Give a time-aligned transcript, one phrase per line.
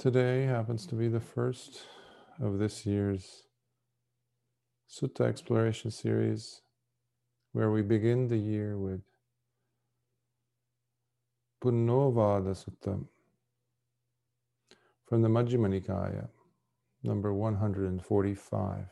[0.00, 1.82] Today happens to be the first
[2.40, 3.42] of this year's
[4.88, 6.62] Sutta exploration series,
[7.52, 9.02] where we begin the year with
[11.62, 13.04] Punnovada Sutta
[15.06, 16.28] from the Majjhima Nikaya,
[17.02, 18.84] number 145.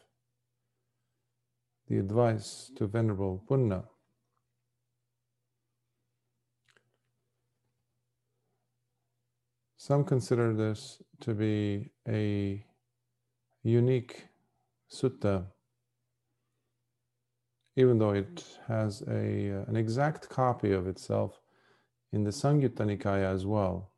[1.89, 3.85] The advice to Venerable Punna.
[9.89, 12.63] Some consider this to be a
[13.63, 14.27] unique
[14.93, 15.47] sutta,
[17.75, 21.41] even though it has a, an exact copy of itself
[22.13, 23.91] in the Samyutta Nikaya as well.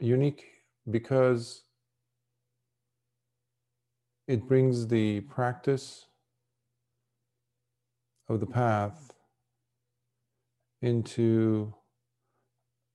[0.00, 0.46] Unique
[0.90, 1.62] because
[4.26, 6.06] it brings the practice
[8.28, 9.07] of the path
[10.82, 11.74] into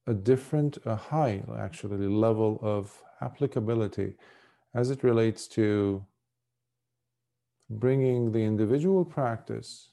[0.08, 4.16] a different, a high actually level of applicability
[4.74, 6.06] as it relates to
[7.70, 9.90] bringing the individual practice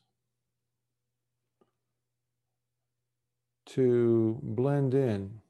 [3.66, 5.40] to blend in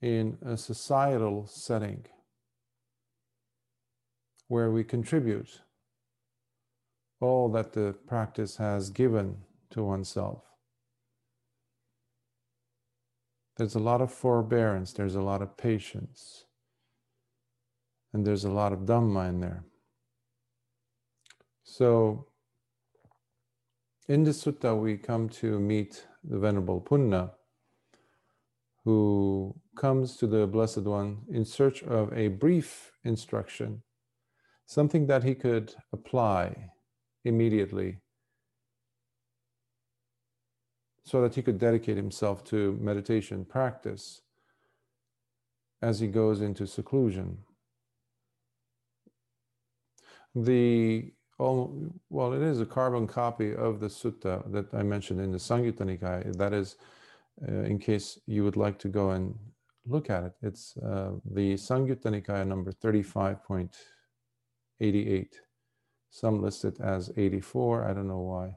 [0.00, 2.04] in a societal setting
[4.48, 5.60] where we contribute
[7.20, 9.36] all that the practice has given
[9.70, 10.53] to oneself.
[13.56, 16.44] There's a lot of forbearance, there's a lot of patience,
[18.12, 19.64] and there's a lot of Dhamma in there.
[21.62, 22.26] So,
[24.08, 27.30] in the sutta, we come to meet the Venerable Punna,
[28.84, 33.82] who comes to the Blessed One in search of a brief instruction,
[34.66, 36.70] something that he could apply
[37.24, 38.00] immediately
[41.04, 44.22] so that he could dedicate himself to meditation practice
[45.82, 47.36] as he goes into seclusion.
[50.34, 55.38] The well, it is a carbon copy of the sutta that I mentioned in the
[55.38, 56.32] Samyutta Nikaya.
[56.36, 56.76] That is,
[57.46, 59.36] uh, in case you would like to go and
[59.84, 65.28] look at it, it's uh, the Samyutta Nikaya number 35.88.
[66.10, 68.56] Some list it as 84, I don't know why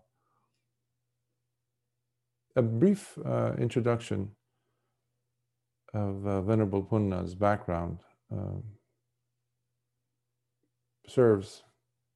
[2.57, 4.31] a brief uh, introduction
[5.93, 7.99] of uh, Venerable Punna's background
[8.35, 8.59] uh,
[11.07, 11.63] serves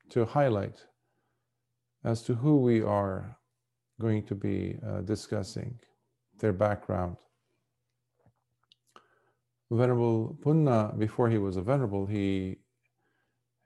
[0.10, 0.84] to highlight
[2.04, 3.38] as to who we are
[4.00, 5.80] going to be uh, discussing,
[6.40, 7.18] their background.
[9.70, 12.58] Venerable Punna, before he was a venerable, he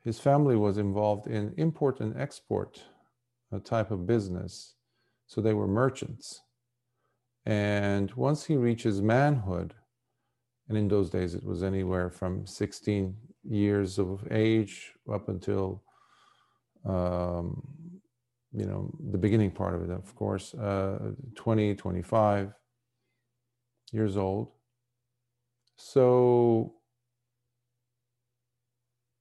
[0.04, 2.84] his family was involved in import and export
[3.52, 4.76] a type of business.
[5.26, 6.42] So they were merchants.
[7.46, 9.74] And once he reaches manhood,
[10.68, 15.84] and in those days it was anywhere from 16 years of age up until,
[16.86, 17.62] um,
[18.52, 22.54] you know, the beginning part of it, of course, uh, 20, 25
[23.92, 24.52] years old.
[25.78, 26.74] So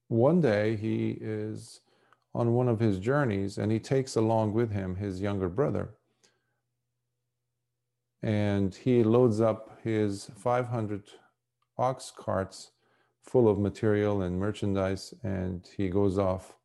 [0.09, 1.81] one day he is
[2.35, 5.91] on one of his journeys and he takes along with him his younger brother
[8.25, 11.03] and he loads up his 500
[11.77, 12.71] ox carts
[13.23, 16.57] full of material and merchandise and he goes off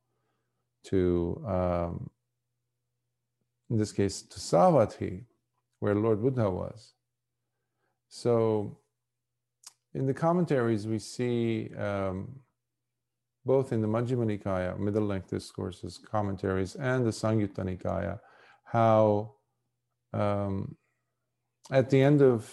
[0.85, 2.09] to um,
[3.69, 5.25] in this case to Savatthi
[5.79, 6.93] where Lord Buddha was.
[8.07, 8.77] So
[9.93, 12.39] in the commentaries we see um,
[13.45, 18.17] both in the Majjhima Nikaya middle length discourses commentaries and the Samyutta Nikaya
[18.63, 19.33] how
[20.13, 20.77] um,
[21.71, 22.51] at the end of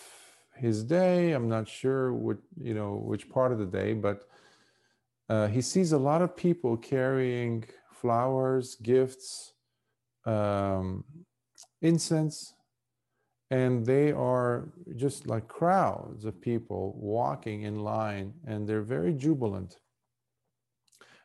[0.56, 4.28] his day, I'm not sure what you know which part of the day, but
[5.28, 9.52] uh, he sees a lot of people carrying flowers, gifts,
[10.24, 11.04] um,
[11.82, 12.54] incense,
[13.50, 19.78] and they are just like crowds of people walking in line, and they're very jubilant.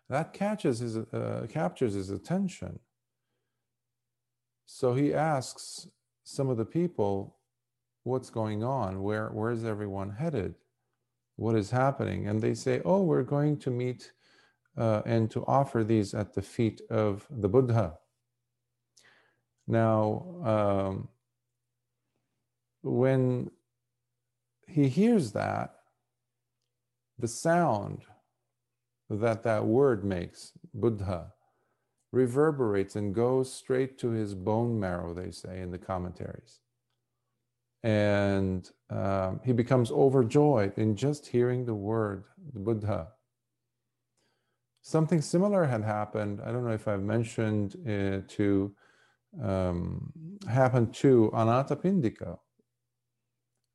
[0.10, 2.80] That catches his uh, captures his attention.
[4.66, 5.88] So he asks
[6.24, 7.38] some of the people
[8.04, 9.04] what's going on?
[9.04, 10.56] Where where's everyone headed?
[11.36, 12.28] What is happening?
[12.28, 14.12] And they say, oh, we're going to meet
[14.78, 17.98] uh, and to offer these at the feet of the Buddha.
[19.68, 21.08] Now, um,
[22.82, 23.52] when
[24.68, 25.76] he hears that,
[27.20, 28.04] the sound
[29.10, 31.34] that that word makes, Buddha,
[32.12, 36.61] reverberates and goes straight to his bone marrow, they say in the commentaries
[37.84, 43.08] and um, he becomes overjoyed in just hearing the word the Buddha.
[44.84, 46.42] Something similar had happened.
[46.42, 48.76] I don't know if I've mentioned it to
[49.42, 50.12] um,
[50.50, 52.38] happened to Anathapindika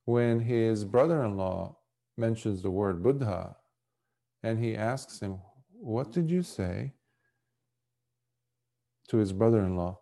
[0.05, 1.77] when his brother-in-law
[2.17, 3.57] mentions the word Buddha,
[4.43, 5.41] and he asks him,
[5.73, 6.95] "What did you say?"
[9.09, 9.99] To his brother-in-law,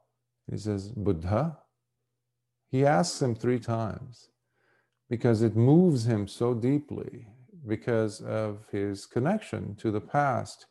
[0.50, 1.58] he says, "Buddha."
[2.74, 4.30] He asks him three times
[5.08, 7.28] because it moves him so deeply
[7.68, 10.66] because of his connection to the past,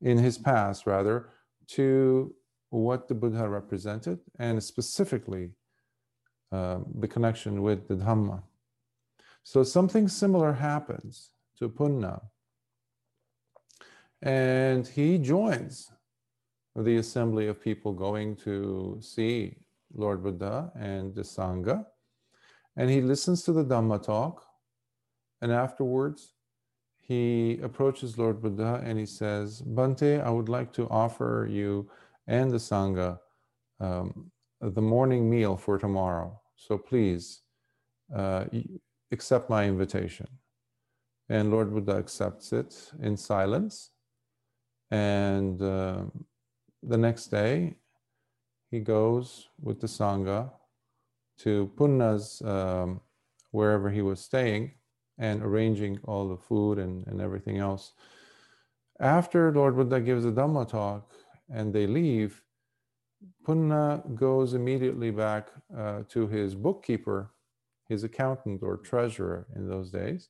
[0.00, 1.30] in his past, rather,
[1.70, 2.32] to
[2.70, 5.50] what the Buddha represented, and specifically
[6.52, 8.40] uh, the connection with the Dhamma.
[9.42, 12.20] So something similar happens to Punna.
[14.22, 15.90] And he joins
[16.76, 19.56] the assembly of people going to see
[19.94, 21.86] Lord Buddha and the Sangha.
[22.76, 24.44] And he listens to the Dhamma talk.
[25.40, 26.34] And afterwards,
[26.96, 31.90] he approaches Lord Buddha and he says, Bhante, I would like to offer you
[32.26, 33.18] and the Sangha
[33.80, 34.30] um,
[34.60, 36.40] the morning meal for tomorrow.
[36.56, 37.42] So please
[38.14, 38.44] uh,
[39.12, 40.26] accept my invitation.
[41.28, 43.90] And Lord Buddha accepts it in silence.
[44.90, 46.04] And uh,
[46.82, 47.76] the next day,
[48.70, 50.50] he goes with the Sangha
[51.38, 53.00] to Punna's, um,
[53.50, 54.72] wherever he was staying,
[55.18, 57.92] and arranging all the food and, and everything else.
[59.00, 61.12] After Lord Buddha gives a Dhamma talk
[61.50, 62.42] and they leave,
[63.46, 67.30] Punna goes immediately back uh, to his bookkeeper,
[67.88, 70.28] his accountant or treasurer in those days,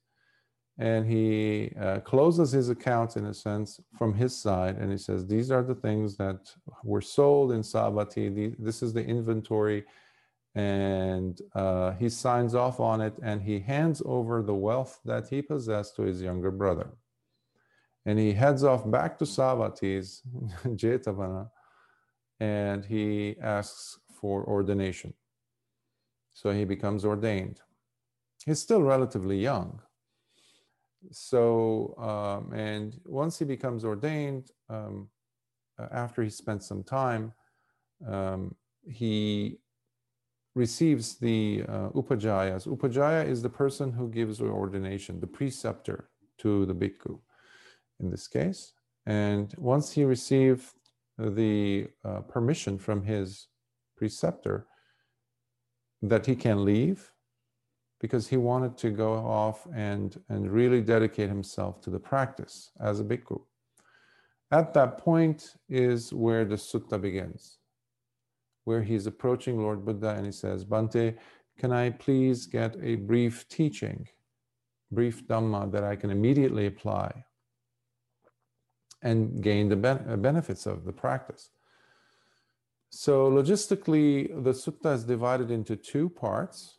[0.79, 5.27] and he uh, closes his accounts in a sense from his side and he says
[5.27, 6.53] these are the things that
[6.85, 9.85] were sold in Savatthi this is the inventory.
[10.55, 15.43] And uh, he signs off on it and he hands over the wealth that he
[15.43, 16.91] possessed to his younger brother.
[18.07, 20.23] And he heads off back to Savatthi's
[20.65, 21.51] Jetavana
[22.41, 25.13] and he asks for ordination.
[26.33, 27.61] So he becomes ordained.
[28.47, 29.81] He's still relatively young
[31.11, 35.09] so um, and once he becomes ordained um,
[35.93, 37.33] after he spent some time
[38.07, 38.55] um,
[38.87, 39.59] he
[40.55, 42.67] receives the uh, upajjhayas.
[42.67, 47.19] Upajjhaya is the person who gives the ordination the preceptor to the bhikkhu
[48.01, 48.73] in this case.
[49.07, 50.67] And once he received
[51.19, 53.49] the uh, permission from his
[53.97, 54.67] preceptor
[56.03, 57.13] that he can leave
[58.01, 63.01] because he wanted to go off and, and really dedicate himself to the practice as
[63.01, 63.41] a bhikkhu.
[64.51, 67.59] At that point is where the sutta begins,
[68.65, 71.17] where he's approaching Lord Buddha and he says, Bhante,
[71.59, 74.09] can I please get a brief teaching,
[74.93, 77.25] brief Dhamma that I can immediately apply
[79.03, 81.51] and gain the ben- uh, benefits of the practice?
[82.91, 86.78] So, logistically, the sutta is divided into two parts.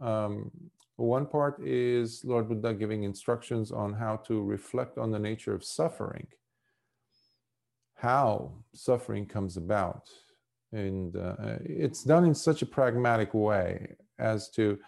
[0.00, 0.50] Um,
[0.96, 5.64] one part is Lord Buddha giving instructions on how to reflect on the nature of
[5.64, 6.26] suffering,
[7.94, 10.08] how suffering comes about.
[10.72, 14.78] And uh, it's done in such a pragmatic way as to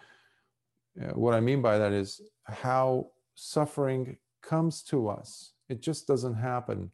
[1.01, 5.53] uh, what I mean by that is how suffering comes to us.
[5.69, 6.91] It just doesn't happen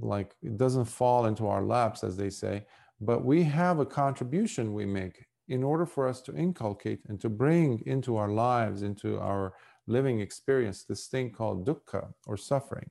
[0.00, 2.64] like it doesn't fall into our laps, as they say,
[3.00, 7.28] but we have a contribution we make in order for us to inculcate and to
[7.28, 9.52] bring into our lives, into our
[9.88, 12.88] living experience, this thing called dukkha or suffering.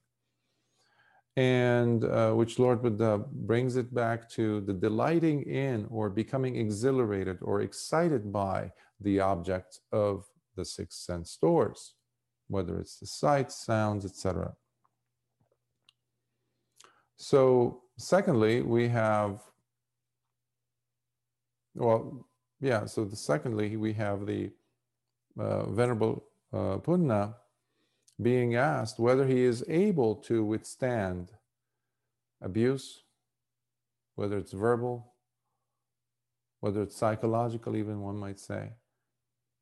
[1.37, 7.37] And uh, which Lord Buddha brings it back to the delighting in or becoming exhilarated
[7.41, 10.25] or excited by the object of
[10.57, 11.93] the six sense doors,
[12.49, 14.53] whether it's the sights, sounds, etc.
[17.15, 19.39] So, secondly, we have,
[21.75, 22.25] well,
[22.59, 24.51] yeah, so the, secondly, we have the
[25.37, 27.35] uh, Venerable uh, Punna
[28.21, 31.31] being asked whether he is able to withstand
[32.41, 33.03] abuse,
[34.15, 35.13] whether it's verbal,
[36.59, 38.73] whether it's psychological, even one might say,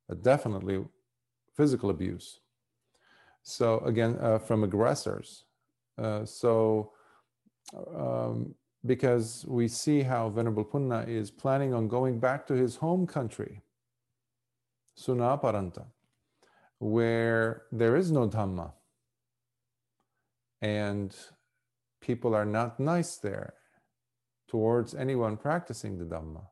[0.07, 0.83] but definitely
[1.55, 2.39] physical abuse.
[3.43, 5.45] So, again, uh, from aggressors.
[5.97, 6.91] Uh, so,
[7.95, 13.07] um, because we see how Venerable Punna is planning on going back to his home
[13.07, 13.61] country,
[14.97, 15.85] Sunaparanta,
[16.79, 18.71] where there is no Dhamma.
[20.61, 21.15] And
[22.01, 23.53] people are not nice there
[24.47, 26.43] towards anyone practicing the Dhamma.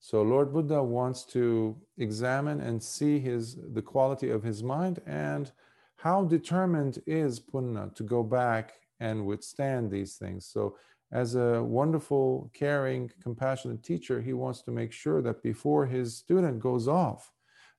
[0.00, 5.50] So Lord Buddha wants to examine and see his the quality of his mind and
[5.96, 10.46] how determined is Punna to go back and withstand these things.
[10.46, 10.76] So
[11.10, 16.60] as a wonderful, caring, compassionate teacher, he wants to make sure that before his student
[16.60, 17.32] goes off,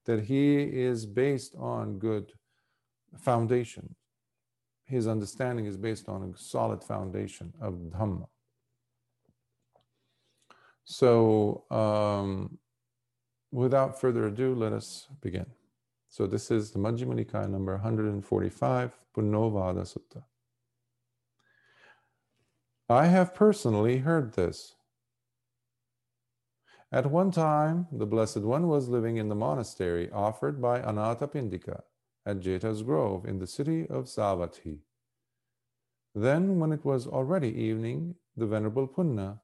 [0.05, 2.31] that he is based on good
[3.17, 3.95] foundation.
[4.85, 8.27] His understanding is based on a solid foundation of Dhamma.
[10.85, 12.57] So, um,
[13.51, 15.45] without further ado, let us begin.
[16.07, 20.23] So, this is the Majjhima Nikaya number 145, Punnovada Sutta.
[22.91, 24.73] I have personally heard this.
[26.91, 31.83] At one time, the Blessed One was living in the monastery offered by Anathapindika
[32.25, 34.79] at Jeta's Grove in the city of Savatthi.
[36.15, 39.39] Then, when it was already evening, the Venerable Punna,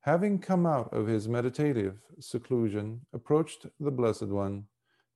[0.00, 4.64] having come out of his meditative seclusion, approached the Blessed One,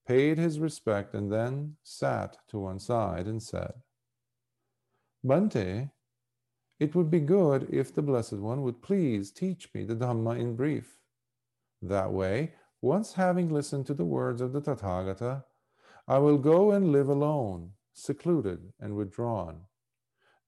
[0.07, 3.73] paid his respect, and then sat to one side and said,
[5.25, 5.91] Bhante,
[6.83, 10.57] it would be good if the Blessed One would please teach me the Dhamma in
[10.57, 10.99] brief.
[11.81, 15.45] That way, once having listened to the words of the Tathagata,
[16.09, 19.61] I will go and live alone, secluded and withdrawn,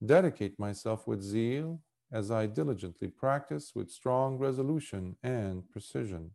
[0.05, 1.79] dedicate myself with zeal
[2.11, 6.31] as I diligently practice with strong resolution and precision.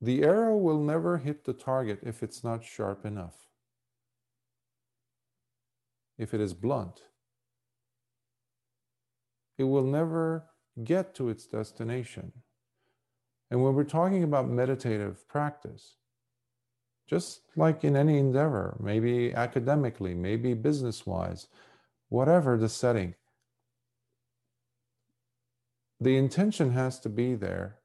[0.00, 3.46] The arrow will never hit the target if it's not sharp enough
[6.18, 7.02] if it is blunt.
[9.58, 10.44] It will never
[10.82, 12.32] get to its destination.
[13.50, 15.96] And when we're talking about meditative practice,
[17.06, 21.46] just like in any endeavor, maybe academically, maybe business wise,
[22.08, 23.14] whatever the setting,
[26.00, 27.76] the intention has to be there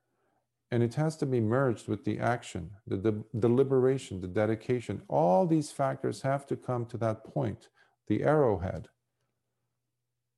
[0.72, 5.02] and it has to be merged with the action, the de- deliberation, the dedication.
[5.08, 7.68] All these factors have to come to that point
[8.12, 8.90] the arrowhead.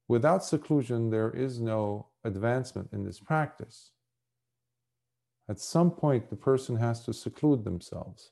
[0.08, 3.94] Without seclusion, there is no advancement in this practice.
[5.50, 8.30] At some point, the person has to seclude themselves.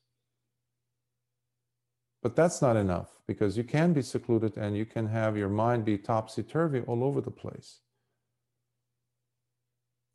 [2.21, 5.85] But that's not enough because you can be secluded and you can have your mind
[5.85, 7.79] be topsy turvy all over the place.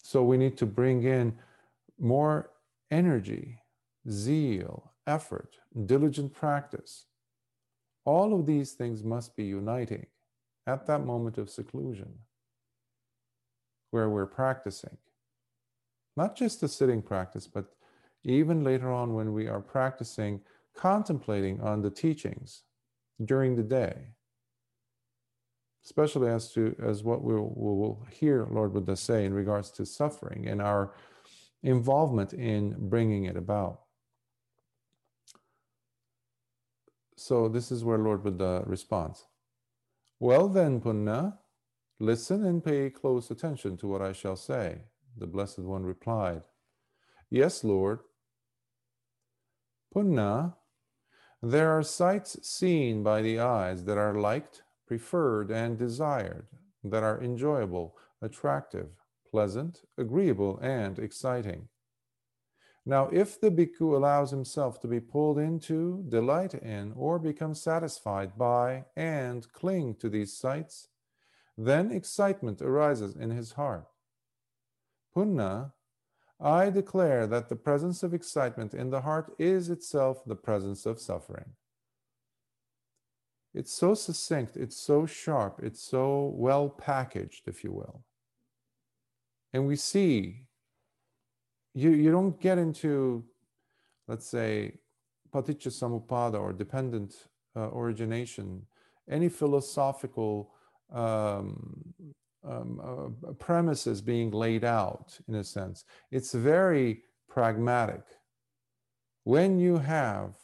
[0.05, 1.37] So we need to bring in
[1.99, 2.51] more
[2.93, 3.59] energy,
[4.09, 7.07] zeal, effort, diligent practice
[8.07, 10.07] all of these things must be uniting
[10.67, 12.09] at that moment of seclusion
[13.91, 14.97] where we're practicing.
[16.17, 17.67] Not just the sitting practice, but
[18.25, 20.41] even later on when we are practicing,
[20.75, 22.63] contemplating on the teachings
[23.25, 23.95] during the day,
[25.85, 29.71] especially as to as what we will, we will hear Lord Buddha say in regards
[29.73, 30.95] to suffering and our
[31.63, 33.86] involvement in bringing it about.
[37.17, 39.27] So this is where Lord Buddha responds.
[40.21, 41.39] Well then, Punna,
[41.99, 44.83] listen and pay close attention to what I shall say.
[45.17, 46.43] The Blessed One replied,
[47.31, 48.01] Yes, Lord.
[49.95, 50.55] Punna,
[51.43, 56.47] there are sights seen by the eyes that are liked, preferred, and desired,
[56.85, 58.89] that are enjoyable, attractive,
[59.31, 61.69] pleasant, agreeable, and exciting.
[62.89, 68.39] Now, if the bhikkhu allows himself to be pulled into, delight in, or become satisfied
[68.39, 70.87] by, and cling to these sights,
[71.59, 73.89] then excitement arises in his heart.
[75.17, 75.73] Punna,
[76.39, 81.01] I declare that the presence of excitement in the heart is itself the presence of
[81.01, 81.55] suffering.
[83.53, 88.05] It's so succinct, it's so sharp, it's so well packaged, if you will.
[89.53, 90.46] And we see
[91.77, 93.23] you, you don't get into,
[94.09, 94.79] let's say,
[95.33, 98.63] paticca or dependent uh, origination,
[99.11, 100.55] any philosophical
[100.91, 101.95] um,
[102.49, 105.85] um, uh, premises being laid out in a sense.
[106.11, 108.05] It's very pragmatic.
[109.25, 110.35] When you have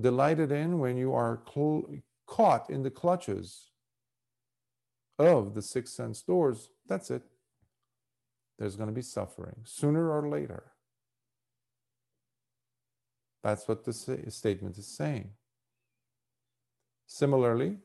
[0.00, 1.84] delighted in, when you are cl-
[2.26, 3.70] caught in the clutches
[5.18, 7.22] of the six sense doors, that's it
[8.58, 10.72] there's going to be suffering sooner or later.
[13.42, 15.30] That's what the statement is saying.
[17.06, 17.78] Similarly,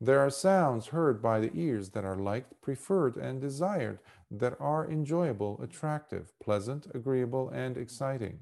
[0.00, 3.98] there are sounds heard by the ears that are liked, preferred, and desired,
[4.30, 8.40] that are enjoyable, attractive, pleasant, agreeable, and exciting.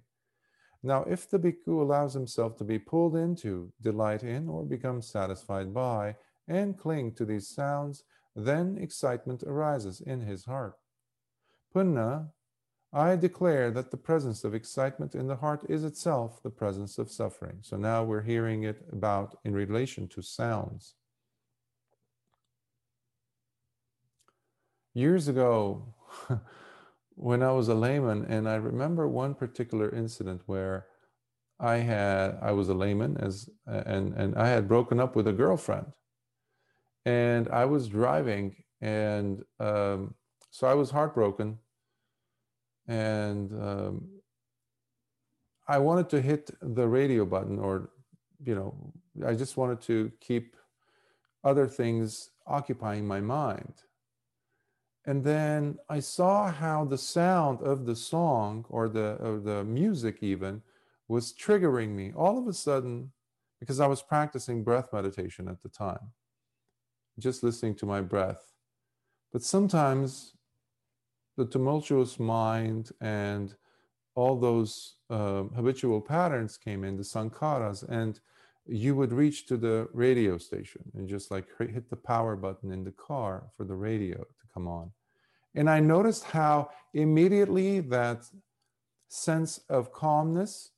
[0.83, 5.73] Now, if the bhikkhu allows himself to be pulled into, delight in, or become satisfied
[5.73, 6.17] by,
[6.47, 10.75] and cling to these sounds, then excitement arises in his heart.
[11.77, 12.31] Punna,
[12.91, 17.11] I declare that the presence of excitement in the heart is itself the presence of
[17.11, 17.59] suffering.
[17.61, 20.95] So now we're hearing it about in relation to sounds.
[24.95, 25.95] Years ago,
[27.15, 30.87] when I was a layman, and I remember one particular incident where
[31.61, 35.33] I had I was a layman as and and I had broken up with a
[35.35, 35.93] girlfriend,
[37.05, 40.15] and I was driving, and um,
[40.51, 41.59] so I was heartbroken,
[42.89, 44.09] and um,
[45.69, 47.91] I wanted to hit the radio button, or
[48.45, 48.75] you know,
[49.27, 50.57] I just wanted to keep
[51.45, 53.75] other things occupying my mind.
[55.07, 60.19] And then I saw how the sound of the song or the or the music
[60.21, 60.63] even
[61.09, 63.13] was triggering me all of a sudden
[63.61, 66.13] because I was practicing breath meditation at the time,
[67.19, 68.53] just listening to my breath.
[69.33, 70.36] But sometimes
[71.37, 73.55] the tumultuous mind and
[74.15, 78.21] all those uh, habitual patterns came in, the sankharas, and
[78.67, 82.83] you would reach to the radio station and just like hit the power button in
[82.83, 84.91] the car for the radio to come on.
[85.55, 88.25] And I noticed how immediately that
[89.09, 90.71] sense of calmness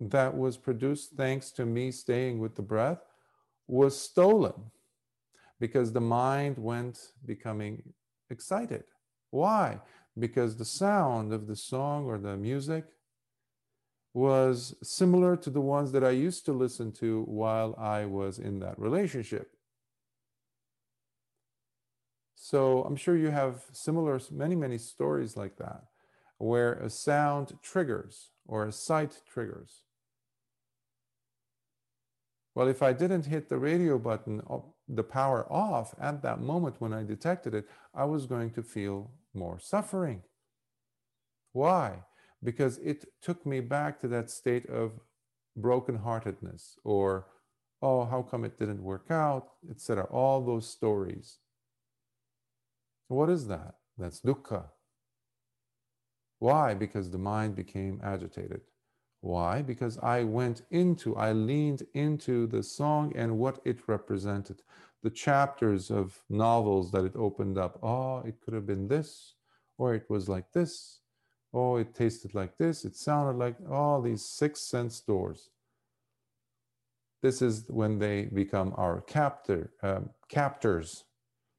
[0.00, 3.04] that was produced thanks to me staying with the breath
[3.66, 4.54] was stolen
[5.60, 7.82] because the mind went becoming
[8.30, 8.84] excited.
[9.30, 9.80] Why?
[10.18, 12.84] Because the sound of the song or the music
[14.12, 18.58] was similar to the ones that I used to listen to while I was in
[18.60, 19.52] that relationship.
[22.34, 25.84] So I'm sure you have similar, many, many stories like that,
[26.38, 29.82] where a sound triggers or a sight triggers.
[32.54, 36.76] Well, if I didn't hit the radio button, uh, the power off at that moment
[36.80, 40.22] when I detected it, I was going to feel more suffering.
[41.52, 42.04] Why?
[42.42, 44.92] Because it took me back to that state of
[45.58, 47.26] brokenheartedness or,
[47.82, 50.04] oh, how come it didn't work out, etc.
[50.04, 51.38] All those stories.
[53.08, 53.74] What is that?
[53.98, 54.64] That's dukkha.
[56.38, 56.74] Why?
[56.74, 58.62] Because the mind became agitated.
[59.20, 59.62] Why?
[59.62, 64.62] Because I went into, I leaned into the song and what it represented.
[65.02, 67.78] The chapters of novels that it opened up.
[67.82, 69.34] Oh, it could have been this,
[69.78, 71.00] or it was like this.
[71.52, 72.84] Oh, it tasted like this.
[72.84, 75.50] It sounded like all these six sense doors.
[77.22, 81.04] This is when they become our captor, um, captors,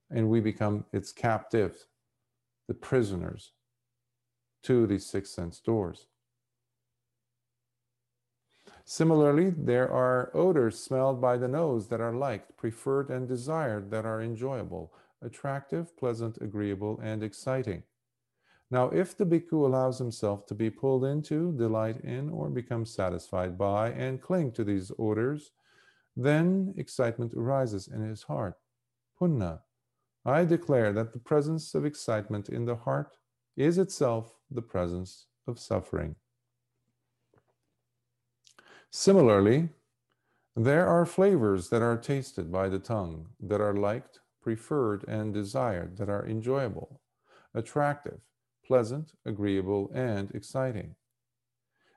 [0.10, 1.86] and we become its captive,
[2.67, 3.52] the prisoners
[4.63, 6.08] to these six sense doors.
[8.91, 14.06] Similarly, there are odors smelled by the nose that are liked, preferred, and desired that
[14.06, 17.84] are enjoyable, attractive, pleasant, agreeable, and exciting.
[18.69, 23.58] Now, if the bhikkhu allows himself to be pulled into, delight in, or become satisfied
[23.58, 25.51] by, and cling to these odors,
[26.17, 28.56] then excitement arises in his heart.
[29.17, 29.62] Punna.
[30.25, 33.15] I declare that the presence of excitement in the heart
[33.56, 36.17] is itself the presence of suffering.
[38.93, 39.69] Similarly,
[40.54, 45.95] there are flavors that are tasted by the tongue, that are liked, preferred, and desired,
[45.95, 46.99] that are enjoyable,
[47.54, 48.19] attractive,
[48.67, 50.95] pleasant, agreeable, and exciting.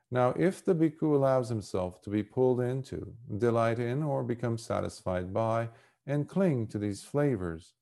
[0.09, 5.33] Now, if the bhikkhu allows himself to be pulled into, delight in, or become satisfied
[5.33, 5.69] by,
[6.07, 7.73] and cling to these flavors,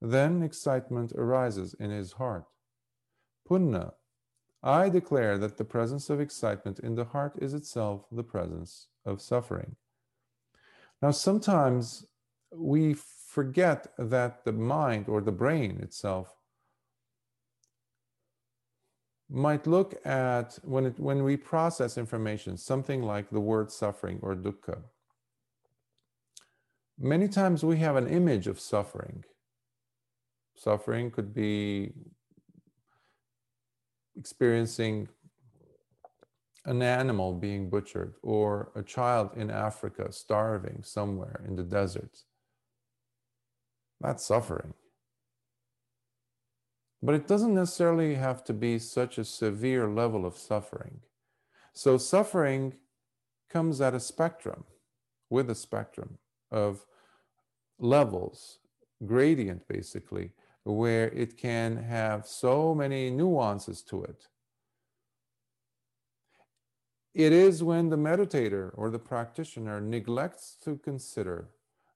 [0.00, 2.46] then excitement arises in his heart.
[3.46, 3.92] Punna
[4.66, 9.22] I declare that the presence of excitement in the heart is itself the presence of
[9.22, 9.76] suffering.
[11.00, 12.04] Now, sometimes
[12.52, 12.94] we
[13.28, 16.34] forget that the mind or the brain itself
[19.30, 24.36] might look at when it, when we process information something like the word suffering or
[24.36, 24.78] dukkha
[26.96, 29.24] many times we have an image of suffering
[30.54, 31.92] suffering could be
[34.16, 35.08] experiencing
[36.64, 42.24] an animal being butchered or a child in Africa starving somewhere in the desert.
[44.00, 44.74] That's suffering.
[47.02, 51.00] But it doesn't necessarily have to be such a severe level of suffering.
[51.72, 52.74] So, suffering
[53.48, 54.64] comes at a spectrum,
[55.30, 56.18] with a spectrum
[56.50, 56.86] of
[57.78, 58.58] levels,
[59.04, 60.32] gradient basically,
[60.72, 64.26] where it can have so many nuances to it.
[67.14, 71.48] It is when the meditator or the practitioner neglects to consider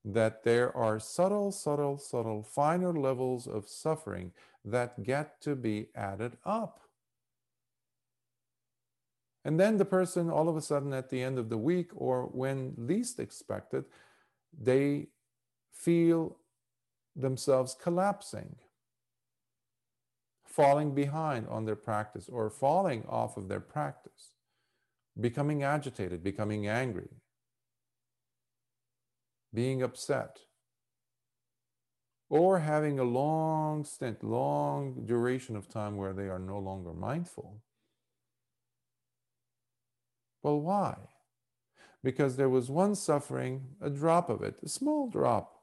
[0.05, 4.33] that there are subtle, subtle, subtle, finer levels of suffering
[4.65, 6.81] that get to be added up.
[9.45, 12.27] And then the person, all of a sudden, at the end of the week or
[12.27, 13.85] when least expected,
[14.59, 15.09] they
[15.73, 16.37] feel
[17.17, 18.57] themselves collapsing,
[20.45, 24.35] falling behind on their practice or falling off of their practice,
[25.19, 27.09] becoming agitated, becoming angry,
[29.53, 30.39] being upset,
[32.29, 37.61] or having a long stint, long duration of time where they are no longer mindful.
[40.43, 40.97] Well, why?
[42.03, 45.60] Because there was one suffering, a drop of it, a small drop.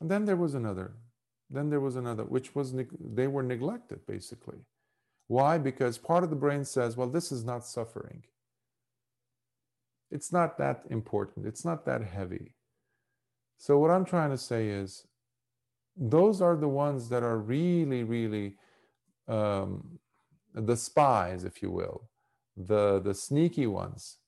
[0.00, 0.94] And then there was another.
[1.50, 4.58] Then there was another, which was, they were neglected basically.
[5.26, 5.58] Why?
[5.58, 8.24] Because part of the brain says, well, this is not suffering.
[10.10, 11.46] It's not that important.
[11.46, 12.54] It's not that heavy.
[13.56, 15.06] So, what I'm trying to say is,
[15.96, 18.56] those are the ones that are really, really
[19.28, 19.98] um,
[20.54, 22.10] the spies, if you will,
[22.56, 24.18] the, the sneaky ones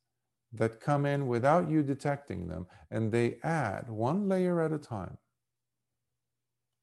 [0.52, 5.18] that come in without you detecting them, and they add one layer at a time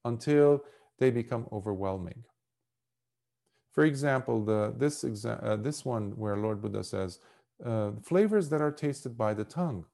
[0.05, 0.63] until
[0.99, 2.23] they become overwhelming.
[3.71, 7.19] For example, the, this, exa- uh, this one where Lord Buddha says,
[7.65, 9.85] uh, flavors that are tasted by the tongue.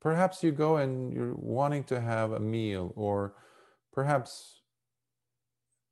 [0.00, 3.34] Perhaps you go and you're wanting to have a meal, or
[3.92, 4.62] perhaps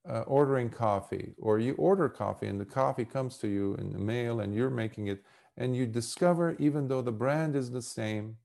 [0.08, 3.98] uh, ordering coffee, or you order coffee and the coffee comes to you in the
[4.00, 5.22] mail and you're making it,
[5.56, 8.36] and you discover even though the brand is the same,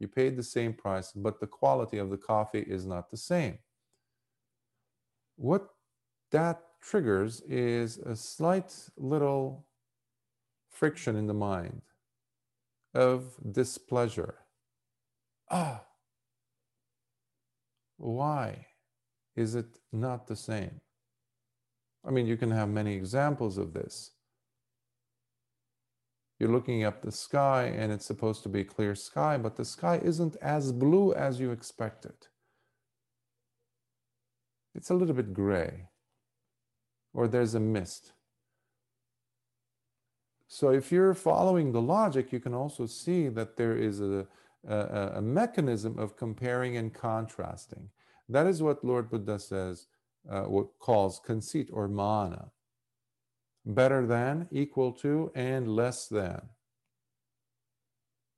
[0.00, 3.58] you paid the same price, but the quality of the coffee is not the same.
[5.36, 5.68] What
[6.32, 9.66] that triggers is a slight little
[10.70, 11.82] friction in the mind
[12.94, 14.34] of displeasure.
[15.50, 15.84] Ah,
[17.96, 18.66] why?
[19.36, 20.80] is it not the same?
[22.06, 24.12] I mean, you can have many examples of this.
[26.40, 30.00] You're looking up the sky and it's supposed to be clear sky, but the sky
[30.02, 32.14] isn't as blue as you expected.
[34.74, 35.88] It's a little bit gray,
[37.12, 38.12] or there's a mist.
[40.48, 44.26] So, if you're following the logic, you can also see that there is a,
[44.66, 47.90] a, a mechanism of comparing and contrasting.
[48.28, 49.88] That is what Lord Buddha says,
[50.28, 52.50] uh, what calls conceit or mana.
[53.64, 56.40] Better than, equal to, and less than.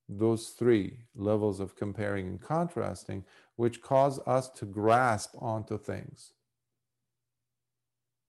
[0.09, 3.25] Those three levels of comparing and contrasting,
[3.57, 6.33] which cause us to grasp onto things.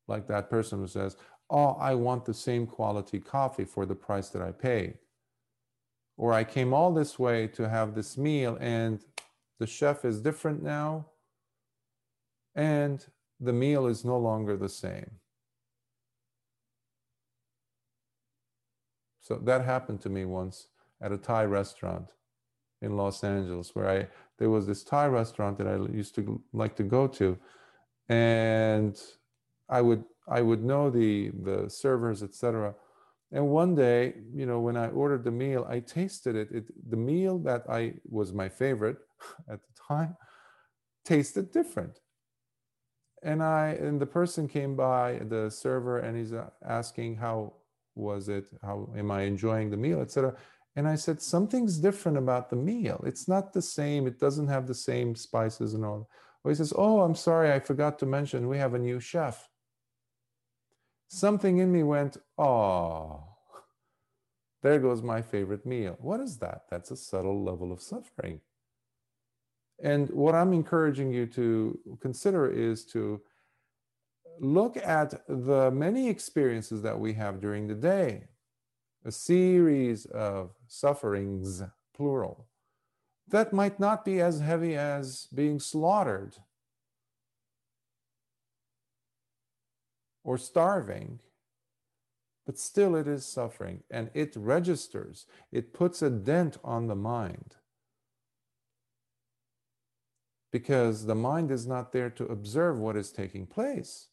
[0.07, 1.17] Like that person who says,
[1.49, 4.97] Oh, I want the same quality coffee for the price that I paid.
[6.17, 9.03] Or I came all this way to have this meal and
[9.59, 11.07] the chef is different now
[12.55, 13.05] and
[13.39, 15.19] the meal is no longer the same.
[19.23, 20.67] So that happened to me once
[21.01, 22.11] at a Thai restaurant
[22.81, 24.07] in Los Angeles, where I
[24.37, 27.37] there was this Thai restaurant that I used to like to go to,
[28.09, 29.01] and
[29.69, 32.75] I would I would know the the servers, etc.
[33.31, 36.51] And one day, you know, when I ordered the meal, I tasted it.
[36.51, 38.97] it the meal that I was my favorite
[39.49, 40.17] at the time
[41.05, 41.99] tasted different
[43.23, 46.33] and i and the person came by the server and he's
[46.65, 47.53] asking how
[47.95, 50.35] was it how am i enjoying the meal etc
[50.75, 53.03] and i said something's different about the meal.
[53.05, 54.07] It's not the same.
[54.07, 56.09] It doesn't have the same spices and all.
[56.47, 57.51] He says oh i'm sorry.
[57.51, 59.49] I forgot to mention we have a new chef.
[61.07, 63.23] Something in me went oh
[64.63, 65.97] there goes my favorite meal.
[65.99, 66.63] What is that?
[66.71, 68.39] That's a subtle level of suffering.
[69.83, 73.21] And what I'm encouraging you to consider is to
[74.39, 78.25] look at the many experiences that we have during the day,
[79.05, 82.47] a series of sufferings, plural,
[83.27, 86.35] that might not be as heavy as being slaughtered
[90.23, 91.19] or starving,
[92.45, 97.55] but still it is suffering and it registers, it puts a dent on the mind
[100.51, 104.09] because the mind is not there to observe what is taking place.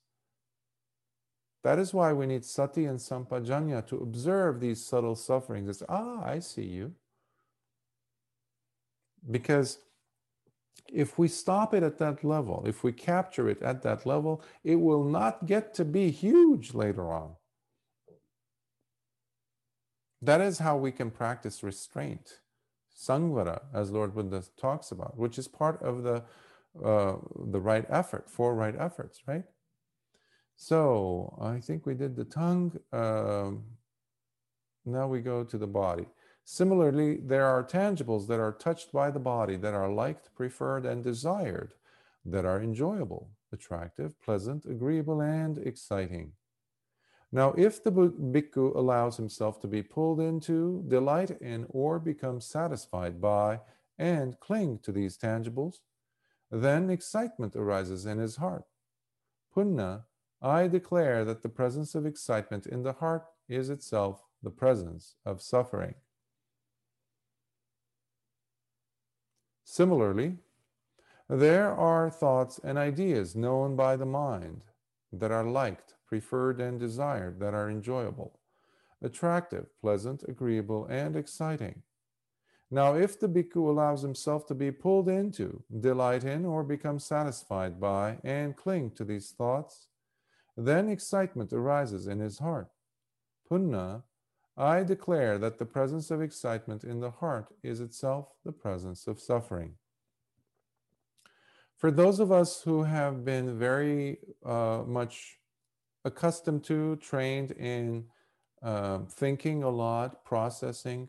[1.62, 5.68] That is why we need sati and sampajanya to observe these subtle sufferings.
[5.68, 6.94] It's, ah, I see you.
[9.30, 9.78] Because
[10.88, 14.76] if we stop it at that level, if we capture it at that level, it
[14.76, 17.36] will not get to be huge later on.
[20.22, 22.40] That is how we can practice restraint
[22.94, 26.22] samvara, as Lord Buddha talks about, which is part of the
[26.84, 29.44] uh, the right effort, four right efforts, right?
[30.62, 32.78] So I think we did the tongue.
[32.92, 33.64] Um,
[34.84, 36.04] now we go to the body.
[36.44, 41.02] Similarly, there are tangibles that are touched by the body, that are liked, preferred, and
[41.02, 41.72] desired,
[42.26, 46.32] that are enjoyable, attractive, pleasant, agreeable, and exciting.
[47.32, 53.18] Now, if the bhikkhu allows himself to be pulled into, delight in, or become satisfied
[53.18, 53.60] by,
[53.98, 55.76] and cling to these tangibles,
[56.50, 58.64] then excitement arises in his heart.
[59.56, 60.02] Punna,
[60.42, 65.42] I declare that the presence of excitement in the heart is itself the presence of
[65.42, 65.94] suffering.
[69.64, 70.38] Similarly,
[71.28, 74.62] there are thoughts and ideas known by the mind
[75.12, 78.40] that are liked, preferred, and desired, that are enjoyable,
[79.02, 81.82] attractive, pleasant, agreeable, and exciting.
[82.70, 87.80] Now, if the bhikkhu allows himself to be pulled into, delight in, or become satisfied
[87.80, 89.88] by, and cling to these thoughts,
[90.56, 92.68] then excitement arises in his heart.
[93.50, 94.02] Punna,
[94.56, 99.20] I declare that the presence of excitement in the heart is itself the presence of
[99.20, 99.74] suffering.
[101.76, 105.38] For those of us who have been very uh, much
[106.04, 108.04] accustomed to, trained in
[108.62, 111.08] uh, thinking a lot, processing,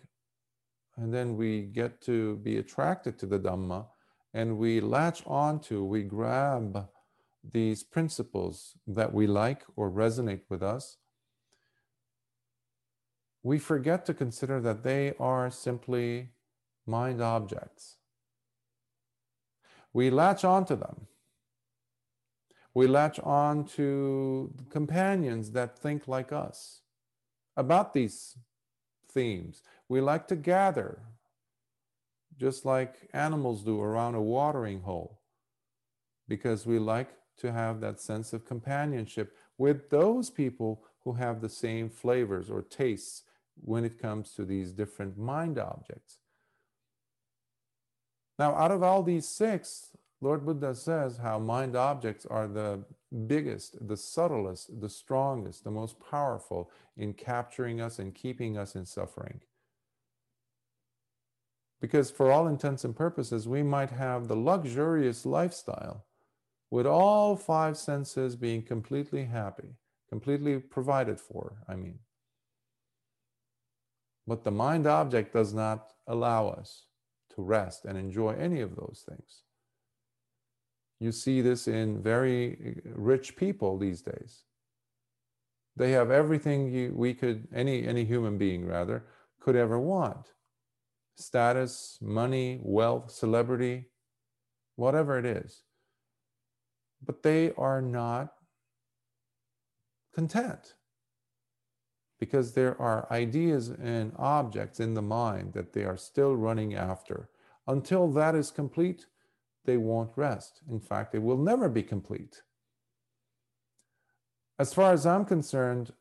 [0.95, 3.87] and then we get to be attracted to the Dhamma
[4.33, 6.87] and we latch onto, we grab
[7.43, 10.97] these principles that we like or resonate with us,
[13.43, 16.29] we forget to consider that they are simply
[16.85, 17.97] mind objects.
[19.93, 21.07] We latch onto them.
[22.73, 26.81] We latch on to companions that think like us
[27.57, 28.37] about these
[29.11, 29.61] themes.
[29.89, 30.99] We like to gather,
[32.37, 35.19] just like animals do around a watering hole,
[36.27, 37.09] because we like
[37.41, 42.61] to have that sense of companionship with those people who have the same flavors or
[42.61, 43.23] tastes
[43.63, 46.19] when it comes to these different mind objects.
[48.39, 52.83] Now, out of all these six, Lord Buddha says how mind objects are the
[53.27, 58.85] biggest, the subtlest, the strongest, the most powerful in capturing us and keeping us in
[58.85, 59.41] suffering.
[61.81, 66.05] Because, for all intents and purposes, we might have the luxurious lifestyle
[66.71, 69.75] with all five senses being completely happy,
[70.09, 71.99] completely provided for, I mean.
[74.25, 76.85] But the mind object does not allow us
[77.35, 79.43] to rest and enjoy any of those things.
[80.99, 84.43] You see this in very uh, rich people these days.
[85.75, 89.05] They have everything you, we could, any, any human being rather,
[89.39, 90.27] could ever want
[91.15, 93.85] status, money, wealth, celebrity,
[94.75, 95.63] whatever it is.
[97.05, 98.33] But they are not
[100.13, 100.75] content
[102.19, 107.29] because there are ideas and objects in the mind that they are still running after.
[107.67, 109.07] Until that is complete,
[109.65, 110.61] they won't rest.
[110.69, 112.43] In fact, it will never be complete.
[114.59, 115.93] As far as I'm concerned,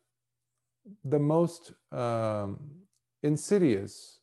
[1.04, 2.60] the most um,
[3.22, 4.18] insidious,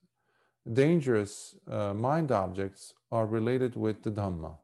[0.71, 4.57] dangerous uh, mind objects are related with the Dhamma.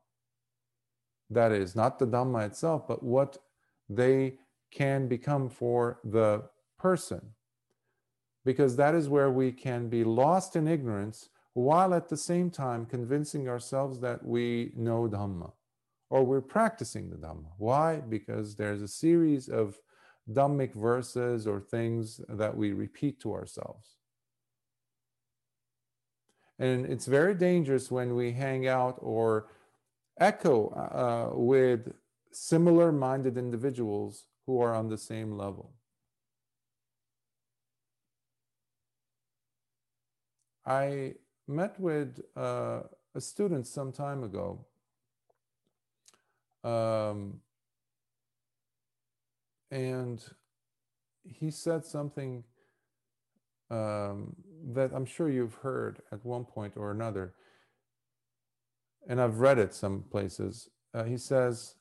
[1.33, 3.37] That is, not the Dhamma itself, but what
[3.89, 4.37] they
[4.71, 6.43] can become for the
[6.77, 7.21] person.
[8.45, 12.85] Because that is where we can be lost in ignorance while at the same time
[12.85, 15.51] convincing ourselves that we know Dhamma
[16.09, 17.51] or we're practicing the Dhamma.
[17.57, 17.97] Why?
[17.97, 19.79] Because there's a series of
[20.31, 23.97] Dhammic verses or things that we repeat to ourselves.
[26.59, 29.47] And it's very dangerous when we hang out or
[30.19, 31.93] echo uh, with
[32.31, 35.73] similar minded individuals who are on the same level.
[40.65, 41.15] I
[41.47, 42.81] met with uh,
[43.15, 44.65] a student some time ago.
[46.63, 47.41] Um,
[49.71, 50.23] and
[51.23, 52.43] he said something
[53.69, 54.35] um,
[54.73, 57.33] that I'm sure you've heard at one point or another,
[59.07, 60.69] and I've read it some places.
[60.93, 61.75] Uh, he says,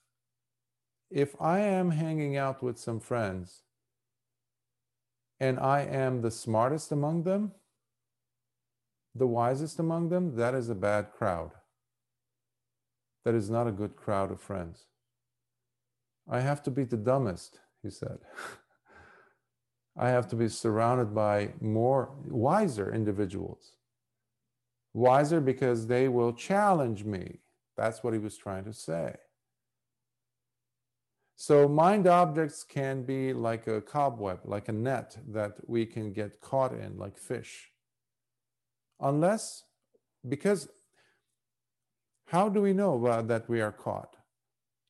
[1.11, 3.63] If I am hanging out with some friends
[5.39, 7.53] and I am the smartest among them,
[9.15, 11.53] the wisest among them, that is a bad crowd.
[13.25, 14.87] That is not a good crowd of friends.
[16.29, 18.19] I have to be the dumbest, he said.
[19.97, 23.73] I have to be surrounded by more wiser individuals
[24.95, 27.41] Wiser because they will challenge me.
[27.77, 29.15] That's what he was trying to say.
[31.35, 36.41] So, mind objects can be like a cobweb, like a net that we can get
[36.41, 37.71] caught in, like fish.
[39.01, 39.65] Unless,
[40.29, 40.69] because
[42.27, 44.17] how do we know uh, that we are caught?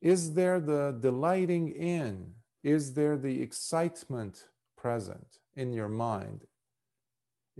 [0.00, 2.34] Is there the delighting in?
[2.62, 6.44] Is there the excitement present in your mind?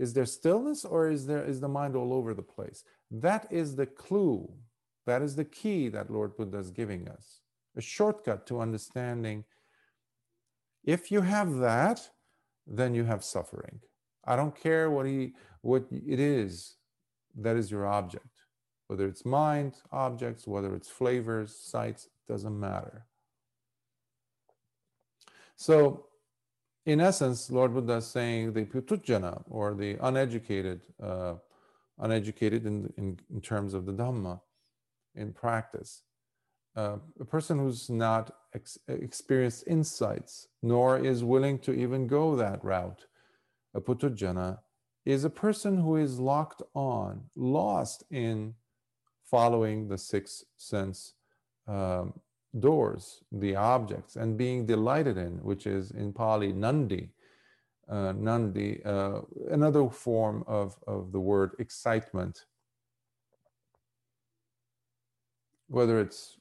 [0.03, 2.83] Is there stillness or is there is the mind all over the place?
[3.09, 4.51] That is the clue.
[5.05, 7.39] That is the key that Lord Buddha is giving us.
[7.77, 9.45] A shortcut to understanding.
[10.83, 12.09] If you have that,
[12.67, 13.79] then you have suffering.
[14.25, 16.75] I don't care what he what it is
[17.45, 18.35] that is your object.
[18.87, 23.05] Whether it's mind objects, whether it's flavors, sights, doesn't matter.
[25.55, 26.07] So
[26.85, 31.35] in essence, Lord Buddha is saying the puthujjana or the uneducated, uh,
[31.99, 34.41] uneducated in, in, in, terms of the Dhamma
[35.15, 36.03] in practice,
[36.75, 42.63] uh, a person who's not ex- experienced insights nor is willing to even go that
[42.63, 43.05] route,
[43.73, 44.59] a puthujjana,
[45.05, 48.55] is a person who is locked on, lost in
[49.29, 51.13] following the six sense
[51.67, 52.13] um,
[52.59, 57.09] doors, the objects, and being delighted in, which is in Pali nandi.
[57.89, 62.45] Uh, nandi, uh, another form of, of the word excitement.
[65.67, 66.37] Whether it's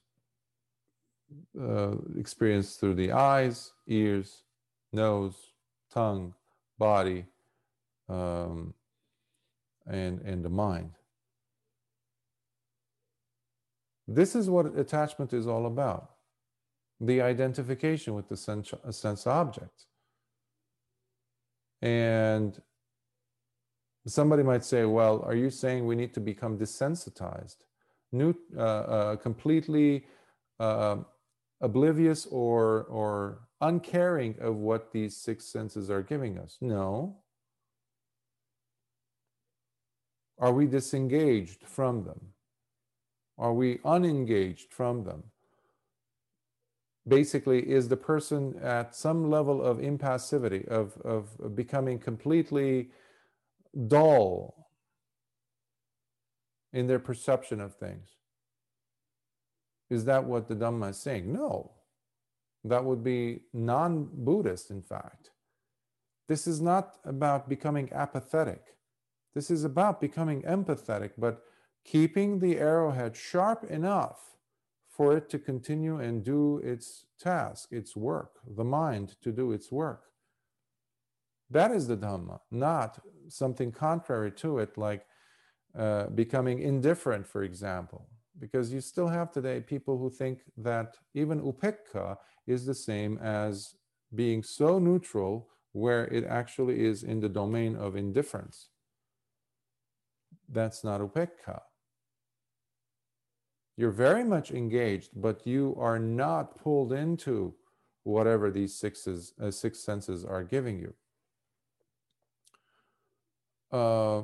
[1.60, 4.44] uh, experienced through the eyes, ears,
[4.92, 5.34] nose,
[5.92, 6.34] tongue,
[6.78, 7.24] body,
[8.08, 8.74] um,
[9.86, 10.92] and, and the mind.
[14.08, 16.10] This is what attachment is all about
[17.00, 19.86] the identification with the sense, sense object.
[21.82, 22.60] And
[24.06, 27.56] somebody might say, well, are you saying we need to become desensitized,
[28.12, 30.06] new, uh, uh, completely
[30.60, 30.98] uh,
[31.60, 36.56] oblivious or, or uncaring of what these six senses are giving us?
[36.60, 37.18] No.
[40.38, 42.31] Are we disengaged from them?
[43.38, 45.24] Are we unengaged from them?
[47.06, 52.90] Basically, is the person at some level of impassivity, of, of becoming completely
[53.88, 54.68] dull
[56.72, 58.10] in their perception of things?
[59.90, 61.32] Is that what the Dhamma is saying?
[61.32, 61.72] No.
[62.64, 65.30] That would be non Buddhist, in fact.
[66.28, 68.62] This is not about becoming apathetic.
[69.34, 71.42] This is about becoming empathetic, but
[71.84, 74.36] keeping the arrowhead sharp enough
[74.88, 79.72] for it to continue and do its task, its work, the mind to do its
[79.72, 80.04] work.
[81.50, 85.06] That is the Dhamma, not something contrary to it, like
[85.78, 88.08] uh, becoming indifferent, for example.
[88.38, 92.16] Because you still have today people who think that even upekkha
[92.46, 93.74] is the same as
[94.14, 98.68] being so neutral where it actually is in the domain of indifference.
[100.48, 101.60] That's not upekkha.
[103.76, 107.54] You're very much engaged, but you are not pulled into
[108.04, 110.94] whatever these sixes, uh, six senses are giving you.
[113.70, 114.22] Uh,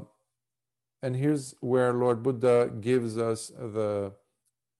[1.02, 4.12] and here's where Lord Buddha gives us the,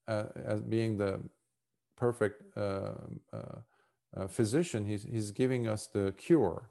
[0.06, 1.20] uh, as being the
[1.96, 2.92] perfect uh,
[3.32, 3.60] uh,
[4.16, 6.70] uh, physician, he's, he's giving us the cure.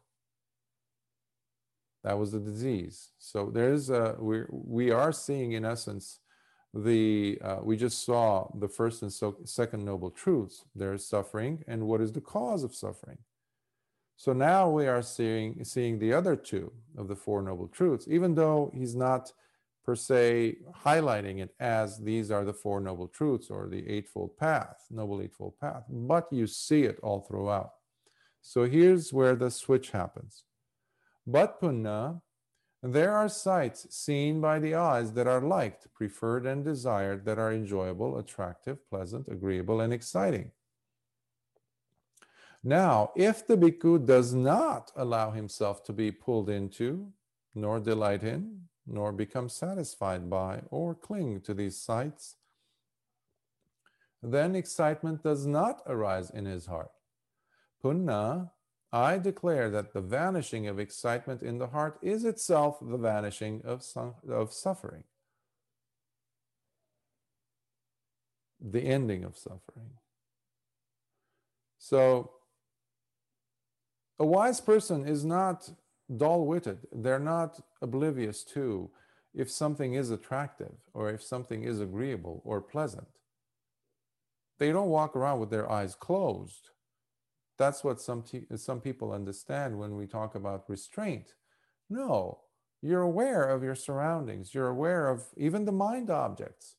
[2.03, 3.11] That was the disease.
[3.17, 6.19] So there's a, we, we are seeing in essence
[6.83, 10.65] the uh, we just saw the first and so, second noble truths.
[10.75, 13.17] There is suffering and what is the cause of suffering?
[14.15, 18.35] So now we are seeing seeing the other two of the four noble truths even
[18.35, 19.31] though he's not
[19.85, 24.85] per se highlighting it as these are the four noble truths or the eightfold path
[24.89, 27.71] noble eightfold path but you see it all throughout.
[28.41, 30.43] So here's where the switch happens.
[31.25, 32.21] But punna
[32.83, 37.51] there are sights seen by the eyes that are liked, preferred, and desired, that are
[37.51, 40.51] enjoyable, attractive, pleasant, agreeable, and exciting.
[42.63, 47.11] Now, if the bhikkhu does not allow himself to be pulled into,
[47.55, 52.35] nor delight in, nor become satisfied by, or cling to these sights,
[54.21, 56.91] then excitement does not arise in his heart.
[57.83, 58.51] Punna
[58.97, 63.85] I declare that the vanishing of excitement in the heart is itself the vanishing of,
[64.27, 65.03] of suffering,
[68.59, 69.91] the ending of suffering.
[71.77, 72.31] So,
[74.17, 75.69] a wise person is not
[76.15, 78.89] dull witted, they're not oblivious to
[79.35, 83.09] if something is attractive or if something is agreeable or pleasant.
[84.57, 86.71] They don't walk around with their eyes closed.
[87.57, 88.23] That's what some,
[88.55, 91.33] some people understand when we talk about restraint.
[91.89, 92.39] No,
[92.81, 96.75] you're aware of your surroundings, you're aware of even the mind objects,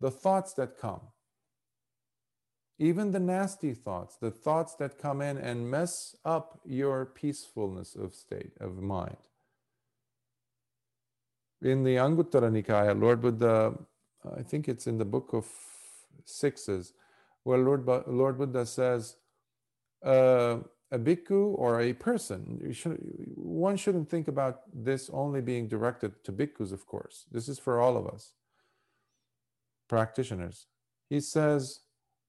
[0.00, 1.00] the thoughts that come,
[2.78, 8.14] even the nasty thoughts, the thoughts that come in and mess up your peacefulness of
[8.14, 9.16] state of mind.
[11.62, 13.74] In the Anguttara Nikaya, Lord Buddha,
[14.36, 15.46] I think it's in the book of
[16.24, 16.92] sixes,
[17.42, 19.16] where Lord, Lord Buddha says,
[20.04, 20.58] uh,
[20.90, 22.98] a bhikkhu or a person, should,
[23.34, 27.26] one shouldn't think about this only being directed to bhikkhus, of course.
[27.30, 28.32] This is for all of us,
[29.88, 30.66] practitioners.
[31.10, 31.80] He says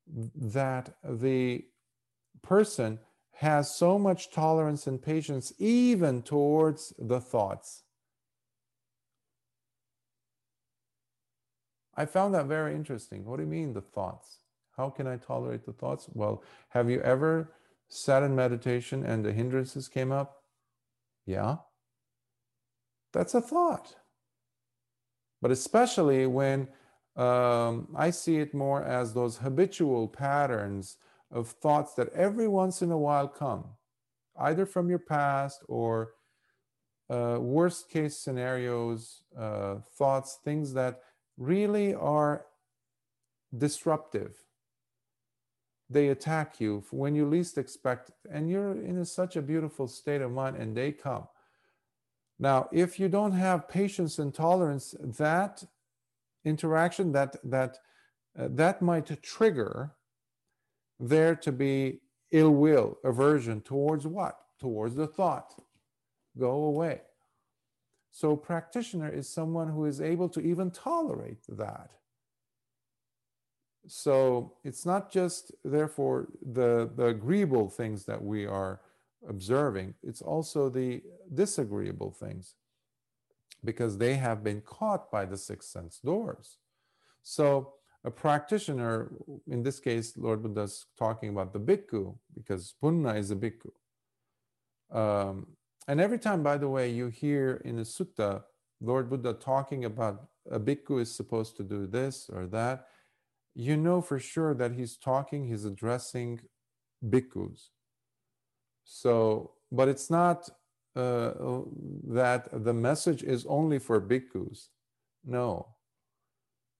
[0.07, 1.65] that the
[2.41, 2.99] person
[3.33, 7.83] has so much tolerance and patience even towards the thoughts.
[11.95, 13.25] I found that very interesting.
[13.25, 14.39] What do you mean, the thoughts?
[14.75, 16.07] How can I tolerate the thoughts?
[16.13, 17.51] Well, have you ever
[17.89, 20.43] sat in meditation and the hindrances came up?
[21.25, 21.57] Yeah.
[23.11, 23.95] That's a thought.
[25.41, 26.67] But especially when
[27.15, 30.97] um, I see it more as those habitual patterns
[31.31, 33.65] of thoughts that every once in a while come,
[34.39, 36.13] either from your past or
[37.09, 41.01] uh, worst case scenarios, uh, thoughts, things that
[41.37, 42.45] really are
[43.57, 44.35] disruptive
[45.89, 50.31] they attack you when you least expect and you're in such a beautiful state of
[50.31, 51.27] mind and they come.
[52.37, 55.63] Now if you don't have patience and tolerance that
[56.45, 57.79] interaction that that
[58.37, 59.91] uh, that might trigger
[60.99, 61.99] there to be
[62.31, 64.37] ill will aversion towards what?
[64.59, 65.55] Towards the thought.
[66.37, 67.01] Go away.
[68.11, 71.91] So practitioner is someone who is able to even tolerate that
[73.87, 78.81] so it's not just, therefore, the, the agreeable things that we are
[79.27, 81.01] observing, it's also the
[81.33, 82.55] disagreeable things
[83.63, 86.57] because they have been caught by the sixth sense doors.
[87.23, 87.73] So
[88.05, 89.11] a practitioner,
[89.47, 93.71] in this case, Lord Buddha's talking about the bhikkhu because punna is a bhikkhu.
[94.91, 95.47] Um,
[95.87, 98.43] and every time, by the way, you hear in a sutta
[98.81, 102.87] Lord Buddha talking about a bhikkhu is supposed to do this or that,
[103.59, 106.39] you know for sure that he's talking, he's addressing
[107.05, 107.71] bhikkhus.
[108.85, 110.49] So, but it's not
[110.95, 111.31] uh,
[112.07, 114.69] that the message is only for bhikkhus.
[115.25, 115.75] No.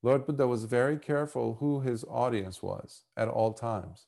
[0.02, 4.08] Lord Buddha was very careful who his audience was at all times.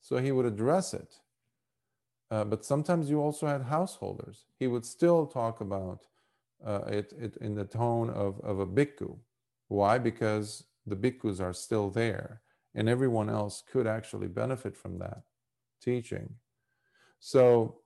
[0.00, 1.16] So he would address it.
[2.30, 4.44] Uh, but sometimes you also had householders.
[4.60, 6.06] He would still talk about
[6.64, 9.16] uh, it, it in the tone of, of a bhikkhu.
[9.66, 9.98] Why?
[9.98, 12.42] Because the bhikkhus are still there,
[12.74, 15.22] and everyone else could actually benefit from that
[15.82, 16.34] teaching.
[17.20, 17.80] So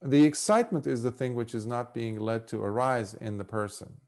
[0.00, 4.00] the excitement is the thing which is not being led to arise in the person.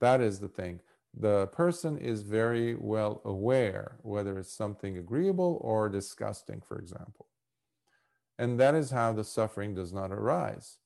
[0.00, 0.80] That is the thing.
[1.14, 7.26] The person is very well aware whether it's something agreeable or disgusting, for example.
[8.38, 10.78] And that is how the suffering does not arise.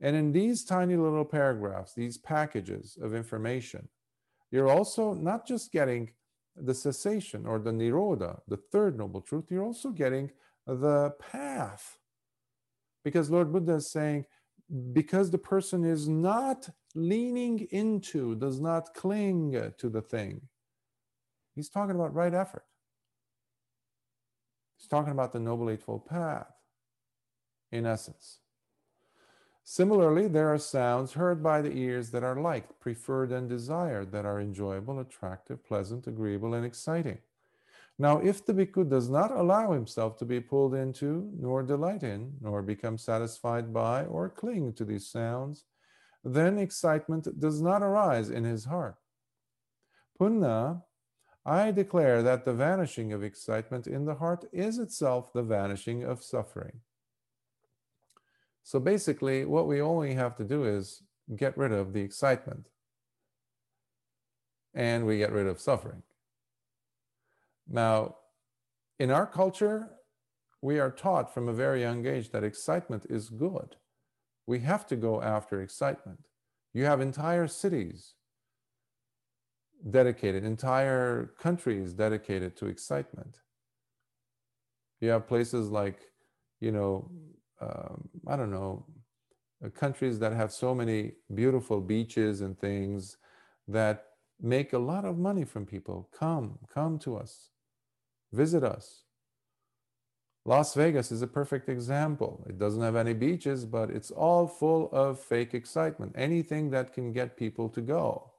[0.00, 3.88] And in these tiny little paragraphs, these packages of information,
[4.52, 6.10] you're also not just getting
[6.54, 10.30] the cessation or the nirodha, the third noble truth, you're also getting
[10.66, 11.98] the path.
[13.02, 14.26] Because Lord Buddha is saying,
[14.92, 20.42] because the person is not leaning into, does not cling to the thing,
[21.54, 22.64] he's talking about right effort.
[24.76, 26.52] He's talking about the Noble Eightfold Path,
[27.70, 28.41] in essence.
[29.64, 34.26] Similarly, there are sounds heard by the ears that are liked, preferred, and desired, that
[34.26, 37.18] are enjoyable, attractive, pleasant, agreeable, and exciting.
[37.98, 42.32] Now, if the bhikkhu does not allow himself to be pulled into, nor delight in,
[42.40, 45.64] nor become satisfied by, or cling to these sounds,
[46.24, 48.96] then excitement does not arise in his heart.
[50.18, 50.82] Punna,
[51.44, 56.22] I declare that the vanishing of excitement in the heart is itself the vanishing of
[56.22, 56.80] suffering.
[58.62, 61.02] So basically, what we only have to do is
[61.36, 62.68] get rid of the excitement
[64.74, 66.02] and we get rid of suffering.
[67.68, 68.16] Now,
[68.98, 69.90] in our culture,
[70.60, 73.76] we are taught from a very young age that excitement is good.
[74.46, 76.26] We have to go after excitement.
[76.72, 78.14] You have entire cities
[79.90, 83.40] dedicated, entire countries dedicated to excitement.
[85.00, 85.98] You have places like,
[86.60, 87.10] you know,
[87.62, 88.86] um, I don't know,
[89.64, 93.16] uh, countries that have so many beautiful beaches and things
[93.68, 94.06] that
[94.40, 96.08] make a lot of money from people.
[96.18, 97.50] Come, come to us,
[98.32, 99.04] visit us.
[100.44, 102.44] Las Vegas is a perfect example.
[102.48, 106.14] It doesn't have any beaches, but it's all full of fake excitement.
[106.16, 108.32] Anything that can get people to go.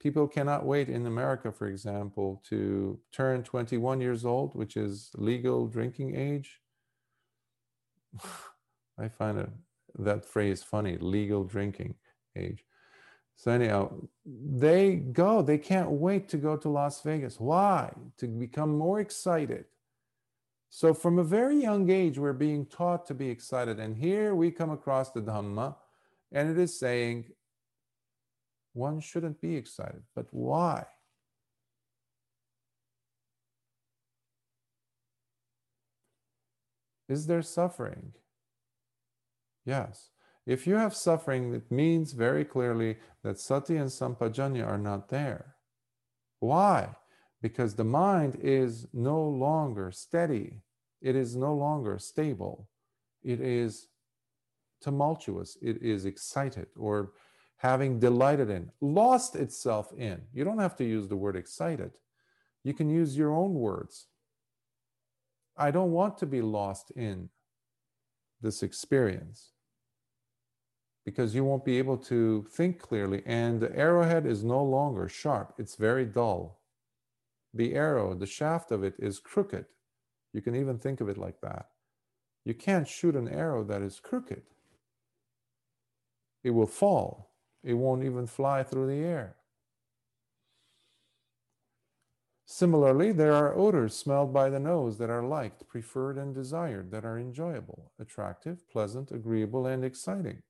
[0.00, 5.66] People cannot wait in America, for example, to turn 21 years old, which is legal
[5.66, 6.60] drinking age.
[8.98, 9.50] I find
[9.98, 11.94] that phrase funny legal drinking
[12.36, 12.64] age.
[13.36, 13.92] So, anyhow,
[14.24, 17.40] they go, they can't wait to go to Las Vegas.
[17.40, 17.92] Why?
[18.18, 19.64] To become more excited
[20.76, 23.78] so, from a very young age, we're being taught to be excited.
[23.78, 25.76] And here we come across the Dhamma,
[26.32, 27.26] and it is saying
[28.72, 30.02] one shouldn't be excited.
[30.16, 30.84] But why?
[37.08, 38.12] Is there suffering?
[39.64, 40.10] Yes.
[40.46, 45.56] If you have suffering, it means very clearly that sati and sampajanya are not there.
[46.40, 46.96] Why?
[47.40, 50.64] Because the mind is no longer steady
[51.04, 52.66] it is no longer stable.
[53.22, 53.88] It is
[54.80, 55.58] tumultuous.
[55.60, 57.12] It is excited or
[57.58, 60.22] having delighted in, lost itself in.
[60.32, 61.92] You don't have to use the word excited.
[62.64, 64.06] You can use your own words.
[65.56, 67.28] I don't want to be lost in
[68.40, 69.52] this experience
[71.04, 73.22] because you won't be able to think clearly.
[73.26, 76.60] And the arrowhead is no longer sharp, it's very dull.
[77.52, 79.66] The arrow, the shaft of it is crooked.
[80.32, 81.66] You can even think of it like that.
[82.44, 84.42] You can't shoot an arrow that is crooked.
[86.42, 87.30] It will fall.
[87.62, 89.36] It won't even fly through the air.
[92.46, 97.04] Similarly, there are odors smelled by the nose that are liked, preferred, and desired, that
[97.04, 100.42] are enjoyable, attractive, pleasant, agreeable, and exciting.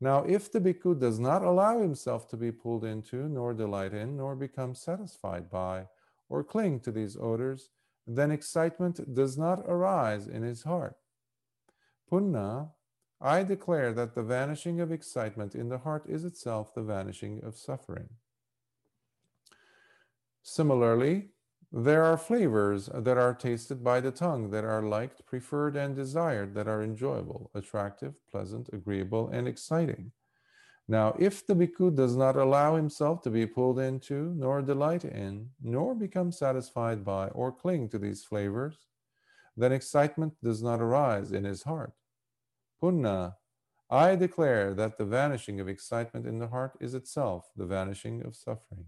[0.00, 4.16] Now, if the bhikkhu does not allow himself to be pulled into, nor delight in,
[4.16, 5.88] nor become satisfied by,
[6.28, 7.70] or cling to these odors,
[8.06, 10.96] then excitement does not arise in his heart.
[12.10, 12.70] Punna,
[13.20, 17.56] I declare that the vanishing of excitement in the heart is itself the vanishing of
[17.56, 18.10] suffering.
[20.48, 21.30] Similarly,
[21.72, 26.54] there are flavors that are tasted by the tongue that are liked, preferred, and desired,
[26.54, 30.12] that are enjoyable, attractive, pleasant, agreeable, and exciting.
[30.86, 35.50] Now, if the bhikkhu does not allow himself to be pulled into, nor delight in,
[35.60, 38.86] nor become satisfied by, or cling to these flavors,
[39.56, 41.94] then excitement does not arise in his heart.
[42.80, 43.34] Punna,
[43.90, 48.36] I declare that the vanishing of excitement in the heart is itself the vanishing of
[48.36, 48.86] suffering.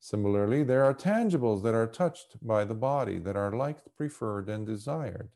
[0.00, 4.66] Similarly, there are tangibles that are touched by the body, that are liked, preferred, and
[4.66, 5.30] desired,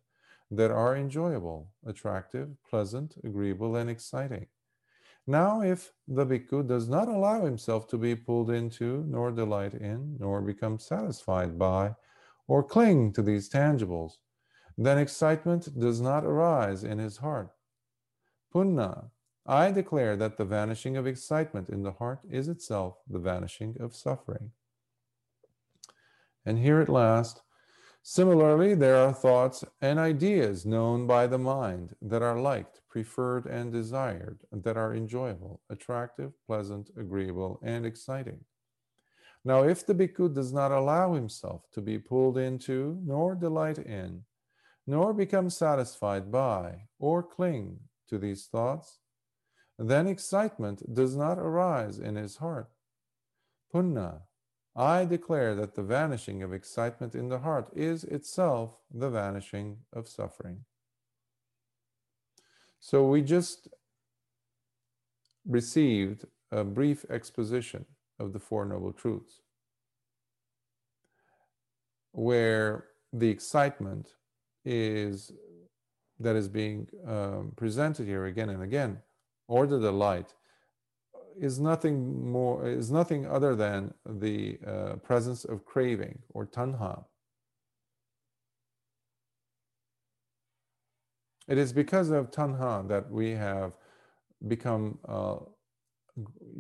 [0.51, 4.47] that are enjoyable, attractive, pleasant, agreeable, and exciting.
[5.27, 10.17] Now, if the bhikkhu does not allow himself to be pulled into, nor delight in,
[10.19, 11.95] nor become satisfied by,
[12.49, 14.19] or cling to these tangibles,
[14.77, 17.51] then excitement does not arise in his heart.
[18.53, 19.11] Punna,
[19.47, 23.95] I declare that the vanishing of excitement in the heart is itself the vanishing of
[23.95, 24.53] suffering.
[26.45, 27.43] And here at last,
[28.05, 33.73] Similarly, there are thoughts and ideas known by the mind that are liked, preferred, and
[33.73, 38.45] desired, that are enjoyable, attractive, pleasant, agreeable, and exciting.
[39.45, 44.25] Now, if the bhikkhu does not allow himself to be pulled into, nor delight in,
[44.85, 47.79] nor become satisfied by, or cling
[48.09, 48.99] to these thoughts,
[49.91, 52.69] then excitement does not arise in his heart.
[53.75, 54.23] Punna,
[54.77, 60.09] I declare that the vanishing of excitement in the heart is itself the vanishing of
[60.09, 60.65] suffering.
[62.81, 63.69] So we just
[65.47, 67.85] received a brief exposition
[68.19, 69.41] of the Four Noble Truths,
[72.13, 74.15] where the excitement
[74.65, 75.33] is
[76.19, 78.99] that is being um, presented here again and again,
[79.53, 80.33] or the delight
[81.39, 81.97] is nothing
[82.37, 83.93] more is nothing other than
[84.25, 87.05] the uh, presence of craving or tanha.
[91.49, 93.73] It is because of tanha that we have
[94.49, 95.39] become, uh,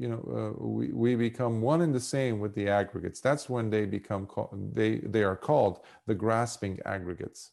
[0.02, 3.20] you know, uh, we, we become one and the same with the aggregates.
[3.20, 4.28] That's when they become
[4.80, 7.52] they they are called the grasping aggregates.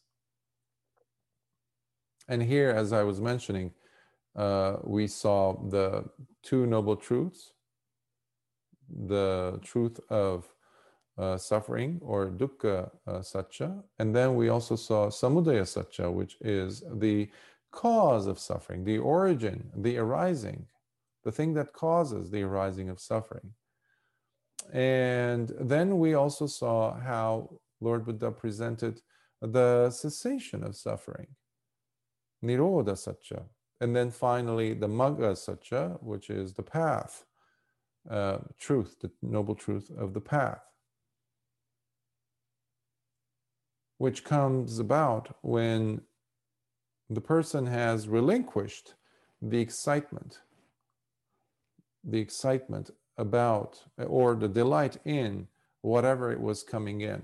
[2.28, 3.72] And here, as I was mentioning,
[4.36, 6.04] uh, we saw the
[6.42, 7.52] two noble truths
[9.06, 10.52] the truth of
[11.18, 16.82] uh, suffering or dukkha uh, satcha, and then we also saw samudaya satcha, which is
[16.94, 17.28] the
[17.72, 20.66] cause of suffering, the origin, the arising,
[21.24, 23.52] the thing that causes the arising of suffering.
[24.72, 27.50] And then we also saw how
[27.80, 29.00] Lord Buddha presented
[29.40, 31.28] the cessation of suffering,
[32.44, 33.42] Nirodha Satya.
[33.80, 37.24] And then finally, the Magga Satya, which is the path,
[38.08, 40.62] uh, truth, the noble truth of the path,
[43.98, 46.02] which comes about when
[47.08, 48.94] the person has relinquished
[49.42, 50.40] the excitement,
[52.04, 55.48] the excitement about or the delight in
[55.82, 57.22] whatever it was coming in.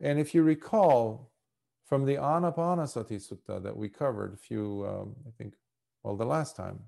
[0.00, 1.30] And if you recall
[1.84, 5.54] from the Anapanasati Sutta that we covered a few, um, I think,
[6.02, 6.80] well, the last time,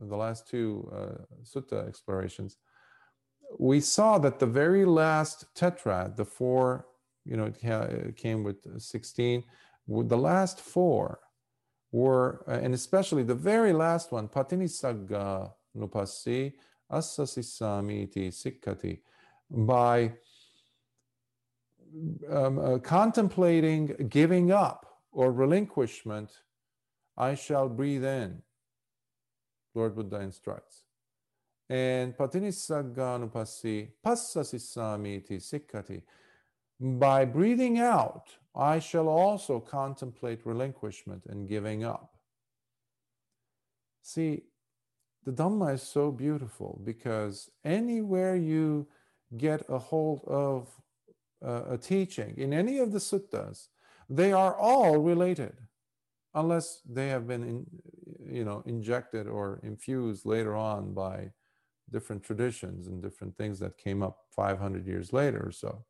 [0.00, 2.56] the last two uh, sutta explorations,
[3.58, 6.86] we saw that the very last tetrad, the four,
[7.24, 9.44] you know, it came with 16,
[9.88, 11.20] the last four
[11.92, 16.54] were, uh, and especially the very last one, Patinisagga Nupassi
[16.90, 19.00] Assasisamiti Sikkati,
[19.50, 20.12] by
[22.30, 26.32] um, uh, contemplating giving up or relinquishment,
[27.16, 28.42] I shall breathe in.
[29.74, 30.84] Lord Buddha instructs.
[31.68, 36.02] And patinisagganupassi passasisamiti sikkati.
[36.80, 42.14] By breathing out, I shall also contemplate relinquishment and giving up.
[44.02, 44.42] See,
[45.24, 48.86] the Dhamma is so beautiful because anywhere you
[49.36, 50.68] get a hold of
[51.44, 53.68] uh, a teaching in any of the suttas,
[54.08, 55.56] they are all related,
[56.34, 57.66] unless they have been, in,
[58.34, 61.30] you know, injected or infused later on by
[61.90, 65.84] different traditions and different things that came up 500 years later or so.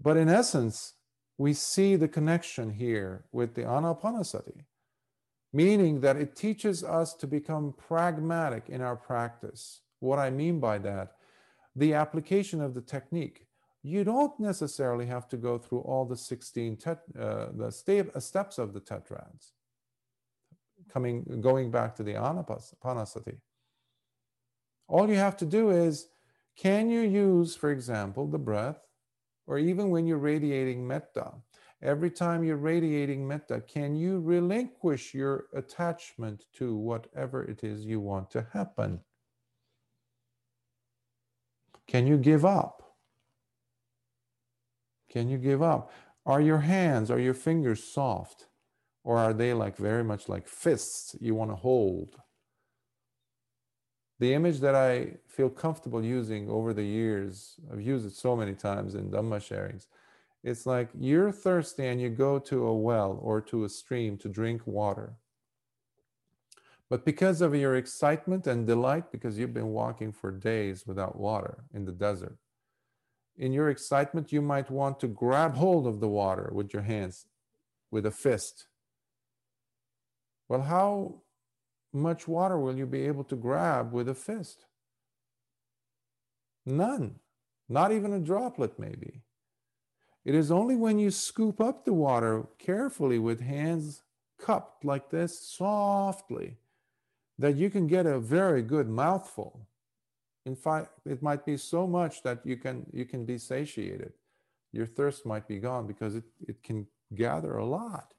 [0.00, 0.94] But in essence,
[1.38, 4.62] we see the connection here with the anapanasati
[5.52, 9.82] meaning that it teaches us to become pragmatic in our practice.
[10.00, 11.12] What I mean by that,
[11.76, 13.46] the application of the technique.
[13.82, 18.58] You don't necessarily have to go through all the 16 tet, uh, the uh, steps
[18.58, 19.52] of the tetrads.
[20.90, 23.36] Coming, going back to the anapanasati.
[24.88, 26.08] All you have to do is,
[26.56, 28.80] can you use, for example, the breath,
[29.46, 31.32] or even when you're radiating metta,
[31.82, 37.98] Every time you're radiating metta, can you relinquish your attachment to whatever it is you
[37.98, 39.00] want to happen?
[41.88, 42.96] Can you give up?
[45.10, 45.90] Can you give up?
[46.24, 48.46] Are your hands, are your fingers soft?
[49.04, 52.16] Or are they like very much like fists you want to hold?
[54.20, 58.54] The image that I feel comfortable using over the years, I've used it so many
[58.54, 59.86] times in Dhamma sharings,
[60.44, 64.28] it's like you're thirsty and you go to a well or to a stream to
[64.28, 65.14] drink water.
[66.88, 71.64] But because of your excitement and delight, because you've been walking for days without water
[71.72, 72.36] in the desert,
[73.36, 77.26] in your excitement, you might want to grab hold of the water with your hands,
[77.90, 78.66] with a fist.
[80.52, 81.22] Well, how
[81.94, 84.66] much water will you be able to grab with a fist?
[86.66, 87.20] None,
[87.70, 89.22] not even a droplet, maybe.
[90.26, 94.02] It is only when you scoop up the water carefully with hands
[94.38, 96.58] cupped like this, softly,
[97.38, 99.66] that you can get a very good mouthful.
[100.44, 104.12] In fact, it might be so much that you can you can be satiated.
[104.70, 108.12] Your thirst might be gone because it, it can gather a lot.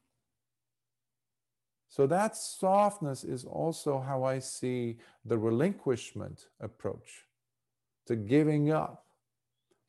[1.93, 7.27] So that softness is also how I see the relinquishment approach
[8.07, 9.03] to giving up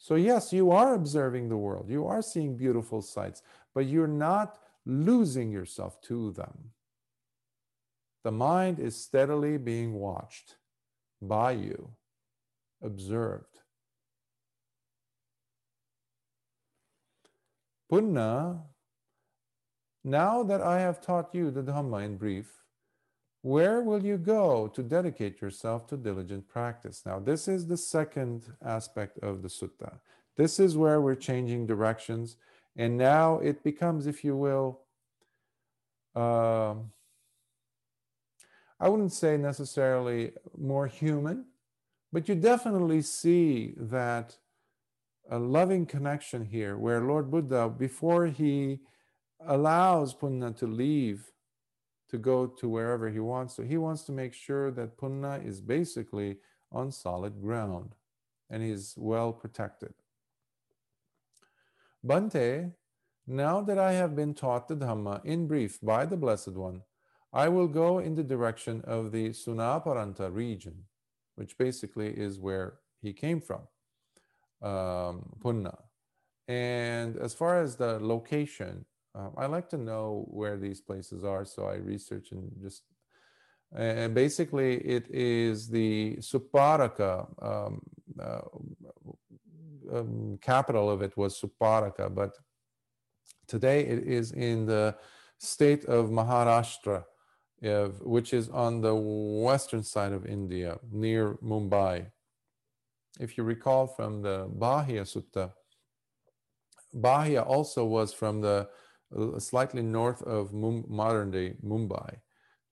[0.05, 3.43] so, yes, you are observing the world, you are seeing beautiful sights,
[3.75, 6.73] but you're not losing yourself to them.
[8.23, 10.57] The mind is steadily being watched
[11.23, 11.89] by you,
[12.83, 13.61] observed.
[17.91, 18.61] Punna,
[20.05, 22.61] now that I have taught you the Dhamma in brief,
[23.41, 27.03] where will you go to dedicate yourself to diligent practice?
[27.05, 29.99] Now, this is the second aspect of the sutta.
[30.37, 32.37] This is where we're changing directions.
[32.77, 34.81] And now it becomes, if you will,
[36.17, 36.75] uh,
[38.81, 41.47] I wouldn't say necessarily more human,
[42.13, 44.37] but you definitely see that
[45.31, 48.81] a loving connection here where Lord Buddha, before he
[49.47, 51.33] allows Punna to leave
[52.09, 53.63] to go to wherever he wants to.
[53.63, 56.39] He wants to make sure that Punna is basically
[56.71, 57.95] on solid ground
[58.51, 59.95] and he's well protected.
[62.07, 62.73] Bhante,
[63.27, 66.83] now that I have been taught the Dhamma in brief by the Blessed One,
[67.33, 70.85] I will go in the direction of the Sunaparanta region,
[71.35, 73.63] which basically is where he came from,
[74.63, 75.77] um, Punna.
[76.47, 78.85] And as far as the location,
[79.15, 82.83] uh, I like to know where these places are, so I research and just.
[83.77, 87.83] And basically, it is the Suparaka um,
[88.21, 88.41] uh,
[89.93, 92.37] um, capital of it was Suparaka, but
[93.49, 94.95] today it is in the
[95.39, 97.05] state of Maharashtra,
[98.03, 102.07] which is on the western side of India, near Mumbai.
[103.19, 105.53] If you recall from the Bahiya Sutta,
[106.95, 108.69] Bahiya also was from the
[109.39, 112.17] slightly north of modern day Mumbai.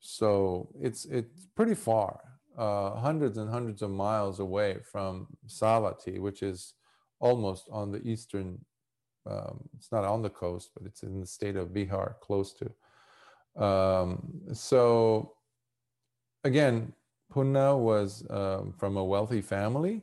[0.00, 2.20] So it's it's pretty far,
[2.58, 6.74] uh, hundreds and hundreds of miles away from Savatthi, which is
[7.20, 8.64] almost on the eastern.
[9.24, 13.64] Um, it's not on the coast, but it's in the state of Bihar, close to.
[13.64, 15.34] Um, so
[16.42, 16.92] again,
[17.32, 20.02] Punna was um, from a wealthy family,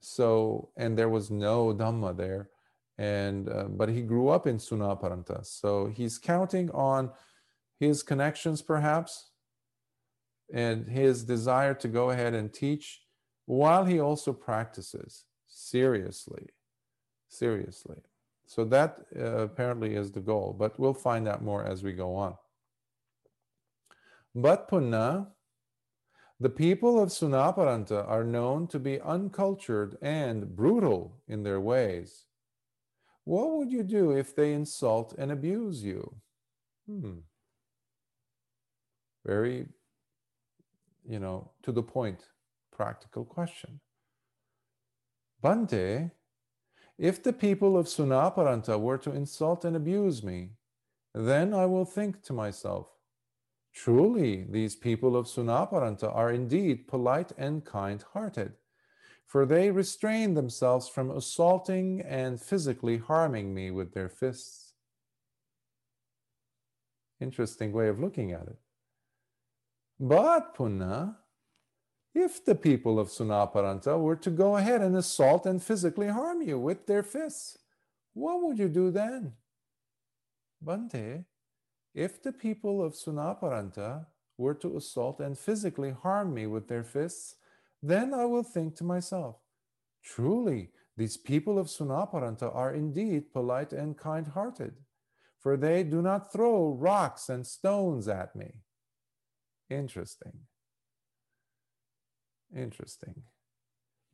[0.00, 2.48] so and there was no Dhamma there,
[2.98, 7.10] and uh, but he grew up in Sunaparanta, so he's counting on
[7.80, 9.30] his connections perhaps,
[10.52, 13.02] and his desire to go ahead and teach,
[13.46, 16.46] while he also practices seriously,
[17.28, 18.00] seriously.
[18.46, 22.14] So that uh, apparently is the goal, but we'll find out more as we go
[22.14, 22.36] on.
[24.34, 25.28] But Punna,
[26.40, 32.26] the people of Sunaparanta are known to be uncultured and brutal in their ways.
[33.24, 36.16] What would you do if they insult and abuse you?
[36.86, 37.20] Hmm.
[39.24, 39.66] Very,
[41.08, 42.20] you know, to the point,
[42.70, 43.80] practical question.
[45.42, 46.10] Bhante,
[46.98, 50.50] if the people of Sunaparanta were to insult and abuse me,
[51.14, 52.88] then I will think to myself,
[53.74, 58.52] Truly, these people of Sunaparanta are indeed polite and kind hearted,
[59.26, 64.74] for they restrain themselves from assaulting and physically harming me with their fists.
[67.20, 68.58] Interesting way of looking at it.
[69.98, 71.16] But, Punna,
[72.14, 76.58] if the people of Sunaparanta were to go ahead and assault and physically harm you
[76.58, 77.58] with their fists,
[78.12, 79.32] what would you do then?
[80.64, 81.24] Bhante,
[81.94, 84.06] if the people of Sunaparanta
[84.36, 87.36] were to assault and physically harm me with their fists,
[87.84, 89.36] then I will think to myself,
[90.02, 94.74] truly, these people of Sunaparanta are indeed polite and kind hearted,
[95.40, 98.52] for they do not throw rocks and stones at me.
[99.68, 100.32] Interesting.
[102.56, 103.22] Interesting.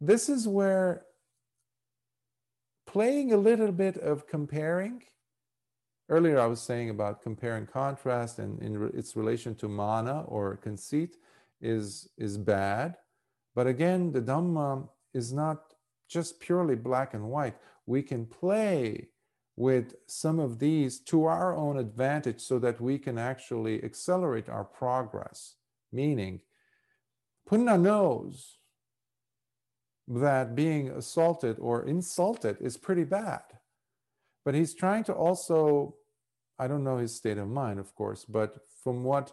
[0.00, 1.04] This is where
[2.86, 5.02] playing a little bit of comparing
[6.10, 11.16] Earlier, I was saying about comparing contrast and in its relation to mana or conceit
[11.60, 12.96] is, is bad.
[13.54, 15.74] But again, the Dhamma is not
[16.08, 17.56] just purely black and white.
[17.86, 19.08] We can play
[19.56, 24.64] with some of these to our own advantage so that we can actually accelerate our
[24.64, 25.56] progress.
[25.92, 26.40] Meaning,
[27.48, 28.58] Punna knows
[30.08, 33.42] that being assaulted or insulted is pretty bad.
[34.44, 35.96] But he's trying to also
[36.60, 39.32] I don't know his state of mind, of course, but from what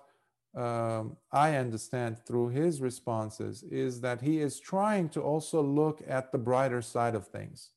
[0.58, 6.32] um, I understand through his responses is that he is trying to also look at
[6.32, 7.70] the brighter side of things.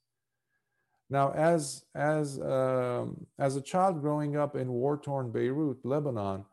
[1.11, 6.47] Now, as as um, as a child growing up in war-torn Beirut, Lebanon,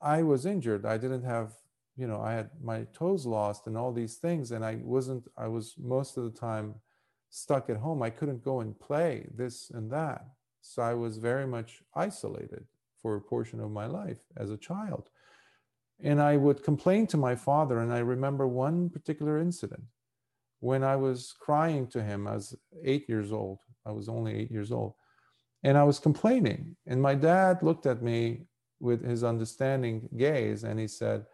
[0.00, 0.84] I was injured.
[0.84, 1.52] I didn't have,
[1.96, 5.28] you know, I had my toes lost and all these things, and I wasn't.
[5.36, 6.74] I was most of the time
[7.30, 8.02] stuck at home.
[8.02, 10.24] I couldn't go and play this and that.
[10.62, 12.64] So I was very much isolated
[13.06, 15.10] for a portion of my life as a child.
[16.02, 17.78] And I would complain to my father.
[17.78, 19.84] And I remember one particular incident
[20.58, 23.58] when I was crying to him as eight years old.
[23.84, 24.94] I was only eight years old.
[25.62, 26.74] And I was complaining.
[26.88, 28.48] And my dad looked at me
[28.80, 31.26] with his understanding gaze and he said,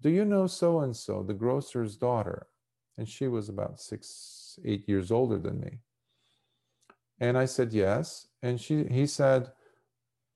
[0.00, 2.46] Do you know so and so, the grocer's daughter?
[2.98, 5.80] And she was about six, eight years older than me.
[7.18, 8.28] And I said, Yes.
[8.44, 9.50] And she, he said,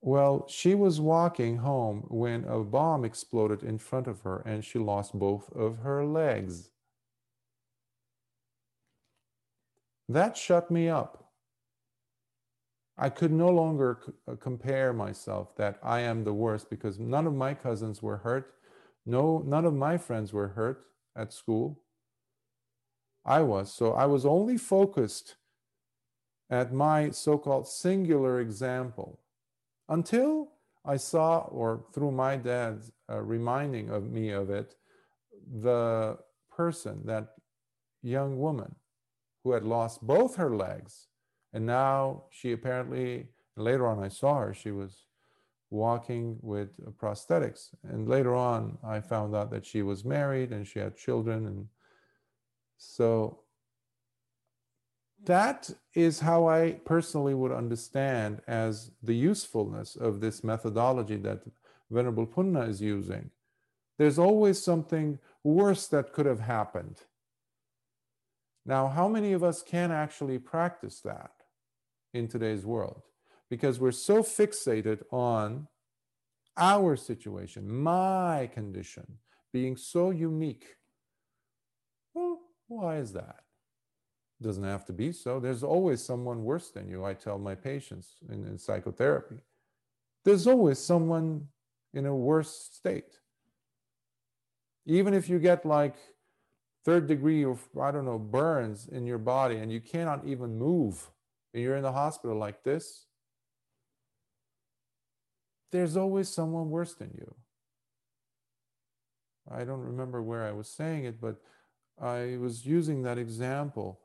[0.02, 4.78] Well, she was walking home when a bomb exploded in front of her and she
[4.78, 6.70] lost both of her legs.
[10.10, 11.30] That shut me up.
[12.98, 17.26] I could no longer c- uh, compare myself that I am the worst because none
[17.26, 18.54] of my cousins were hurt.
[19.06, 20.84] No, none of my friends were hurt
[21.16, 21.80] at school.
[23.24, 23.72] I was.
[23.72, 25.36] So I was only focused
[26.50, 29.18] at my so called singular example
[29.90, 30.52] until
[30.84, 34.74] I saw, or through my dad's uh, reminding of me of it,
[35.60, 36.16] the
[36.50, 37.34] person, that
[38.02, 38.74] young woman
[39.44, 41.08] who had lost both her legs,
[41.52, 45.06] and now she apparently, later on I saw her, she was
[45.70, 47.70] walking with prosthetics.
[47.82, 51.46] And later on, I found out that she was married and she had children.
[51.46, 51.68] And
[52.76, 53.40] so
[55.24, 61.42] that is how I personally would understand as the usefulness of this methodology that
[61.90, 63.30] Venerable Punna is using.
[63.98, 67.02] There's always something worse that could have happened.
[68.64, 71.32] Now, how many of us can actually practice that
[72.14, 73.02] in today's world?
[73.50, 75.66] Because we're so fixated on
[76.56, 79.18] our situation, my condition,
[79.52, 80.76] being so unique.
[82.14, 83.39] Well, why is that?
[84.42, 85.38] Doesn't have to be so.
[85.38, 87.04] There's always someone worse than you.
[87.04, 89.42] I tell my patients in, in psychotherapy.
[90.24, 91.48] There's always someone
[91.92, 93.18] in a worse state.
[94.86, 95.96] Even if you get like
[96.84, 101.10] third degree or I don't know burns in your body and you cannot even move
[101.52, 103.06] and you're in the hospital like this,
[105.70, 107.34] there's always someone worse than you.
[109.50, 111.36] I don't remember where I was saying it, but
[112.00, 114.00] I was using that example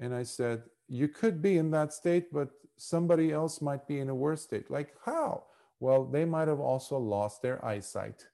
[0.00, 4.08] and I said, You could be in that state, but somebody else might be in
[4.08, 4.70] a worse state.
[4.70, 5.44] Like, how?
[5.78, 8.26] Well, they might have also lost their eyesight,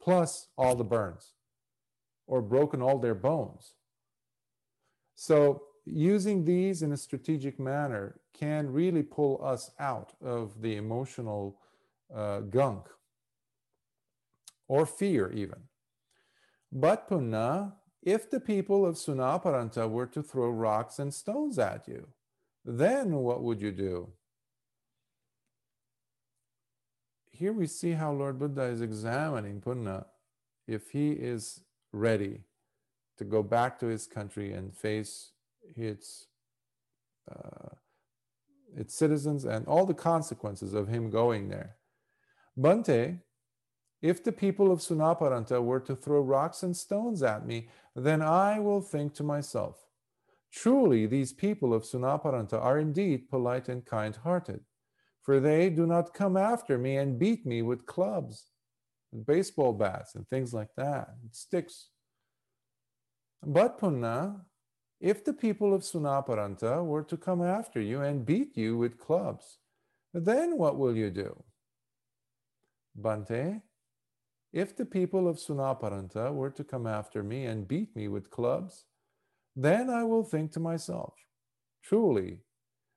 [0.00, 1.32] plus all the burns,
[2.26, 3.74] or broken all their bones.
[5.14, 11.58] So, using these in a strategic manner can really pull us out of the emotional
[12.14, 12.86] uh, gunk
[14.68, 15.58] or fear, even.
[16.70, 22.08] But punna, if the people of Sunaparanta were to throw rocks and stones at you,
[22.64, 24.08] then what would you do?
[27.30, 30.06] Here we see how Lord Buddha is examining Punna
[30.66, 32.40] if he is ready
[33.18, 35.32] to go back to his country and face
[35.76, 36.26] its,
[37.30, 37.74] uh,
[38.76, 41.76] its citizens and all the consequences of him going there.
[42.58, 43.20] Bhante,
[44.02, 48.58] if the people of Sunaparanta were to throw rocks and stones at me, then I
[48.58, 49.86] will think to myself,
[50.50, 54.60] Truly, these people of Sunaparanta are indeed polite and kind hearted,
[55.22, 58.48] for they do not come after me and beat me with clubs
[59.12, 61.88] and baseball bats and things like that, sticks.
[63.42, 64.42] But Punna,
[65.00, 69.58] if the people of Sunaparanta were to come after you and beat you with clubs,
[70.12, 71.42] then what will you do?
[73.00, 73.62] Bhante,
[74.52, 78.84] if the people of Sunaparanta were to come after me and beat me with clubs,
[79.56, 81.14] then I will think to myself,
[81.82, 82.38] truly,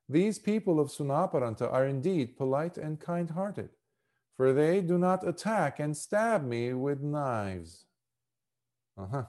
[0.08, 3.70] these people of Sunaparanta are indeed polite and kind hearted,
[4.38, 7.86] for they do not attack and stab me with knives.
[8.98, 9.24] Uh-huh.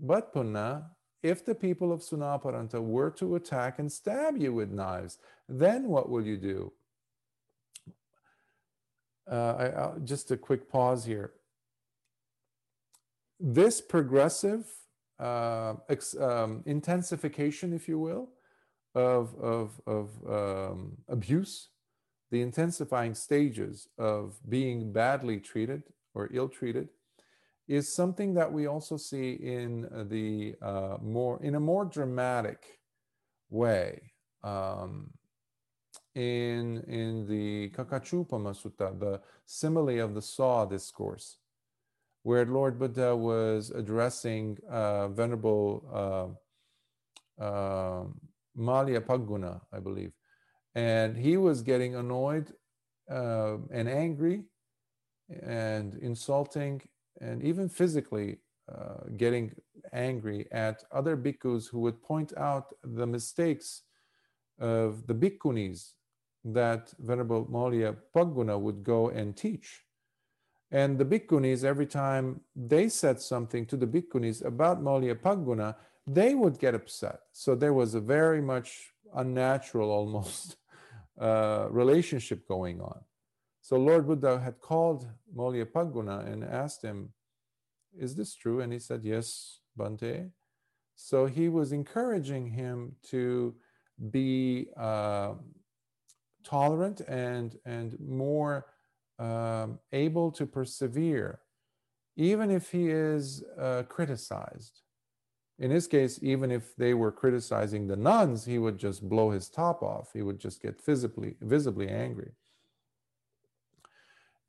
[0.00, 0.86] But Punna,
[1.22, 5.18] if the people of Sunaparanta were to attack and stab you with knives,
[5.48, 6.72] then what will you do?
[9.30, 11.32] Uh, I, just a quick pause here.
[13.38, 14.66] This progressive
[15.18, 18.30] uh, ex, um, intensification, if you will,
[18.94, 21.68] of, of, of um, abuse,
[22.30, 25.82] the intensifying stages of being badly treated
[26.14, 26.88] or ill treated,
[27.68, 32.80] is something that we also see in the uh, more in a more dramatic
[33.50, 34.00] way.
[34.42, 35.10] Um,
[36.14, 41.38] in, in the Kakachupama Sutta, the simile of the saw discourse,
[42.22, 46.36] where Lord Buddha was addressing uh, Venerable
[47.40, 48.04] uh, uh,
[48.56, 50.12] Moliya Phagguna, I believe.
[50.74, 52.52] And he was getting annoyed
[53.10, 54.44] uh, and angry
[55.42, 56.82] and insulting
[57.20, 58.38] and even physically
[58.70, 59.52] uh, getting
[59.92, 63.82] angry at other bhikkhus who would point out the mistakes
[64.58, 65.94] of the bhikkhunis
[66.44, 69.82] that Venerable Moliya Phagguna would go and teach.
[70.70, 75.76] And the bhikkhunis, every time they said something to the bhikkhunis about Moliya Phagguna,
[76.06, 77.20] they would get upset.
[77.32, 80.56] So there was a very much unnatural, almost,
[81.20, 83.00] uh, relationship going on.
[83.60, 87.10] So Lord Buddha had called Moliya Phagguna and asked him,
[87.96, 88.60] Is this true?
[88.60, 90.30] And he said, Yes, Bhante.
[90.96, 93.54] So he was encouraging him to
[94.10, 95.34] be uh,
[96.44, 98.66] tolerant and, and more
[99.18, 101.40] um, able to persevere,
[102.16, 104.82] even if he is uh, criticized.
[105.58, 109.48] in his case, even if they were criticizing the nuns, he would just blow his
[109.48, 110.10] top off.
[110.12, 112.32] He would just get visibly, visibly angry.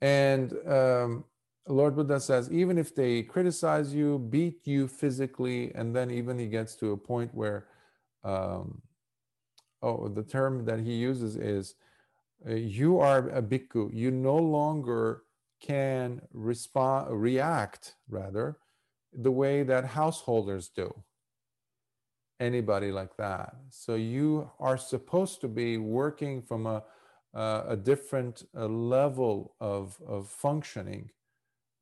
[0.00, 1.24] And um,
[1.68, 6.46] Lord Buddha says, even if they criticize you, beat you physically, and then even he
[6.46, 7.68] gets to a point where,
[8.24, 8.82] um,
[9.82, 11.76] oh, the term that he uses is,
[12.46, 13.90] uh, you are a bhikkhu.
[13.92, 15.22] You no longer
[15.60, 18.58] can respond, react rather,
[19.12, 21.02] the way that householders do.
[22.40, 23.54] Anybody like that.
[23.70, 26.82] So you are supposed to be working from a,
[27.34, 31.10] uh, a different uh, level of, of functioning,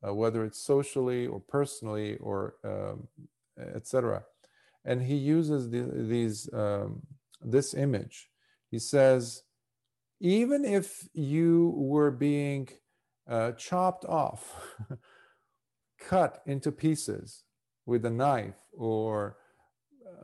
[0.06, 3.08] uh, whether it's socially or personally or um,
[3.74, 4.24] etc.
[4.84, 7.02] And he uses the, these um,
[7.44, 8.28] this image.
[8.70, 9.42] He says,
[10.22, 12.68] even if you were being
[13.28, 14.54] uh, chopped off,
[15.98, 17.42] cut into pieces
[17.86, 19.36] with a knife, or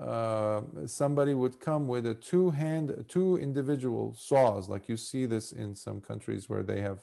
[0.01, 5.51] uh, somebody would come with a two hand, two individual saws, like you see this
[5.51, 7.01] in some countries where they have,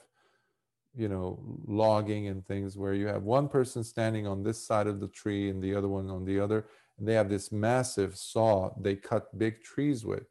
[0.95, 1.37] you know,
[1.67, 5.49] logging and things, where you have one person standing on this side of the tree
[5.49, 6.65] and the other one on the other,
[6.97, 10.27] and they have this massive saw they cut big trees with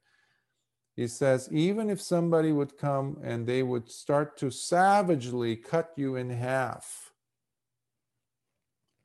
[0.96, 6.14] he says, even if somebody would come and they would start to savagely cut you
[6.14, 7.12] in half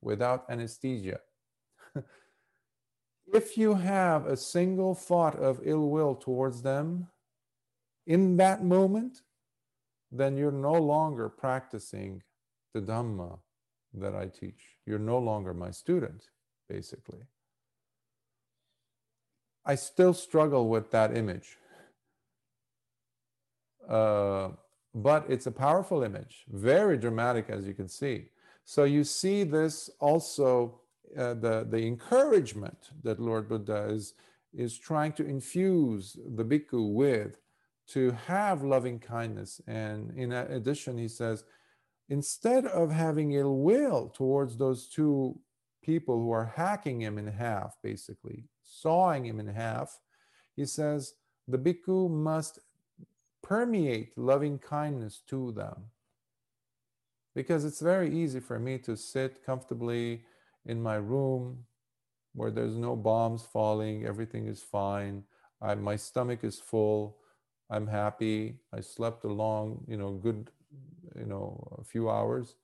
[0.01, 1.19] without anesthesia,
[3.33, 7.07] if you have a single thought of ill will towards them
[8.05, 9.21] in that moment,
[10.11, 12.21] then you're no longer practicing
[12.75, 13.39] the Dhamma
[13.95, 14.77] that I teach.
[14.85, 16.29] You're no longer my student,
[16.67, 17.21] basically.
[19.65, 21.57] I still struggle with that image
[23.89, 24.49] uh,
[24.93, 28.29] but it's a powerful image, very dramatic, as you can see.
[28.65, 30.79] So you see this also,
[31.17, 34.13] uh, the, the encouragement that Lord Buddha is,
[34.53, 37.37] is trying to infuse the bhikkhu with
[37.87, 39.61] to have loving kindness.
[39.67, 41.43] And in addition, he says,
[42.09, 45.39] instead of having ill will towards those two
[45.81, 49.99] people who are hacking him in half, basically, sawing him in half,
[50.55, 51.13] he says,
[51.47, 52.59] the bhikkhu must
[53.41, 55.85] permeate loving kindness to them.
[57.35, 60.23] Because it's very easy for me to sit comfortably
[60.65, 61.65] in my room
[62.33, 65.23] where there's no bombs falling, everything is fine,
[65.61, 67.17] I, my stomach is full,
[67.69, 70.49] I'm happy, I slept a long, you know, good,
[71.15, 72.55] you know, a few hours.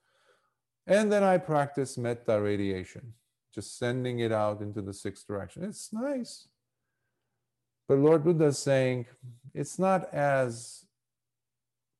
[0.88, 3.14] And then I practice metta radiation,
[3.54, 5.64] just sending it out into the sixth direction.
[5.64, 6.48] It's nice.
[7.88, 9.06] But Lord Buddha is saying
[9.54, 10.86] it's not as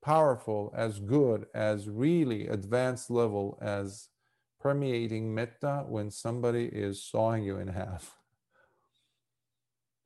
[0.04, 4.10] powerful, as good, as really advanced level as
[4.60, 8.18] permeating metta when somebody is sawing you in half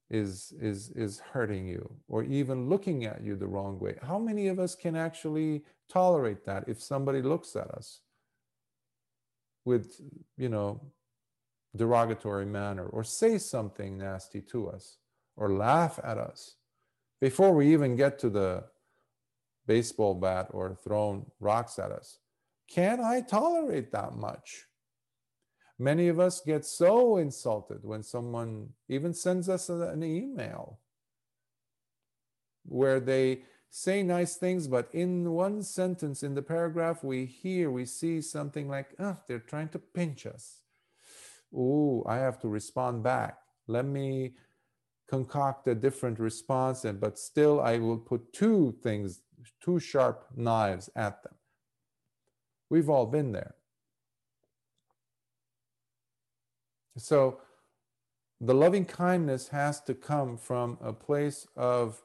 [0.10, 3.96] is is is hurting you or even looking at you the wrong way.
[4.02, 8.02] How many of us can actually tolerate that if somebody looks at us
[9.66, 10.02] with
[10.38, 10.82] you know
[11.76, 14.98] derogatory manner or say something nasty to us
[15.40, 16.56] or laugh at us
[17.22, 18.66] before we even get to the
[19.66, 22.20] baseball bat or thrown rocks at us.
[22.68, 24.66] Can I tolerate that much?
[25.80, 30.80] Many of us get so insulted when someone even sends us an email
[32.66, 37.86] where they say nice things, but in one sentence in the paragraph, we hear, we
[37.86, 40.60] see something like, oh, they're trying to pinch us.
[41.54, 43.38] Ooh, I have to respond back.
[43.68, 44.34] Let me
[45.10, 49.22] concoct a different response, and but still I will put two things,
[49.62, 51.34] two sharp knives at them.
[52.70, 53.56] We've all been there.
[56.98, 57.40] So
[58.40, 62.04] the loving kindness has to come from a place of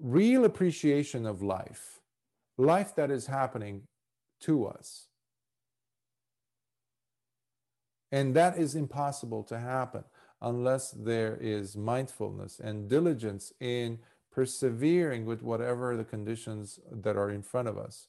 [0.00, 2.00] real appreciation of life,
[2.58, 3.82] life that is happening
[4.42, 5.06] to us.
[8.12, 10.04] And that is impossible to happen
[10.40, 13.98] unless there is mindfulness and diligence in
[14.30, 18.08] persevering with whatever the conditions that are in front of us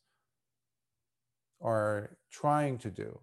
[1.61, 3.19] are trying to do.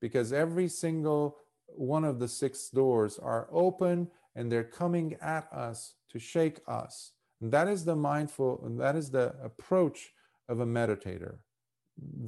[0.00, 5.94] Because every single one of the six doors are open and they're coming at us
[6.10, 7.12] to shake us.
[7.40, 10.12] And that is the mindful, and that is the approach
[10.48, 11.38] of a meditator,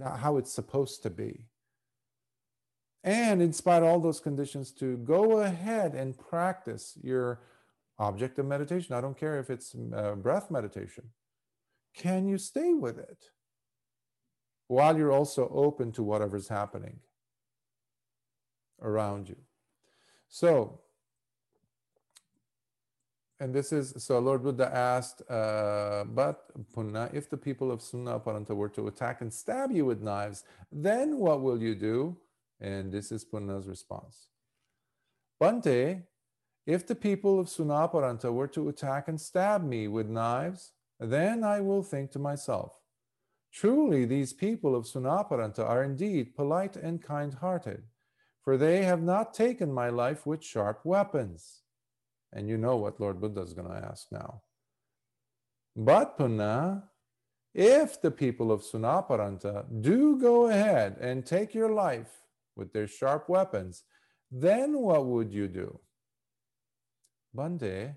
[0.05, 1.47] how it's supposed to be
[3.05, 7.41] and in spite of all those conditions to go ahead and practice your
[7.99, 11.05] object of meditation i don't care if it's uh, breath meditation
[11.95, 13.31] can you stay with it
[14.69, 17.01] while you're also open to whatever's happening
[18.83, 19.37] around you
[20.31, 20.81] So,
[23.41, 28.55] and this is so Lord Buddha asked, uh, but Punna, if the people of Paranta
[28.55, 32.17] were to attack and stab you with knives, then what will you do?
[32.61, 34.29] And this is Punna's response.
[35.41, 36.03] Bhante,
[36.67, 41.61] if the people of Sunaparanta were to attack and stab me with knives, then I
[41.61, 42.81] will think to myself,
[43.53, 47.83] Truly, these people of Sunaparanta are indeed polite and kind hearted,
[48.43, 51.63] for they have not taken my life with sharp weapons.
[52.33, 54.43] And you know what Lord Buddha is going to ask now.
[55.75, 56.85] But Punna,
[57.53, 62.21] if the people of Sunaparanta do go ahead and take your life
[62.57, 63.85] with their sharp weapons,
[64.31, 65.81] then what would you do?
[67.37, 67.95] Bhante,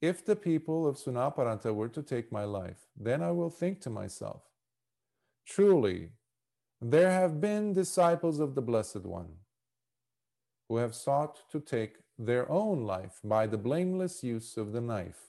[0.00, 3.90] if the people of Sunaparanta were to take my life, then I will think to
[3.90, 4.42] myself,
[5.46, 6.10] truly,
[6.80, 9.32] there have been disciples of the Blessed One
[10.68, 15.20] who have sought to take their own life by the blameless use of the knife,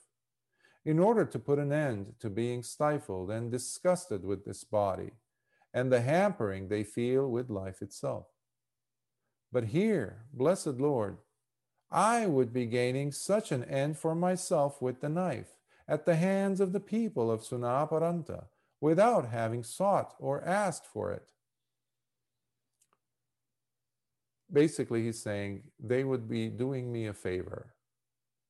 [0.84, 5.12] in order to put an end to being stifled and disgusted with this body
[5.72, 8.26] and the hampering they feel with life itself.
[9.52, 11.18] But here, blessed Lord,
[11.90, 15.54] I would be gaining such an end for myself with the knife
[15.88, 18.44] at the hands of the people of Sunaparanta
[18.80, 21.32] without having sought or asked for it.
[24.52, 27.74] Basically, he's saying they would be doing me a favor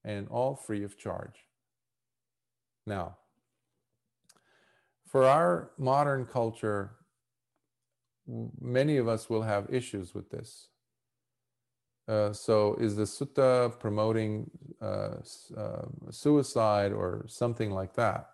[0.04, 1.46] and all free of charge.
[2.86, 3.16] Now,
[5.06, 6.92] for our modern culture,
[8.60, 10.68] many of us will have issues with this.
[12.08, 14.50] Uh, so is the sutta promoting
[14.80, 15.16] uh,
[15.56, 18.30] uh, suicide or something like that?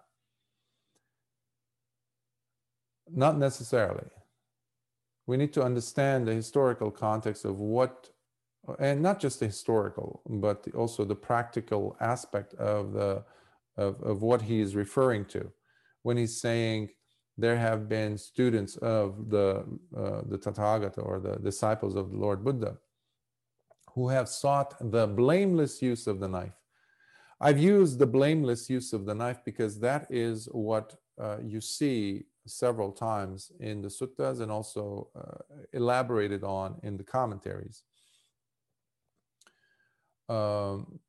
[3.13, 4.09] Not necessarily.
[5.27, 8.11] We need to understand the historical context of what,
[8.79, 13.25] and not just the historical, but also the practical aspect of the
[13.77, 15.53] of, of what he is referring to
[16.03, 16.89] when he's saying
[17.39, 19.65] there have been students of the
[19.97, 22.79] uh, the Tathagata or the disciples of the Lord Buddha
[23.95, 26.59] who have sought the blameless use of the knife.
[27.41, 32.25] I've used the blameless use of the knife because that is what uh, you see
[32.47, 37.83] several times in the suttas and also uh, elaborated on in the commentaries.
[40.29, 41.01] Um,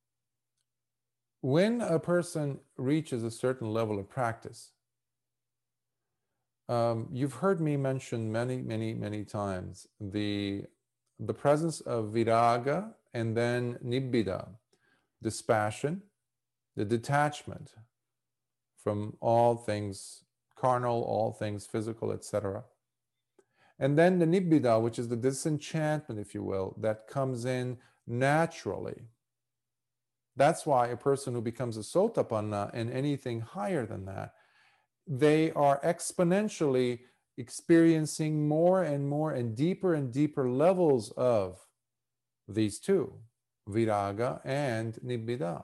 [1.41, 4.71] when a person reaches a certain level of practice,
[6.69, 10.63] um, you've heard me mention many, many, many times the
[11.19, 14.49] the presence of viraga and then nibbida,
[15.23, 16.03] dispassion,
[16.75, 17.73] the detachment
[18.77, 20.23] from all things
[20.55, 22.63] carnal, all things physical, etc.
[23.79, 29.01] And then the nibbida, which is the disenchantment, if you will, that comes in naturally.
[30.35, 34.33] That's why a person who becomes a sotapanna and anything higher than that,
[35.07, 36.99] they are exponentially
[37.37, 41.59] experiencing more and more and deeper and deeper levels of
[42.47, 43.13] these two,
[43.69, 45.63] viraga and nibbida.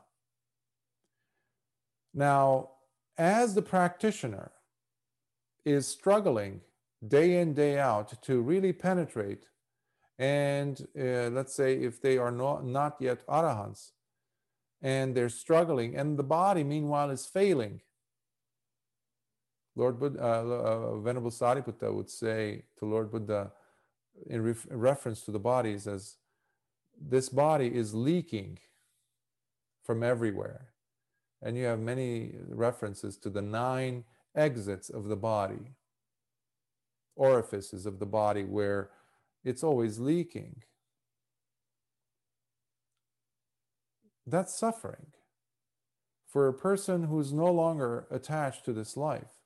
[2.13, 2.69] Now,
[3.17, 4.51] as the practitioner
[5.65, 6.61] is struggling
[7.05, 9.47] day in, day out to really penetrate,
[10.19, 13.91] and uh, let's say if they are not, not yet arahants,
[14.81, 17.81] and they're struggling, and the body meanwhile is failing,
[19.75, 23.51] Lord Buddha, uh, uh, Venerable Sariputta would say to Lord Buddha
[24.27, 26.17] in, ref- reference to the body, says,
[26.99, 28.59] This body is leaking
[29.83, 30.69] from everywhere.
[31.41, 34.05] And you have many references to the nine
[34.35, 35.75] exits of the body,
[37.15, 38.89] orifices of the body where
[39.43, 40.63] it's always leaking.
[44.25, 45.07] That's suffering.
[46.27, 49.42] For a person who's no longer attached to this life,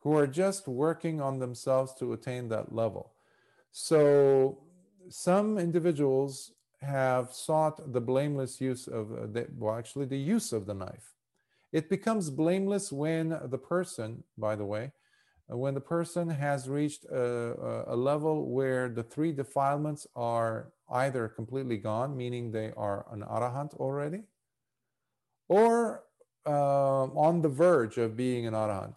[0.00, 3.12] who are just working on themselves to attain that level.
[3.72, 4.58] So
[5.08, 10.66] some individuals have sought the blameless use of, uh, the, well, actually, the use of
[10.66, 11.14] the knife.
[11.72, 14.92] It becomes blameless when the person, by the way,
[15.50, 21.28] uh, when the person has reached a, a, level where the three defilements are either
[21.28, 24.22] completely gone, meaning they are an arahant already,
[25.48, 26.04] or
[26.46, 28.96] uh, on the verge of being an arahant,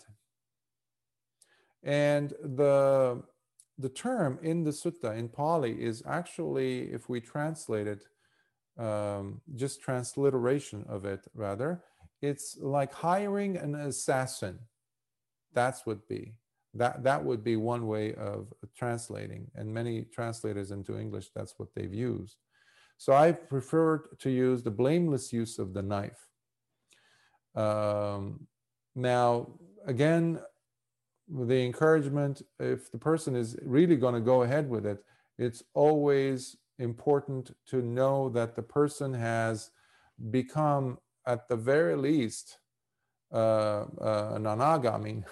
[1.83, 3.23] and the,
[3.77, 8.05] the term in the sutta in Pali is actually, if we translate it,
[8.77, 11.83] um, just transliteration of it rather,
[12.21, 14.59] it's like hiring an assassin.
[15.53, 16.35] That's would be
[16.73, 21.69] that that would be one way of translating, and many translators into English that's what
[21.75, 22.37] they've used.
[22.97, 26.27] So I prefer to use the blameless use of the knife.
[27.55, 28.47] Um,
[28.95, 29.47] now,
[29.85, 30.39] again,
[31.31, 35.03] the encouragement, if the person is really going to go ahead with it,
[35.37, 39.71] it's always important to know that the person has
[40.29, 42.57] become, at the very least,
[43.33, 45.23] uh, uh, an anagami.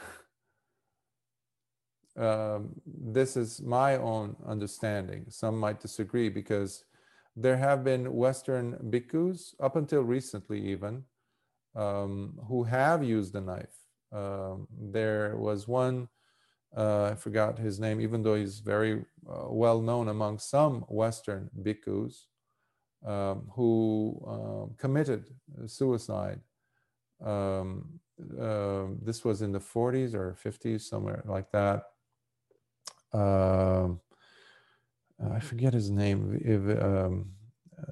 [2.17, 5.25] um, this is my own understanding.
[5.29, 6.85] Some might disagree because
[7.35, 11.03] there have been Western bhikkhus, up until recently even,
[11.75, 13.78] um, who have used the knife.
[14.11, 16.09] Um, there was one,
[16.75, 21.49] uh, I forgot his name, even though he's very uh, well known among some Western
[21.61, 22.25] bhikkhus,
[23.05, 25.25] um, who um, committed
[25.65, 26.41] suicide.
[27.23, 31.83] Uh, this was in the 40s or 50s, somewhere like that.
[33.13, 34.01] Um,
[35.33, 36.61] I forget his name, if,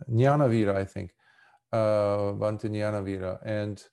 [0.09, 1.11] Nyanavira, I think,
[1.71, 3.39] uh, Bhante Nyanavira.
[3.45, 3.83] And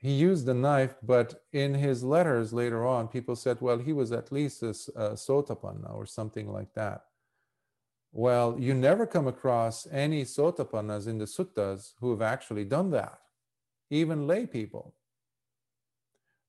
[0.00, 4.12] he used the knife, but in his letters later on, people said, well, he was
[4.12, 7.04] at least a, a sotapanna or something like that.
[8.10, 13.18] Well, you never come across any sotapannas in the suttas who have actually done that,
[13.90, 14.94] even lay people.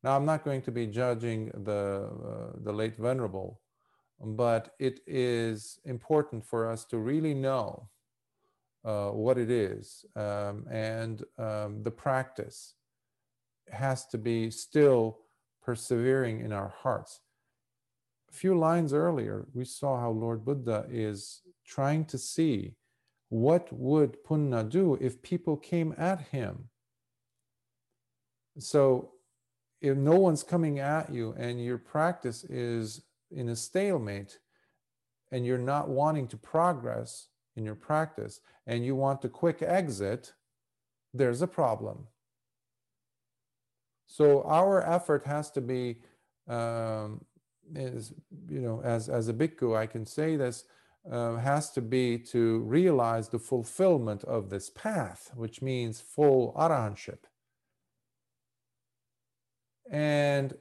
[0.02, 2.10] Now, I'm not going to be judging the,
[2.54, 3.60] uh, the late Venerable,
[4.20, 7.90] but it is important for us to really know
[8.86, 12.76] uh, what it is um, and um, the practice
[13.74, 15.20] has to be still
[15.64, 17.20] persevering in our hearts.
[18.30, 22.76] A few lines earlier, we saw how Lord Buddha is trying to see
[23.30, 26.66] what would Punna do if people came at him.
[28.58, 29.12] So
[29.82, 34.38] if no one's coming at you and your practice is in a stalemate
[35.32, 40.34] and you're not wanting to progress in your practice and you want a quick exit,
[41.14, 42.08] there's a problem.
[44.12, 46.02] So our effort has to be,
[46.46, 47.24] um,
[47.74, 48.14] is
[48.50, 50.66] you know, as as a bhikkhu, I can say this,
[51.10, 57.20] uh, has to be to realize the fulfillment of this path, which means full arahantship.
[59.90, 60.56] And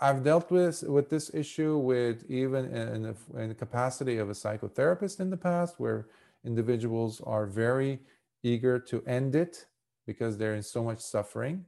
[0.00, 4.32] I've dealt with with this issue with even in the, in the capacity of a
[4.42, 6.06] psychotherapist in the past, where
[6.46, 8.00] individuals are very
[8.42, 9.66] eager to end it
[10.06, 11.66] because they're in so much suffering.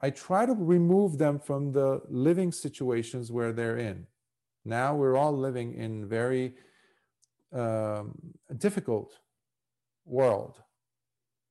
[0.00, 4.06] I try to remove them from the living situations where they're in.
[4.64, 6.54] Now we're all living in very
[7.52, 8.14] um,
[8.56, 9.18] difficult
[10.04, 10.62] world.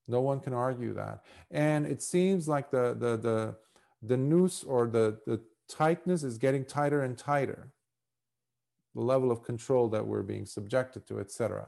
[0.08, 1.26] No one can argue that.
[1.52, 3.56] And it seems like the the the
[4.02, 7.72] the noose or the the tightness is getting tighter and tighter.
[8.96, 11.68] The level of control that we're being subjected to, etc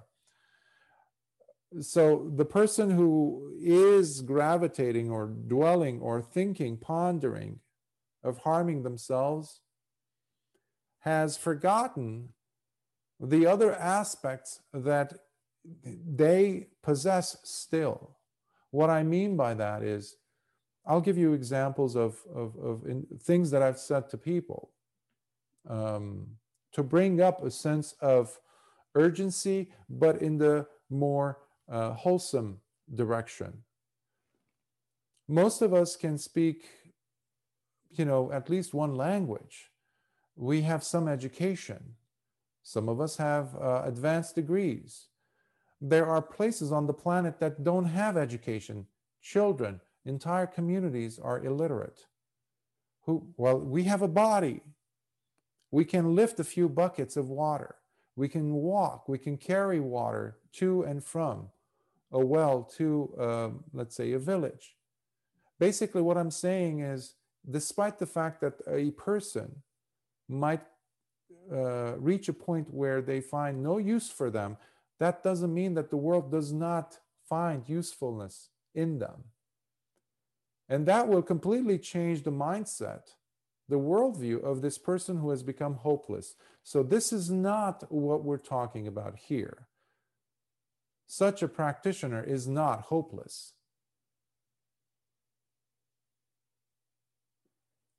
[1.82, 7.60] so the person who is gravitating or dwelling or thinking, pondering
[8.24, 9.62] of harming themselves
[11.00, 12.30] has forgotten
[13.20, 15.14] the other aspects that
[15.84, 18.18] they possess still.
[18.72, 20.16] What I mean by that is,
[20.86, 22.84] I'll give you examples of, of, of
[23.22, 24.72] things that I've said to people
[25.70, 26.28] um,
[26.74, 28.40] to bring up a sense of
[28.96, 31.38] urgency, but in the more
[31.70, 32.60] uh, wholesome
[32.94, 33.64] direction.
[35.28, 36.66] Most of us can speak,
[37.92, 39.72] you know, at least one language.
[40.36, 41.96] We have some education.
[42.64, 45.08] Some of us have uh, advanced degrees.
[45.82, 48.88] There are places on the planet that don't have education.
[49.22, 52.06] Children, entire communities are illiterate.
[53.02, 54.62] Who, well, we have a body.
[55.72, 57.76] We can lift a few buckets of water.
[58.16, 59.08] We can walk.
[59.08, 61.50] We can carry water to and from
[62.12, 64.76] a well to, uh, let's say, a village.
[65.60, 67.16] Basically, what I'm saying is,
[67.50, 69.64] despite the fact that a person
[70.28, 70.62] might
[71.52, 74.58] uh, reach a point where they find no use for them,
[75.00, 79.26] that doesn't mean that the world does not find usefulness in them.
[80.68, 83.16] And that will completely change the mindset,
[83.68, 86.36] the worldview of this person who has become hopeless.
[86.64, 89.69] So, this is not what we're talking about here
[91.12, 93.54] such a practitioner is not hopeless.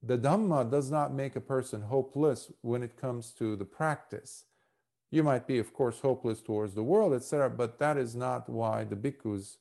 [0.00, 4.44] The Dhamma does not make a person hopeless when it comes to the practice.
[5.10, 8.84] You might be, of course, hopeless towards the world, etc., but that is not why
[8.84, 9.56] the bhikkhus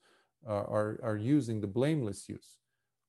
[0.47, 2.59] uh, are, are using the blameless use.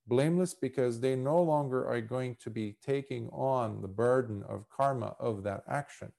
[0.06, 5.16] Blameless because they no longer are going to be taking on the burden of karma
[5.20, 6.12] of that action.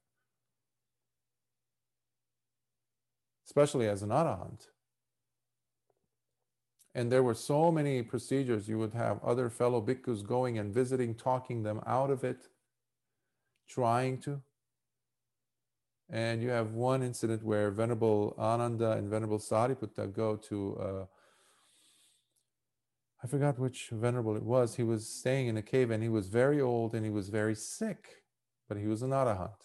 [3.52, 4.68] Especially as an arahant.
[6.95, 8.69] And there were so many procedures.
[8.69, 12.48] You would have other fellow bhikkhus going and visiting, talking them out of it,
[13.68, 14.41] trying to.
[16.10, 21.06] And you have one incident where Venerable Ananda and Venerable Sariputta go to, uh,
[23.22, 24.76] I forgot which Venerable it was.
[24.76, 27.56] He was staying in a cave and he was very old and he was very
[27.56, 28.23] sick,
[28.69, 29.61] but he was an arahant.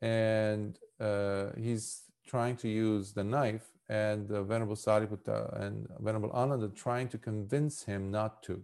[0.00, 6.68] And uh, he's trying to use the knife and uh, Venerable Sariputta and Venerable Ananda
[6.68, 8.62] trying to convince him not to.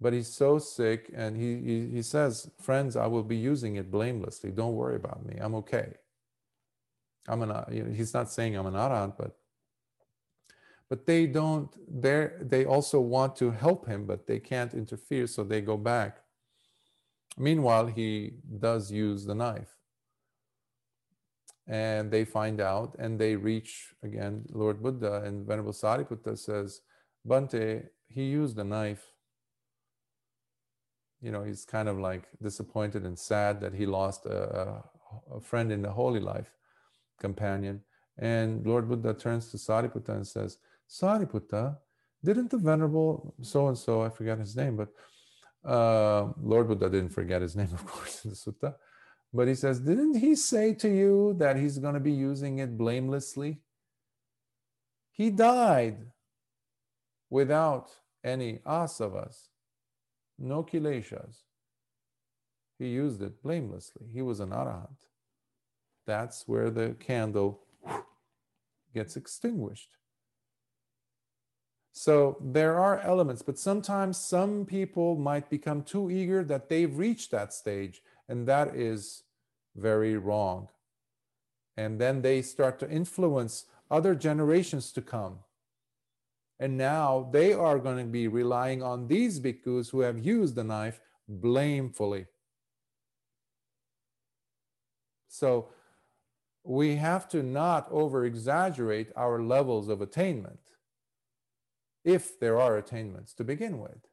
[0.00, 3.90] But he's so sick, and he, he, he says, Friends, I will be using it
[3.90, 4.50] blamelessly.
[4.50, 5.36] Don't worry about me.
[5.40, 5.94] I'm okay.
[7.28, 9.36] I'm an, you know, he's not saying I'm an arahant, but
[10.88, 15.42] but they don't they they also want to help him but they can't interfere so
[15.42, 16.18] they go back
[17.36, 19.75] meanwhile he does use the knife
[21.68, 26.80] and they find out and they reach again Lord Buddha and Venerable Sariputta says,
[27.26, 29.04] Bhante, he used a knife.
[31.20, 34.82] You know, he's kind of like disappointed and sad that he lost a,
[35.34, 36.50] a friend in the holy life,
[37.20, 37.80] companion.
[38.18, 41.76] And Lord Buddha turns to Sariputta and says, Sariputta,
[42.24, 44.88] didn't the Venerable so and so, I forget his name, but
[45.68, 48.74] uh, Lord Buddha didn't forget his name, of course, in the sutta.
[49.36, 52.78] But he says, Didn't he say to you that he's going to be using it
[52.78, 53.60] blamelessly?
[55.12, 55.98] He died
[57.28, 57.90] without
[58.24, 59.48] any asavas,
[60.38, 61.42] no kileshas.
[62.78, 64.06] He used it blamelessly.
[64.10, 65.02] He was an arahant.
[66.06, 67.60] That's where the candle
[68.94, 69.90] gets extinguished.
[71.92, 77.30] So there are elements, but sometimes some people might become too eager that they've reached
[77.32, 79.24] that stage, and that is
[79.76, 80.68] very wrong.
[81.76, 85.40] And then they start to influence other generations to come.
[86.58, 90.64] And now they are going to be relying on these bhikkhus who have used the
[90.64, 92.26] knife blamefully.
[95.28, 95.68] So
[96.64, 100.60] we have to not over exaggerate our levels of attainment
[102.04, 104.06] if there are attainments to begin with.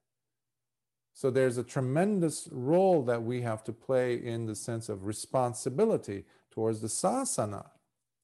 [1.14, 6.26] So there's a tremendous role that we have to play in the sense of responsibility
[6.52, 7.68] towards the sasana.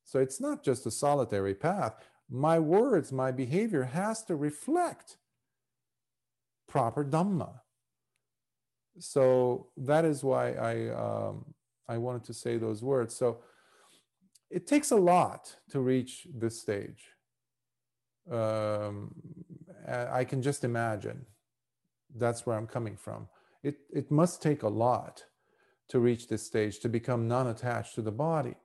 [0.04, 1.94] So it's not just a solitary path.
[2.30, 5.18] My words, my behavior has to reflect
[6.68, 7.62] proper dhamma.
[8.98, 11.54] So that is why I um,
[11.88, 13.16] I wanted to say those words.
[13.16, 13.40] So
[14.50, 17.14] it takes a lot to reach this stage.
[18.32, 19.14] Um,
[19.88, 21.26] I can just imagine
[22.16, 23.28] that's where I'm coming from.
[23.64, 25.24] It, it must take a lot
[25.90, 28.56] to reach this stage, to become non attached to the body,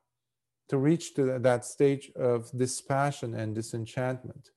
[0.68, 4.50] to reach to that stage of dispassion and disenchantment.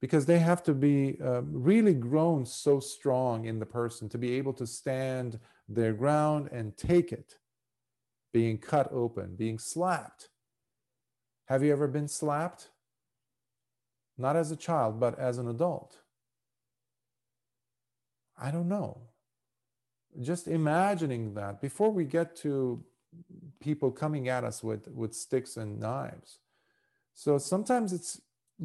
[0.00, 4.32] Because they have to be uh, really grown so strong in the person to be
[4.32, 5.38] able to stand
[5.68, 7.34] their ground and take it,
[8.32, 10.30] being cut open, being slapped.
[11.46, 12.70] Have you ever been slapped?
[14.16, 15.99] Not as a child, but as an adult.
[18.40, 19.02] I don't know.
[20.20, 22.82] Just imagining that before we get to
[23.60, 26.38] people coming at us with, with sticks and knives.
[27.14, 28.20] So sometimes it's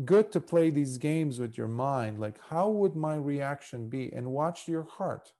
[0.06, 4.12] good to play these games with your mind like, how would my reaction be?
[4.12, 5.34] And watch your heart.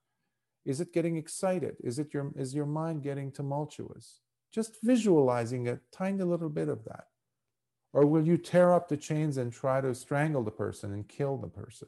[0.66, 1.78] Is it getting excited?
[1.84, 4.20] Is, it your, is your mind getting tumultuous?
[4.52, 7.06] Just visualizing a tiny little bit of that.
[7.94, 11.38] Or will you tear up the chains and try to strangle the person and kill
[11.38, 11.88] the person?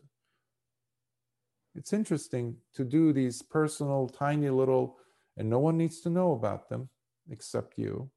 [1.78, 4.98] It's interesting to do these personal, tiny little,
[5.38, 6.90] and no one needs to know about them
[7.30, 8.10] except you.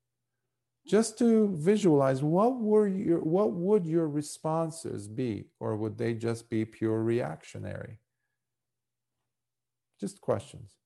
[0.87, 6.49] Just to visualize what were your what would your responses be, or would they just
[6.49, 7.99] be pure reactionary?
[10.01, 10.77] Just questions.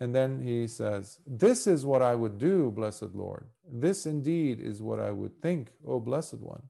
[0.00, 3.46] And then he says, This is what I would do, blessed Lord.
[3.70, 6.62] This indeed is what I would think, O blessed one.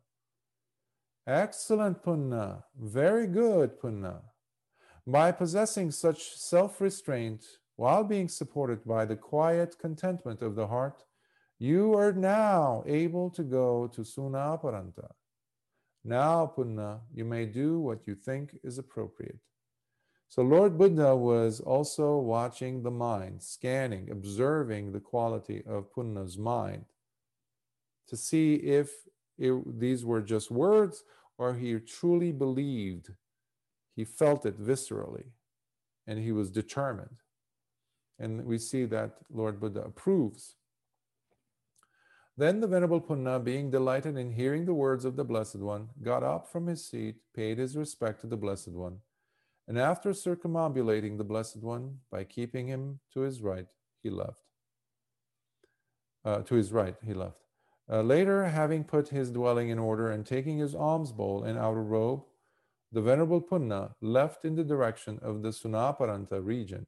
[1.26, 2.64] Excellent punna.
[2.78, 4.20] Very good punna.
[5.06, 7.44] By possessing such self restraint
[7.76, 11.02] while being supported by the quiet contentment of the heart,
[11.58, 15.10] you are now able to go to Sunaparanta.
[16.04, 19.38] Now, Punna, you may do what you think is appropriate.
[20.28, 26.84] So, Lord Buddha was also watching the mind, scanning, observing the quality of Punna's mind
[28.08, 28.90] to see if
[29.38, 31.04] it, these were just words
[31.38, 33.10] or he truly believed
[33.96, 35.26] he felt it viscerally
[36.06, 37.18] and he was determined.
[38.18, 40.56] And we see that Lord Buddha approves
[42.36, 46.22] Then the Venerable Punna, being delighted in hearing the words of the Blessed One, got
[46.22, 48.98] up from his seat, paid his respect to the Blessed One,
[49.68, 53.66] and after circumambulating the Blessed One by keeping him to his right,
[54.02, 54.42] he left.
[56.24, 57.38] Uh, to his right, he left.
[57.90, 61.82] Uh, later, having put his dwelling in order and taking his alms bowl and outer
[61.82, 62.24] robe,
[62.92, 66.86] the Venerable Punna left in the direction of the Sunaparanta region.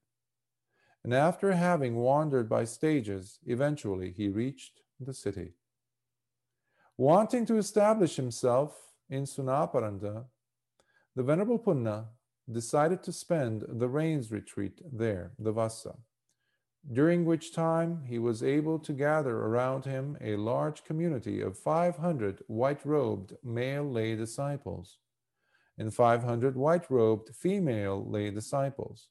[1.03, 5.55] And after having wandered by stages, eventually he reached the city.
[6.99, 8.77] Wanting to establish himself
[9.09, 10.25] in Sunaparanta,
[11.17, 12.07] the Venerable Punna
[12.51, 15.97] decided to spend the rains retreat there, the Vassa,
[16.93, 22.43] during which time he was able to gather around him a large community of 500
[22.47, 24.99] white robed male lay disciples
[25.79, 29.09] and 500 white robed female lay disciples,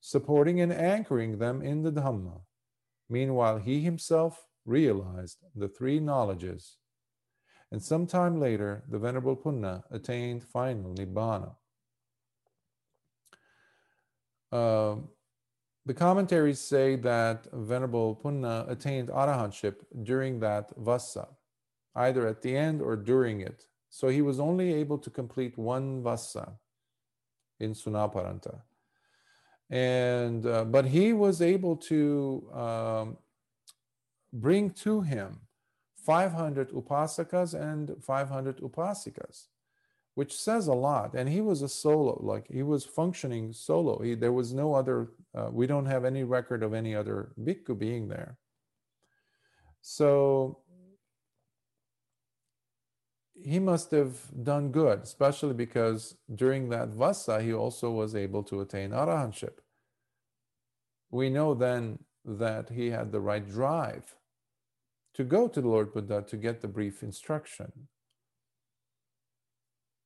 [0.00, 2.40] supporting and anchoring them in the Dhamma.
[3.08, 6.76] Meanwhile, he himself realized the three knowledges.
[7.70, 11.54] And some time later, the Venerable Punna attained final Nibbana.
[14.50, 14.96] Uh,
[15.86, 21.28] the commentaries say that Venerable Punna attained arahantship during that vassa,
[21.96, 23.64] either at the end or during it.
[23.94, 26.54] So he was only able to complete one vassa
[27.60, 28.62] in Sunaparanta.
[29.68, 33.18] And uh, but he was able to um,
[34.32, 35.40] bring to him
[36.06, 39.48] 500 upasakas and 500 upasikas,
[40.14, 41.12] which says a lot.
[41.12, 43.98] And he was a solo, like he was functioning solo.
[43.98, 47.78] He, there was no other, uh, we don't have any record of any other bhikkhu
[47.78, 48.38] being there.
[49.82, 50.61] So
[53.34, 58.60] he must have done good, especially because during that vassa, he also was able to
[58.60, 59.58] attain arahantship.
[61.10, 64.14] We know then that he had the right drive
[65.14, 67.72] to go to the Lord Buddha to get the brief instruction.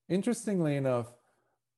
[0.08, 1.12] Interestingly enough,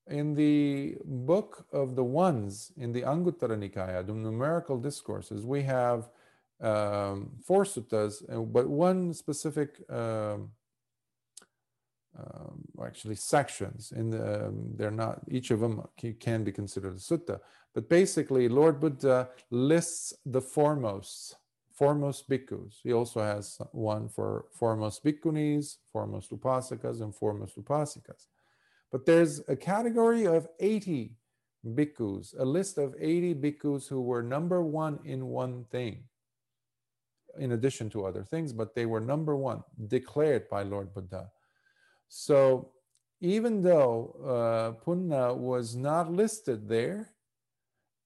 [0.06, 6.08] in the book of the ones in the Anguttara Nikaya, the numerical discourses, we have
[6.60, 8.22] um, four suttas,
[8.52, 10.50] but one specific, um,
[12.18, 13.92] um, actually sections.
[13.92, 15.82] In the, um, they're not each of them
[16.20, 17.40] can be considered a sutta,
[17.74, 21.36] but basically, Lord Buddha lists the foremost
[21.78, 22.80] foremost bhikkhus.
[22.82, 28.26] He also has one for foremost bhikkhunis, foremost upasakas, and foremost upasikas.
[28.90, 31.12] But there's a category of 80
[31.64, 36.02] bhikkhus, a list of 80 bhikkhus who were number one in one thing,
[37.38, 41.30] in addition to other things, but they were number one, declared by Lord Buddha.
[42.08, 42.70] So
[43.20, 47.10] even though uh, Punna was not listed there,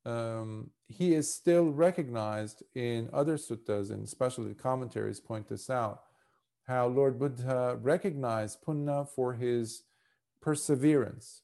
[0.05, 6.03] um, he is still recognized in other suttas, and especially the commentaries point this out,
[6.67, 9.85] how Lord Buddha recognized Punna for his
[10.41, 11.43] perseverance,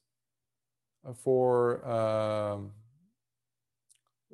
[1.07, 2.71] uh, for um,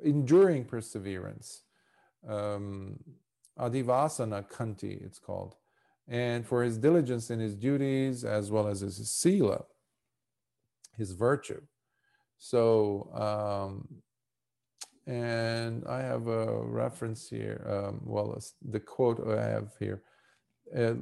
[0.02, 1.62] enduring perseverance,
[2.28, 2.98] um,
[3.58, 5.54] adhivasana khanti, it's called,
[6.08, 9.64] and for his diligence in his duties as well as his sila,
[10.96, 11.60] his virtue.
[12.38, 14.02] So um,
[15.06, 17.64] and I have a reference here.
[17.68, 18.38] Um, well,
[18.68, 20.02] the quote I have here.
[20.74, 20.94] Uh,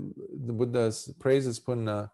[0.46, 2.10] the Buddha praises Punna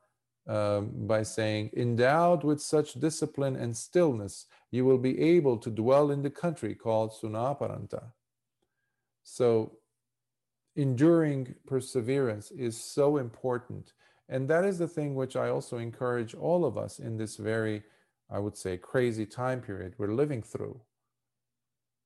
[0.46, 6.12] um, by saying, Endowed with such discipline and stillness, you will be able to dwell
[6.12, 8.12] in the country called Sunaparanta.
[9.24, 9.78] So,
[10.76, 13.92] enduring perseverance is so important.
[14.28, 17.82] And that is the thing which I also encourage all of us in this very,
[18.30, 20.80] I would say, crazy time period we're living through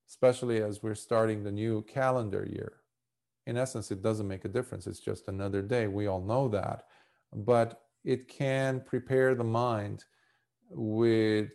[0.08, 2.74] especially as we're starting the new calendar year.
[3.46, 4.86] In essence, it doesn't make a difference.
[4.86, 5.86] It's just another day.
[5.86, 6.84] We all know that.
[7.32, 10.04] But it can prepare the mind
[10.70, 11.50] with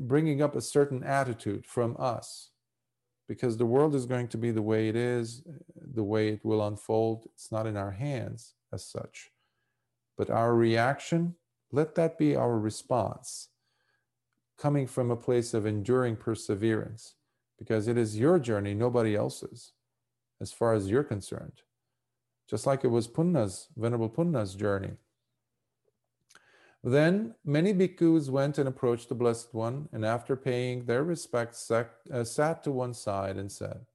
[0.00, 2.50] bringing up a certain attitude from us
[3.28, 5.42] because the world is going to be the way it is,
[5.76, 7.28] the way it will unfold.
[7.34, 9.30] It's not in our hands as such.
[10.16, 11.36] But our reaction,
[11.70, 13.48] let that be our response,
[14.58, 17.14] coming from a place of enduring perseverance
[17.58, 19.72] because it is your journey, nobody else's,
[20.40, 21.62] as far as you're concerned.
[22.50, 24.96] Just like it was Punna's, Venerable Punna's journey.
[26.84, 31.90] Then many bhikkhus went and approached the Blessed One, and after paying their respects, sat,
[32.12, 33.86] uh, sat to one side and said,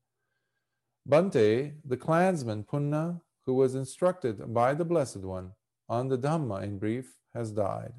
[1.07, 5.51] Bhante, the clansman Punna, who was instructed by the Blessed One
[5.89, 7.93] on the Dhamma in brief, has died.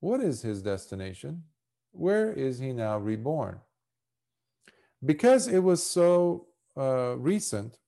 [0.00, 1.44] What is his destination?
[1.90, 3.60] Where is he now reborn?
[5.04, 7.78] because it was so uh, recent,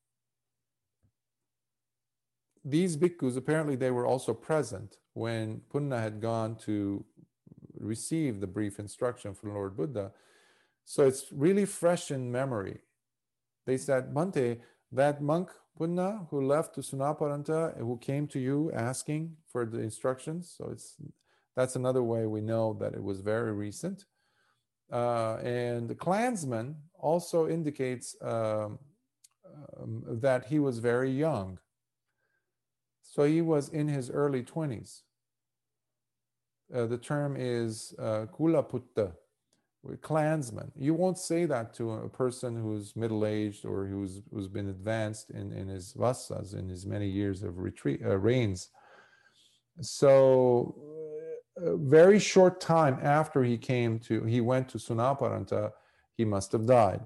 [2.64, 7.05] these bhikkhus apparently they were also present when Punna had gone to
[7.78, 10.12] receive the brief instruction from Lord Buddha.
[10.85, 12.78] So it's really fresh in memory.
[13.66, 14.61] They said, Bhante,
[14.93, 20.55] that monk Punna who left to Sunaparanta, who came to you asking for the instructions.
[20.57, 20.97] So it's
[21.57, 24.05] that's another way we know that it was very recent.
[24.90, 28.78] Uh, and the clansman also indicates um,
[29.77, 31.59] um, that he was very young.
[33.03, 35.03] So he was in his early 20s.
[36.74, 39.12] Uh, the term is uh, kulaputta,
[40.03, 40.70] clansman.
[40.77, 45.31] You won't say that to a person who's middle aged or who's who's been advanced
[45.31, 48.69] in, in his vassas, in his many years of retreat uh, rains.
[49.81, 50.74] So,
[51.57, 55.73] a uh, very short time after he came to, he went to Sunaparanta,
[56.16, 57.01] he must have died.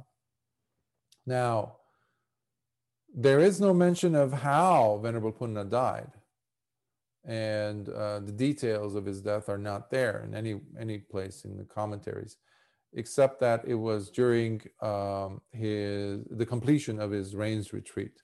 [1.27, 1.77] Now,
[3.15, 6.11] there is no mention of how Venerable Punna died
[7.25, 11.57] and uh, the details of his death are not there in any any place in
[11.57, 12.37] the commentaries
[12.95, 18.23] except that it was during um, his the completion of his rains retreat.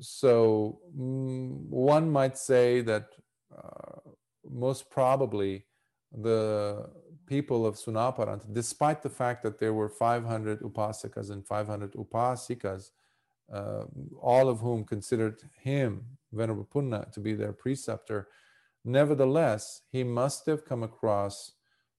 [0.00, 3.08] So mm, one might say that
[3.54, 4.10] uh,
[4.48, 5.66] most probably
[6.12, 6.88] the
[7.26, 12.90] people of Sunaparanta, despite the fact that there were 500 upasakas and 500 upasikas,
[13.52, 13.84] uh,
[14.20, 18.28] all of whom considered him Venerable Punna to be their preceptor.
[18.84, 21.52] Nevertheless, he must have come across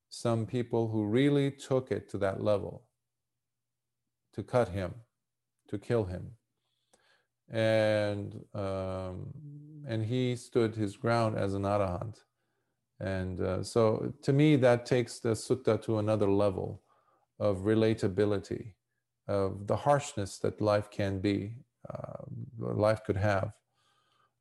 [0.09, 2.83] some people who really took it to that level
[4.33, 4.93] to cut him,
[5.67, 6.31] to kill him.
[7.49, 9.33] And, um,
[9.87, 12.17] and he stood his ground as an arahant.
[12.99, 16.81] And uh, so to me, that takes the sutta to another level
[17.39, 18.73] of relatability,
[19.27, 21.55] of the harshness that life can be,
[21.89, 22.23] uh,
[22.59, 23.51] life could have.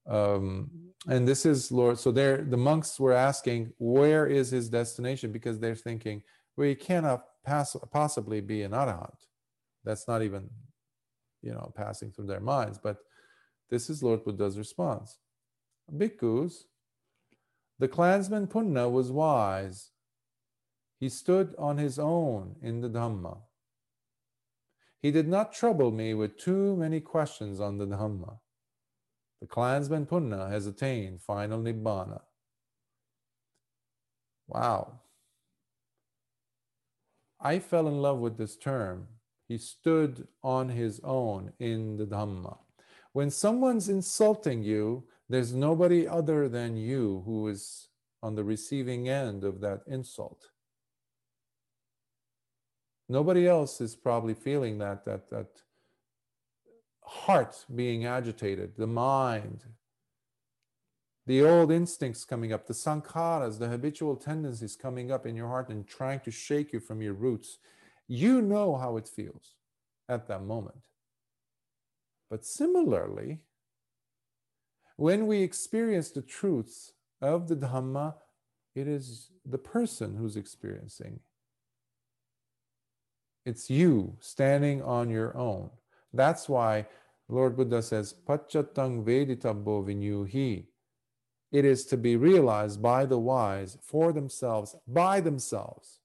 [0.09, 0.71] Um,
[1.09, 1.99] and this is Lord.
[1.99, 5.33] So there, the monks were asking, where is his destination?
[5.33, 6.23] Because they're thinking,
[6.57, 9.27] well, he cannot pass, possibly be an arahant.
[9.85, 10.51] That's not even,
[11.41, 12.79] you know, passing through their minds.
[12.83, 12.99] But
[13.71, 15.19] this is Lord Buddha's response.
[15.93, 16.65] Bhikkhus,
[17.79, 19.91] the clansman Punna was wise.
[21.01, 23.39] He stood on his own in the Dhamma.
[25.01, 28.39] He did not trouble me with too many questions on the Dhamma.
[29.43, 32.21] The clansman Punna has attained final Nibbana.
[34.47, 35.01] Wow.
[37.41, 39.09] I fell in love with this term.
[39.49, 42.57] He stood on his own in the Dhamma.
[43.15, 47.89] When someone's insulting you, there's nobody other than you who is
[48.23, 50.51] on the receiving end of that insult.
[53.09, 55.49] Nobody else is probably feeling that that that
[57.05, 59.65] heart being agitated, the mind,
[61.27, 65.69] the old instincts coming up, the sankharas, the habitual tendencies coming up in your heart
[65.69, 67.59] and trying to shake you from your roots.
[68.09, 69.55] You know how it feels
[70.09, 70.79] at that moment.
[72.29, 73.41] But similarly,
[74.97, 78.15] when we experience the truths of the Dhamma,
[78.75, 81.21] it is the person who's experiencing.
[83.45, 85.71] It's you standing on your own.
[86.13, 86.87] That's why
[87.29, 90.67] Lord Buddha says, Pachatang Veditabbo Vinyuhi.
[91.51, 95.99] It is to be realized by the wise for themselves, by themselves.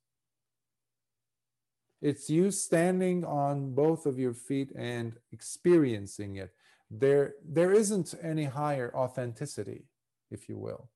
[2.02, 6.52] It's you standing on both of your feet and experiencing it.
[6.92, 9.86] There, there isn't any higher authenticity,
[10.30, 10.90] if you will,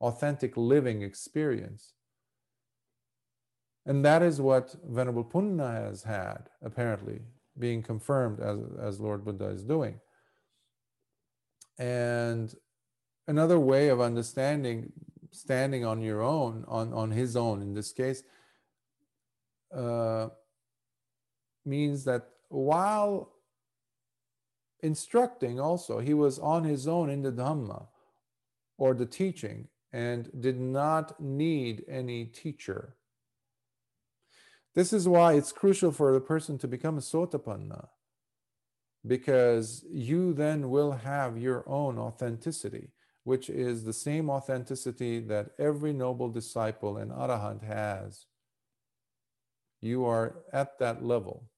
[0.00, 1.92] authentic living experience.
[3.86, 7.20] And that is what Venerable Punna has had, apparently,
[7.58, 10.00] being confirmed as, as Lord Buddha is doing.
[11.78, 12.54] And
[13.26, 14.92] another way of understanding
[15.30, 18.22] standing on your own, on, on his own in this case,
[19.74, 20.28] uh,
[21.64, 23.30] means that while
[24.80, 27.86] instructing also, he was on his own in the Dhamma
[28.78, 32.94] or the teaching and did not need any teacher.
[34.74, 37.88] This is why it's crucial for the person to become a sotapanna,
[39.06, 42.92] because you then will have your own authenticity,
[43.24, 48.26] which is the same authenticity that every noble disciple and arahant has.
[49.80, 51.50] You are at that level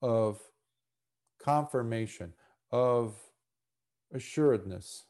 [0.00, 0.40] of
[1.42, 2.32] confirmation,
[2.70, 3.16] of
[4.12, 5.04] assuredness.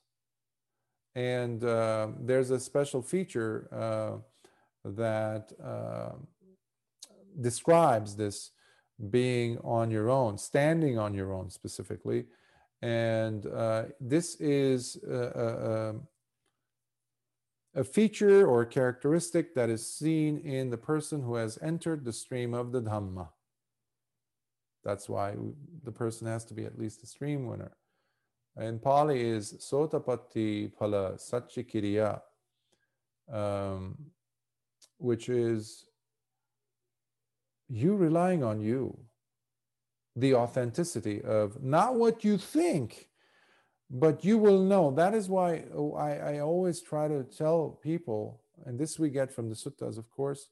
[1.15, 4.19] And uh, there's a special feature uh,
[4.85, 6.13] that uh,
[7.41, 8.51] describes this
[9.11, 12.27] being on your own, standing on your own specifically.
[12.83, 15.95] And uh, this is a,
[17.75, 22.13] a, a feature or characteristic that is seen in the person who has entered the
[22.13, 23.29] stream of the Dhamma.
[24.85, 25.35] That's why
[25.85, 27.73] the person has to be at least a stream winner.
[28.57, 32.21] In Pali is Sotapatti Phala Sacchikiriya,
[33.33, 33.97] um,
[34.99, 35.88] which is
[37.69, 38.99] you relying on you,
[40.17, 43.09] the authenticity of not what you think,
[43.91, 44.91] but you will know.
[44.91, 49.33] That is why oh, I, I always try to tell people, and this we get
[49.33, 50.49] from the suttas, of course,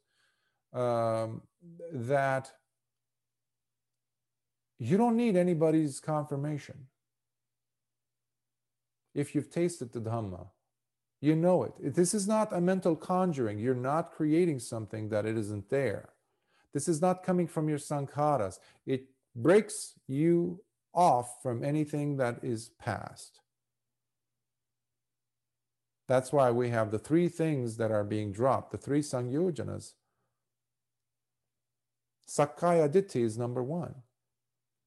[0.72, 1.43] um,
[1.93, 2.52] that
[4.78, 6.86] you don't need anybody's confirmation.
[9.14, 10.48] If you've tasted the Dhamma,
[11.22, 11.94] you know it.
[11.94, 13.59] This is not a mental conjuring.
[13.59, 16.10] You're not creating something that it isn't there.
[16.77, 18.59] This is not coming from your sankharas.
[18.85, 20.61] It breaks you
[20.93, 23.40] off from anything that is past.
[26.07, 29.94] That's why we have the three things that are being dropped, the three sangyojanas.
[32.28, 33.94] Sakkaya Ditthi is number one.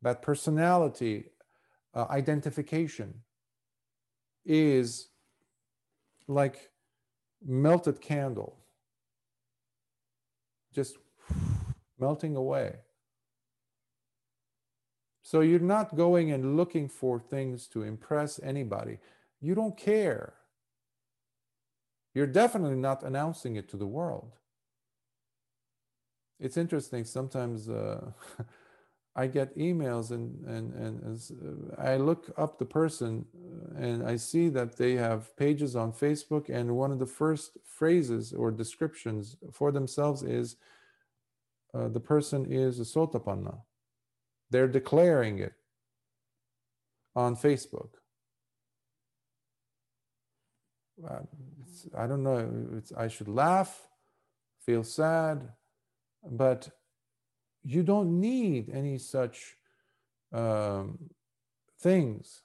[0.04, 1.32] That personality
[1.96, 3.16] uh, identification
[4.46, 5.08] is
[6.28, 6.70] like
[7.44, 8.60] melted candle,
[10.72, 10.96] just
[12.00, 12.76] melting away.
[15.22, 18.98] So you're not going and looking for things to impress anybody.
[19.42, 20.34] You don't care.
[22.14, 24.34] You're definitely not announcing it to the world.
[26.40, 27.04] It's interesting.
[27.04, 28.12] Sometimes uh,
[29.16, 34.50] I get emails and, and, and I look up the person uh, and I see
[34.50, 39.72] that they have pages on Facebook, and one of the first phrases or descriptions for
[39.72, 40.56] themselves is
[41.74, 43.62] uh, the person is a sotapanna.
[44.50, 45.54] They're declaring it
[47.16, 47.90] on Facebook.
[51.08, 51.20] Uh,
[51.98, 52.82] I don't know.
[52.98, 53.88] I should laugh,
[54.66, 55.50] feel sad,
[56.30, 56.70] but
[57.64, 59.56] you don't need any such
[60.34, 60.98] um,
[61.82, 62.42] things.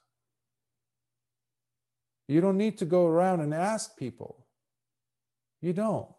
[2.27, 4.45] You don't need to go around and ask people.
[5.61, 6.15] You don't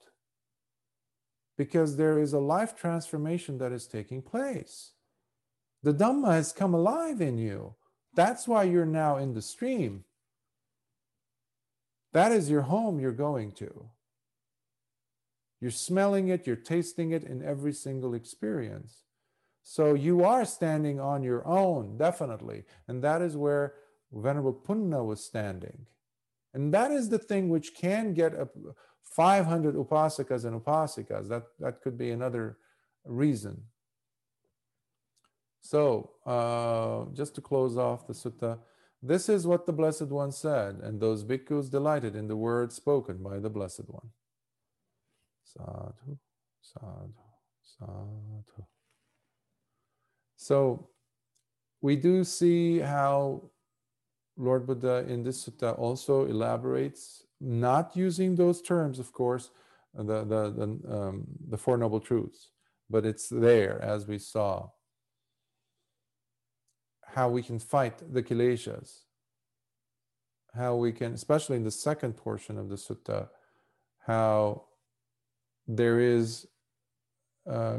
[1.57, 4.93] because there is a life transformation that is taking place.
[5.83, 7.75] The Dhamma has come alive in you.
[8.15, 10.05] That's why you're now in the stream.
[12.13, 13.91] That is your home you're going to.
[15.61, 19.03] You're smelling it, you're tasting it in every single experience.
[19.63, 22.65] So you are standing on your own, definitely.
[22.87, 23.75] And that is where
[24.13, 25.87] Venerable Punna was standing.
[26.55, 28.49] And that is the thing which can get a,
[29.11, 31.29] 500 upasakas and upasikas.
[31.29, 32.59] That, that could be another
[33.05, 33.63] reason.
[35.61, 38.59] So, uh, just to close off the sutta,
[39.03, 43.23] this is what the Blessed One said, and those bhikkhus delighted in the words spoken
[43.23, 44.11] by the Blessed One.
[45.45, 46.19] Sadhu,
[46.61, 47.13] sadhu,
[47.63, 48.67] sadhu.
[50.37, 50.89] So,
[51.81, 53.51] we do see how
[54.37, 59.51] Lord Buddha in this sutta also elaborates not using those terms, of course,
[59.95, 62.51] the, the, the, um, the Four Noble Truths,
[62.91, 64.69] but it's there as we saw.
[67.07, 69.01] How we can fight the kileshas,
[70.55, 73.29] how we can, especially in the second portion of the sutta,
[74.07, 74.65] how
[75.67, 76.47] there is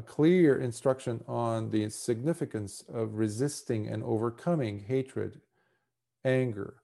[0.05, 5.41] clear instruction on the significance of resisting and overcoming hatred,
[6.23, 6.75] anger,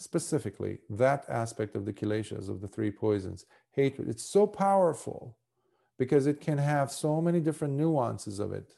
[0.00, 3.44] specifically that aspect of the kileshas of the three poisons.
[3.72, 5.36] Hatred it's so powerful
[5.98, 8.74] because it can have so many different nuances of it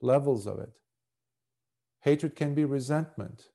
[0.00, 0.70] levels of it.
[2.00, 3.48] Hatred can be resentment.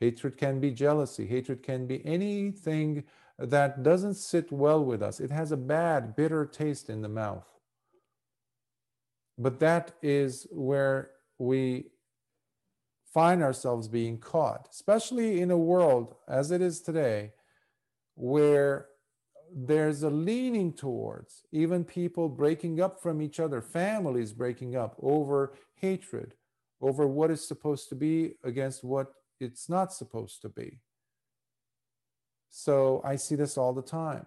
[0.00, 1.26] Hatred can be jealousy.
[1.26, 3.04] Hatred can be anything
[3.38, 5.20] that doesn't sit well with us.
[5.20, 7.46] It has a bad bitter taste in the mouth.
[9.38, 11.86] But that is where we
[13.14, 17.30] find ourselves being caught, especially in a world as it is today,
[18.16, 18.88] where
[19.54, 25.54] there's a leaning towards even people breaking up from each other, families breaking up over
[25.76, 26.34] hatred,
[26.80, 30.80] over what is supposed to be against what it's not supposed to be.
[32.50, 34.26] So I see this all the time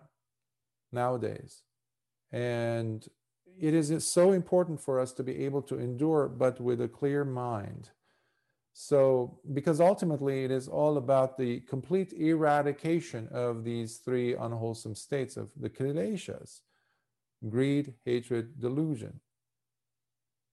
[0.93, 1.63] nowadays.
[2.31, 3.05] And
[3.59, 7.25] it is so important for us to be able to endure, but with a clear
[7.25, 7.89] mind
[8.79, 15.35] so, because ultimately it is all about the complete eradication of these three unwholesome states
[15.35, 16.61] of the kileshas
[17.49, 19.19] greed, hatred, delusion.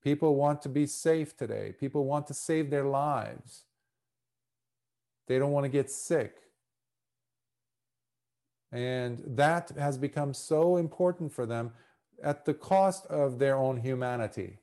[0.03, 1.75] People want to be safe today.
[1.79, 3.65] People want to save their lives.
[5.29, 6.37] They don't want to get sick.
[8.73, 11.73] And that has become so important for them
[12.23, 14.61] at the cost of their own humanity.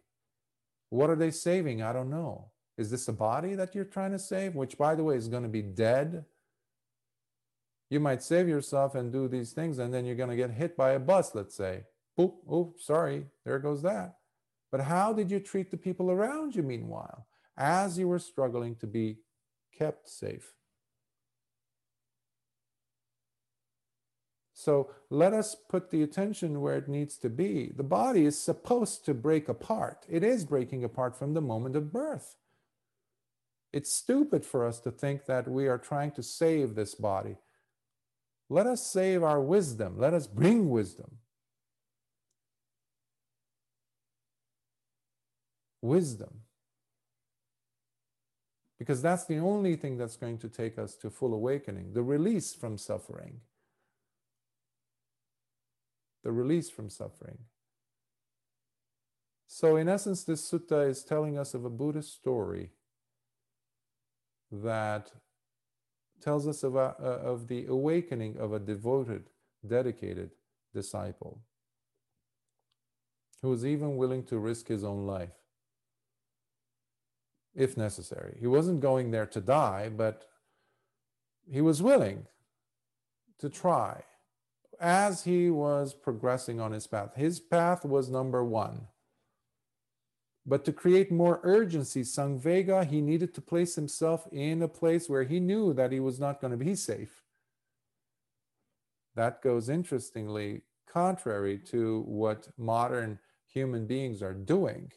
[0.90, 1.84] What are they saving?
[1.84, 2.51] I don't know.
[2.77, 5.43] Is this a body that you're trying to save, which, by the way, is going
[5.43, 6.26] to be dead?
[7.89, 10.77] You might save yourself and do these things, and then you're going to get hit
[10.77, 11.84] by a bus, let's say.
[12.18, 14.15] Boop, oh, sorry, there goes that.
[14.72, 17.27] But how did you treat the people around you meanwhile
[17.57, 19.18] as you were struggling to be
[19.77, 20.53] kept safe?
[24.53, 27.73] So let us put the attention where it needs to be.
[27.76, 30.06] The body is supposed to break apart.
[30.07, 32.38] It is breaking apart from the moment of birth.
[33.73, 37.38] It's stupid for us to think that we are trying to save this body.
[38.49, 39.98] Let us save our wisdom.
[39.98, 41.19] Let us bring wisdom.
[45.81, 46.41] wisdom.
[48.80, 52.53] Because that's the only thing that's going to take us to full awakening the release
[52.53, 53.41] from suffering.
[56.23, 57.39] The release from suffering.
[59.48, 62.69] So, in essence, this sutta is telling us of a Buddhist story
[64.52, 65.11] that
[66.22, 69.30] tells us of, a, uh, of the awakening of a devoted,
[69.65, 70.32] dedicated
[70.73, 71.41] disciple
[73.41, 75.41] who was even willing to risk his own life
[77.56, 78.38] if necessary.
[78.40, 80.26] He wasn't going there to die, but
[81.49, 82.28] he was willing
[83.40, 84.03] to try
[84.80, 87.15] as he was progressing on his path.
[87.15, 88.88] His path was number one.
[90.45, 95.23] But to create more urgency, Samvega, he needed to place himself in a place where
[95.23, 97.22] he knew that he was not going to be safe.
[99.15, 104.91] That goes interestingly contrary to what modern human beings are doing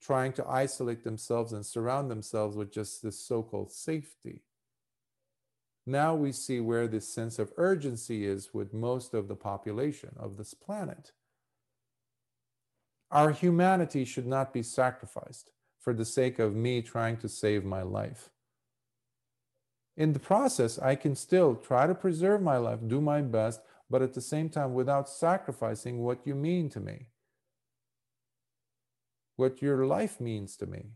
[0.00, 4.42] trying to isolate themselves and surround themselves with just this so called safety.
[5.86, 10.36] Now we see where this sense of urgency is with most of the population of
[10.36, 11.12] this planet.
[13.10, 15.50] Our humanity should not be sacrificed
[15.80, 18.30] for the sake of me trying to save my life.
[19.96, 23.60] In the process, I can still try to preserve my life, do my best,
[23.90, 27.08] but at the same time without sacrificing what you mean to me
[29.40, 30.90] what your life means to me.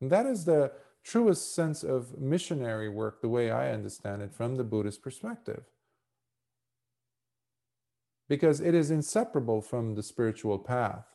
[0.00, 0.70] And that is the
[1.02, 5.64] truest sense of missionary work, the way I understand it from the Buddhist perspective.
[8.28, 11.06] Because it is inseparable from the spiritual path,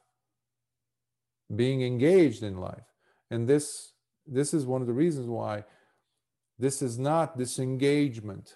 [1.54, 2.86] being engaged in life.
[3.30, 3.94] And this,
[4.26, 5.66] this is one of the reasons why
[6.58, 8.56] this is not disengagement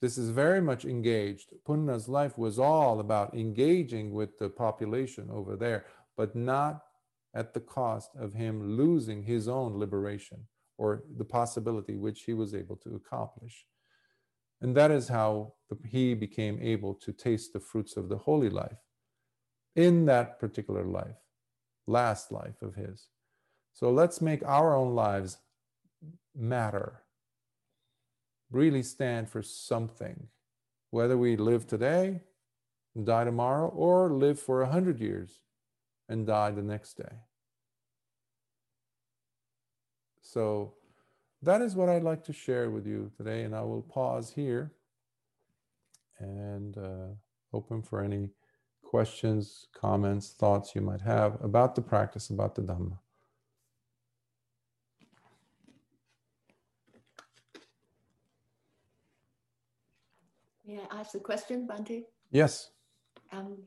[0.00, 1.48] this is very much engaged.
[1.64, 5.86] Punna's life was all about engaging with the population over there,
[6.16, 6.82] but not
[7.34, 10.46] at the cost of him losing his own liberation
[10.78, 13.66] or the possibility which he was able to accomplish.
[14.60, 15.54] And that is how
[15.84, 18.78] he became able to taste the fruits of the holy life
[19.74, 21.16] in that particular life,
[21.86, 23.08] last life of his.
[23.74, 25.38] So let's make our own lives
[26.34, 27.02] matter
[28.50, 30.28] really stand for something,
[30.90, 32.20] whether we live today
[32.94, 35.40] and die tomorrow or live for a hundred years
[36.08, 37.16] and die the next day.
[40.20, 40.74] So
[41.46, 44.72] that is what I'd like to share with you today, and I will pause here
[46.18, 47.14] and uh,
[47.52, 48.30] open for any
[48.82, 52.98] questions, comments, thoughts you might have about the practice, about the Dhamma.
[60.66, 62.02] May I ask a question, Bhante?
[62.32, 62.70] Yes.
[63.30, 63.58] Um,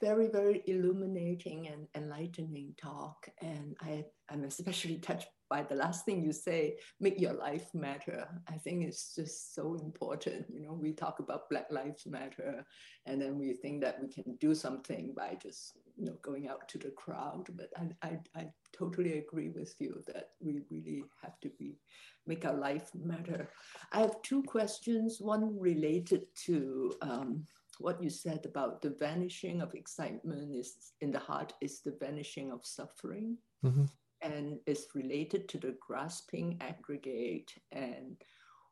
[0.00, 3.28] very, very illuminating and enlightening talk.
[3.40, 8.26] And I, I'm especially touched by the last thing you say, make your life matter.
[8.48, 10.46] I think it's just so important.
[10.52, 12.64] You know, we talk about Black Lives Matter,
[13.06, 16.68] and then we think that we can do something by just, you know, going out
[16.70, 17.46] to the crowd.
[17.54, 21.78] But I, I, I totally agree with you that we really have to be
[22.26, 23.50] make our life matter.
[23.92, 27.44] I have two questions, one related to um,
[27.78, 32.52] what you said about the vanishing of excitement is in the heart is the vanishing
[32.52, 33.38] of suffering.
[33.64, 33.84] Mm-hmm.
[34.22, 38.16] And is related to the grasping aggregate, and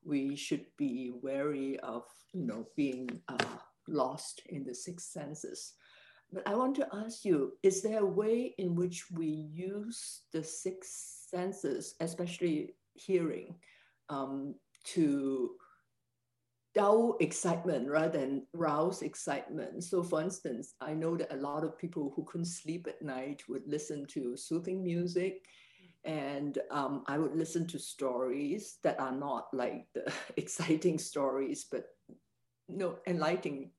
[0.03, 5.74] we should be wary of, you know, being uh, lost in the six senses.
[6.33, 10.43] But I want to ask you: Is there a way in which we use the
[10.43, 13.55] six senses, especially hearing
[14.09, 14.55] um,
[14.85, 15.51] to
[16.74, 19.85] dull excitement rather than rouse excitement.
[19.85, 23.43] So, for instance, I know that a lot of people who couldn't sleep at night
[23.49, 25.44] would listen to soothing music.
[26.05, 31.85] And um, I would listen to stories that are not like the exciting stories, but
[32.77, 33.70] no enlightening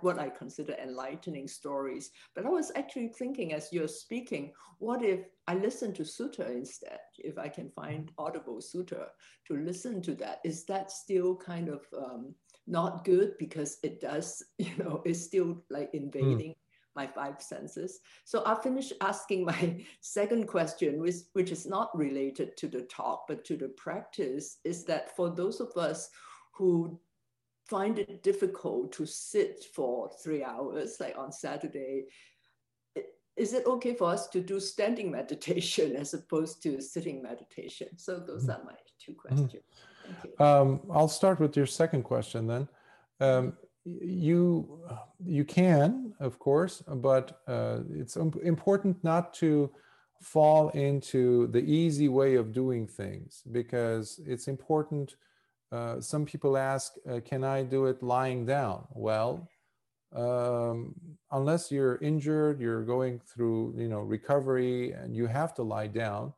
[0.00, 2.10] what i consider enlightening stories.
[2.34, 7.00] But i was actually thinking as you're speaking what if i listen to sutta instead
[7.18, 9.06] if i can find audible sutta
[9.46, 10.40] to listen to that?
[10.44, 12.34] Is that still kind of um,
[12.66, 16.56] not good because it does you know it's still like invading mm.
[16.96, 18.00] my five senses?
[18.24, 23.24] So i'll finish asking my second question which, which is not related to the talk
[23.28, 26.08] but to the practice is that for those of us
[26.52, 27.00] who
[27.70, 32.06] find it difficult to sit for three hours, like on Saturday,
[33.36, 37.88] is it okay for us to do standing meditation as opposed to sitting meditation?
[37.96, 38.60] So those mm-hmm.
[38.60, 39.54] are my two questions.
[39.54, 40.42] Mm-hmm.
[40.42, 42.68] Um, I'll start with your second question then.
[43.20, 44.78] Um, you
[45.24, 49.70] you can, of course, but uh, it's important not to
[50.20, 55.16] fall into the easy way of doing things because it's important
[55.72, 58.86] uh, some people ask, uh, can I do it lying down?
[58.92, 59.48] Well,
[60.14, 60.94] um,
[61.30, 66.32] unless you're injured, you're going through, you know, recovery and you have to lie down,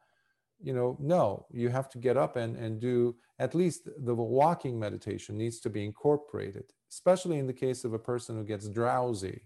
[0.63, 4.79] you know, no, you have to get up and, and do at least the walking
[4.79, 9.43] meditation needs to be incorporated, especially in the case of a person who gets drowsy.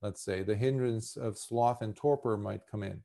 [0.00, 3.02] Let's say the hindrance of sloth and torpor might come in.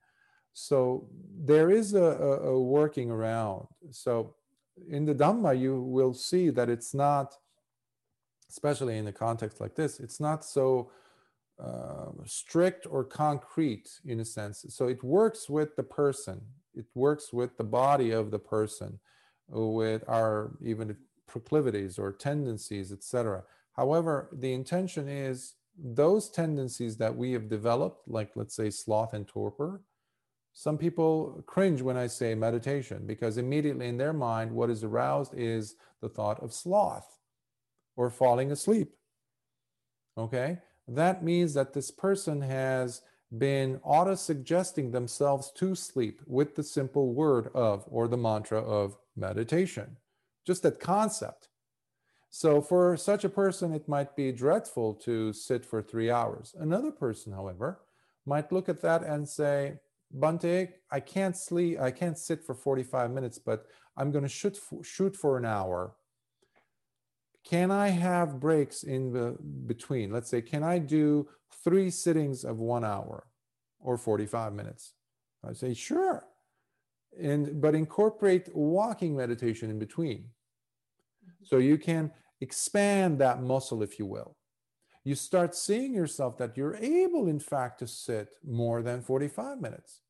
[0.53, 3.67] So there is a, a, a working around.
[3.89, 4.35] So
[4.89, 7.35] in the Dhamma, you will see that it's not,
[8.49, 10.91] especially in a context like this, it's not so
[11.61, 14.65] uh, strict or concrete in a sense.
[14.69, 16.41] So it works with the person,
[16.73, 18.99] it works with the body of the person,
[19.47, 20.95] with our even
[21.27, 23.43] proclivities or tendencies, etc.
[23.73, 29.27] However, the intention is those tendencies that we have developed, like let's say sloth and
[29.27, 29.81] torpor,
[30.53, 35.33] some people cringe when I say meditation because immediately in their mind, what is aroused
[35.35, 37.17] is the thought of sloth
[37.95, 38.93] or falling asleep.
[40.17, 40.59] Okay?
[40.87, 43.01] That means that this person has
[43.37, 48.97] been auto suggesting themselves to sleep with the simple word of or the mantra of
[49.15, 49.97] meditation.
[50.45, 51.47] Just that concept.
[52.29, 56.55] So, for such a person, it might be dreadful to sit for three hours.
[56.57, 57.81] Another person, however,
[58.25, 59.79] might look at that and say,
[60.17, 63.65] Bhante, I can't sleep, I can't sit for 45 minutes, but
[63.97, 65.95] I'm going to shoot for, shoot for an hour.
[67.43, 70.11] Can I have breaks in the between?
[70.11, 71.27] Let's say, can I do
[71.63, 73.27] three sittings of one hour
[73.79, 74.93] or 45 minutes?
[75.47, 76.25] I say, sure.
[77.19, 80.19] And but incorporate walking meditation in between.
[80.19, 81.45] Mm-hmm.
[81.45, 82.11] So you can
[82.41, 84.37] expand that muscle, if you will
[85.03, 90.01] you start seeing yourself that you're able, in fact, to sit more than 45 minutes.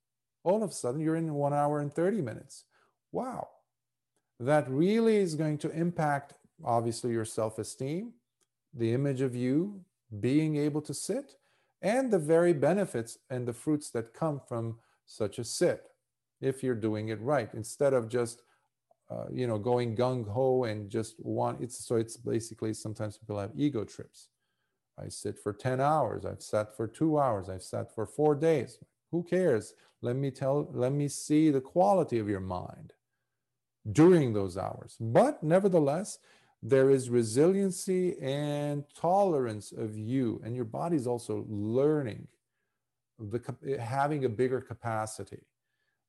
[0.44, 2.66] All of a sudden, you're in one hour and 30 minutes.
[3.12, 3.50] Wow.
[4.40, 8.14] That really is going to impact, obviously, your self esteem,
[8.74, 9.82] the image of you
[10.20, 11.36] being able to sit,
[11.82, 15.90] and the very benefits and the fruits that come from such a sit
[16.40, 18.44] if you're doing it right instead of just
[19.10, 23.38] uh, you know going gung ho and just want it's so it's basically sometimes people
[23.38, 24.30] have ego trips
[24.98, 26.26] I sit for 10 hours.
[26.26, 27.50] I've sat for two hours.
[27.50, 28.78] I've sat for four days.
[29.12, 29.74] Who cares?
[30.02, 32.94] Let me tell, let me see the quality of your mind
[33.92, 34.98] during those hours.
[35.00, 36.20] But nevertheless,
[36.64, 42.28] there is resiliency and tolerance of you, and your body's also learning,
[43.18, 43.42] the,
[43.80, 45.42] having a bigger capacity.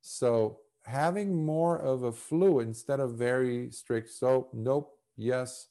[0.03, 4.11] So having more of a fluid instead of very strict.
[4.11, 5.69] So nope, yes,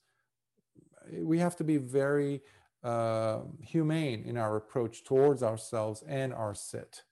[1.11, 2.41] we have to be very
[2.83, 7.03] uh, humane in our approach towards ourselves and our sit,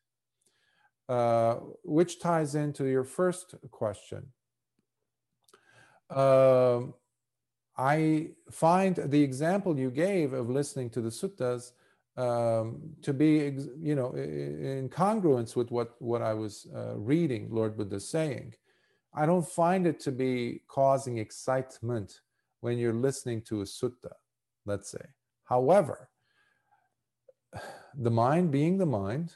[1.07, 4.27] uh, which ties into your first question.
[6.09, 6.81] Uh,
[7.77, 11.71] I find the example you gave of listening to the suttas
[12.17, 17.77] um, to be, you know, in congruence with what, what I was uh, reading Lord
[17.77, 18.55] Buddha saying.
[19.13, 22.19] I don't find it to be causing excitement
[22.59, 24.11] when you're listening to a sutta,
[24.65, 25.05] let's say.
[25.49, 26.09] However,
[27.97, 29.33] the mind being the mind,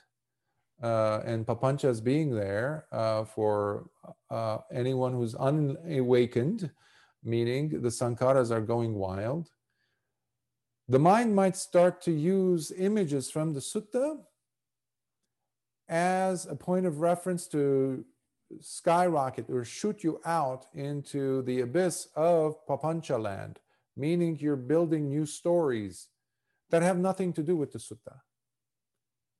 [0.81, 3.89] uh, and papanchas being there uh, for
[4.29, 6.69] uh, anyone who's unawakened,
[7.23, 9.49] meaning the sankharas are going wild,
[10.87, 14.17] the mind might start to use images from the sutta
[15.89, 18.05] as a point of reference to
[18.59, 23.59] skyrocket or shoot you out into the abyss of papancha land
[23.95, 26.07] meaning you're building new stories
[26.69, 28.21] that have nothing to do with the sutta.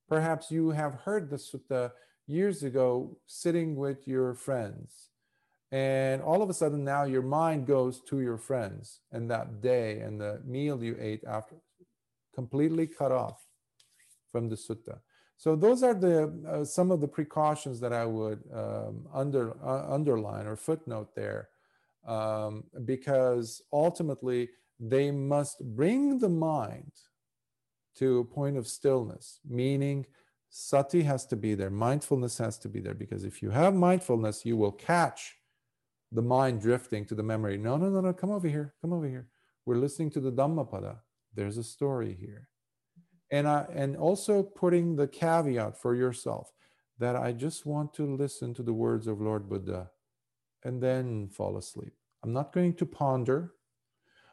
[0.08, 1.92] Perhaps you have heard the sutta
[2.26, 5.10] years ago sitting with your friends,
[5.72, 10.00] and all of a sudden now your mind goes to your friends and that day
[10.00, 11.56] and the meal you ate after,
[12.34, 13.42] completely cut off
[14.30, 14.98] from the sutta.
[15.36, 19.92] So those are the uh, some of the precautions that I would um, under uh,
[19.92, 21.48] underline or footnote there,
[22.06, 24.50] um, because ultimately
[24.80, 26.92] they must bring the mind
[27.96, 30.04] to a point of stillness, meaning
[30.50, 34.44] sati has to be there, mindfulness has to be there, because if you have mindfulness,
[34.44, 35.36] you will catch
[36.12, 37.56] the mind drifting to the memory.
[37.56, 39.28] No, no, no, no, come over here, come over here.
[39.66, 41.00] We're listening to the Dhammapada.
[41.34, 42.48] There's a story here
[43.30, 46.52] and I, and also putting the caveat for yourself
[46.98, 49.90] that I just want to listen to the words of Lord Buddha
[50.64, 51.92] and then fall asleep.
[52.22, 53.52] I'm not going to ponder.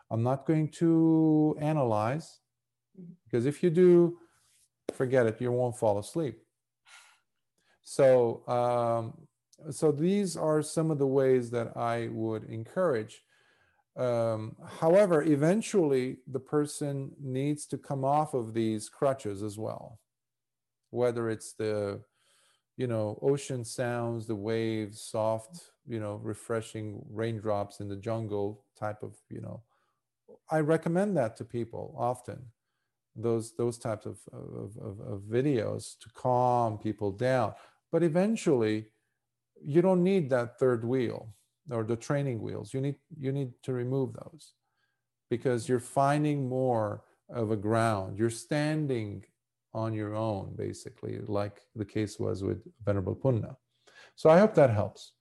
[0.09, 2.39] I'm not going to analyze
[3.23, 4.17] because if you do,
[4.93, 6.39] forget it, you won't fall asleep.
[7.83, 9.27] So, um,
[9.71, 13.23] so these are some of the ways that I would encourage
[13.97, 19.99] um, however, eventually the person needs to come off of these crutches as well,
[20.91, 22.01] whether it's the,
[22.77, 29.03] you know, ocean sounds, the waves, soft, you know, refreshing raindrops in the jungle type
[29.03, 29.61] of, you know,
[30.49, 32.41] I recommend that to people often.
[33.15, 37.53] Those those types of, of, of, of videos to calm people down.
[37.91, 38.87] But eventually,
[39.63, 41.33] you don't need that third wheel
[41.69, 44.53] or the training wheels you need you need to remove those
[45.29, 49.23] because you're finding more of a ground you're standing
[49.73, 53.55] on your own basically like the case was with venerable punna
[54.15, 55.13] so i hope that helps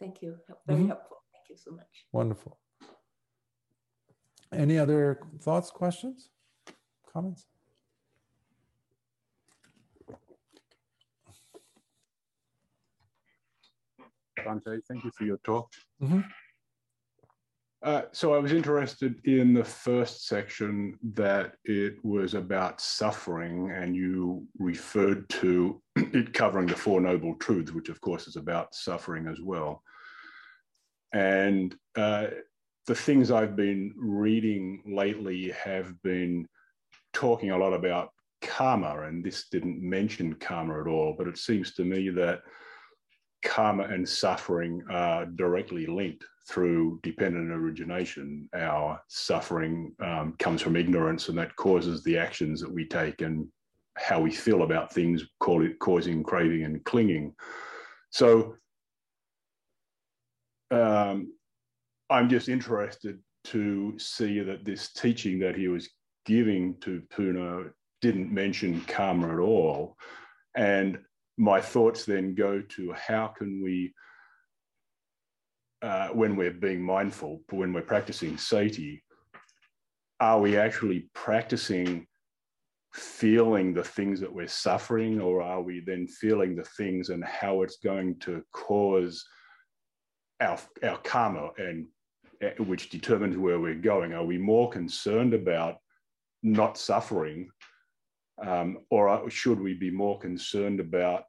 [0.00, 0.36] thank you
[0.66, 0.88] very mm-hmm.
[0.88, 2.58] helpful thank you so much wonderful
[4.52, 6.30] any other thoughts questions
[7.12, 7.46] comments
[14.44, 14.80] Bhante.
[14.88, 15.68] Thank you for your talk.
[16.02, 16.20] Mm-hmm.
[17.82, 23.96] Uh, so I was interested in the first section that it was about suffering, and
[23.96, 29.28] you referred to it covering the Four Noble Truths, which of course is about suffering
[29.28, 29.82] as well.
[31.12, 32.28] And uh,
[32.86, 36.46] the things I've been reading lately have been
[37.12, 38.10] talking a lot about
[38.42, 42.40] karma, and this didn't mention karma at all, but it seems to me that
[43.44, 48.48] karma and suffering are directly linked through dependent origination.
[48.54, 53.46] Our suffering um, comes from ignorance, and that causes the actions that we take and
[53.96, 57.34] how we feel about things, call it causing craving and clinging.
[58.10, 58.56] So
[60.70, 61.32] um,
[62.08, 65.88] I'm just interested to see that this teaching that he was
[66.26, 67.70] giving to Punna
[68.00, 69.96] didn't mention karma at all.
[70.56, 70.98] And
[71.38, 73.94] my thoughts then go to how can we,
[75.82, 79.02] uh, when we're being mindful, when we're practicing sati,
[80.18, 82.06] are we actually practicing
[82.92, 87.62] feeling the things that we're suffering, or are we then feeling the things and how
[87.62, 89.24] it's going to cause
[90.40, 91.86] our, our karma and
[92.42, 94.12] uh, which determines where we're going?
[94.12, 95.76] Are we more concerned about
[96.42, 97.50] not suffering,
[98.42, 101.24] um, or should we be more concerned about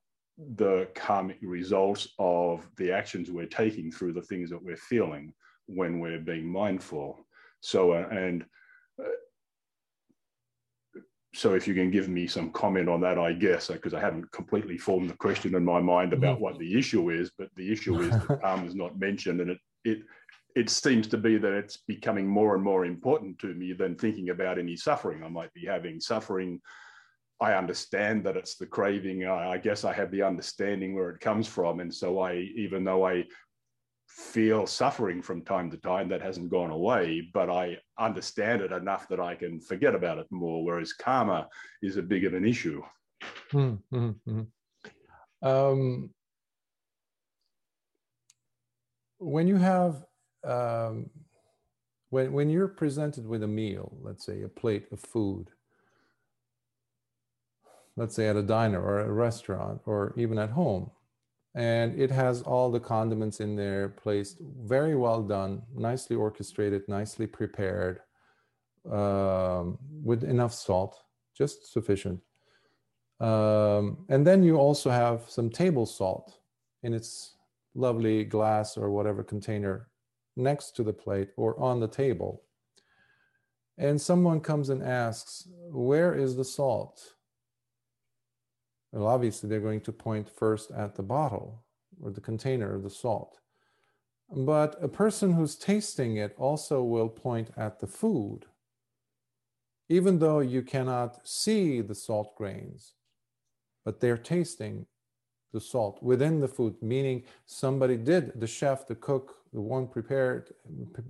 [0.55, 5.33] the karmic results of the actions we're taking through the things that we're feeling
[5.67, 7.19] when we're being mindful.
[7.59, 8.43] So, uh, and
[8.99, 9.09] uh,
[11.33, 14.01] so if you can give me some comment on that, I guess, because uh, I
[14.01, 17.71] haven't completely formed the question in my mind about what the issue is, but the
[17.71, 19.99] issue is that karma is not mentioned, and it it
[20.55, 24.29] it seems to be that it's becoming more and more important to me than thinking
[24.29, 26.01] about any suffering I might be having.
[26.01, 26.59] Suffering
[27.41, 29.25] I understand that it's the craving.
[29.25, 31.79] I, I guess I have the understanding where it comes from.
[31.79, 33.25] And so I, even though I
[34.15, 39.07] feel suffering from time to time, that hasn't gone away, but I understand it enough
[39.09, 40.63] that I can forget about it more.
[40.63, 41.47] Whereas karma
[41.81, 42.81] is a big of an issue.
[43.51, 44.41] Mm-hmm.
[45.41, 46.09] Um,
[49.17, 50.03] when you have
[50.43, 51.09] um,
[52.09, 55.49] when when you're presented with a meal, let's say a plate of food,
[57.95, 60.91] let's say at a diner or a restaurant or even at home.
[61.53, 67.27] And it has all the condiments in there placed very well done, nicely orchestrated, nicely
[67.27, 67.99] prepared,
[68.89, 71.03] um, with enough salt,
[71.37, 72.21] just sufficient.
[73.19, 76.39] Um, and then you also have some table salt
[76.83, 77.35] in its
[77.75, 79.89] lovely glass or whatever container
[80.35, 82.43] next to the plate or on the table.
[83.77, 87.15] and someone comes and asks, Where is the salt?
[88.91, 91.63] Well, obviously, they're going to point first at the bottle
[92.01, 93.39] or the container of the salt.
[94.33, 98.45] But a person who's tasting it also will point at the food.
[99.89, 102.93] Even though you cannot see the salt grains,
[103.83, 104.85] but they're tasting
[105.51, 110.53] the salt within the food, meaning somebody did, the chef, the cook, the one prepared,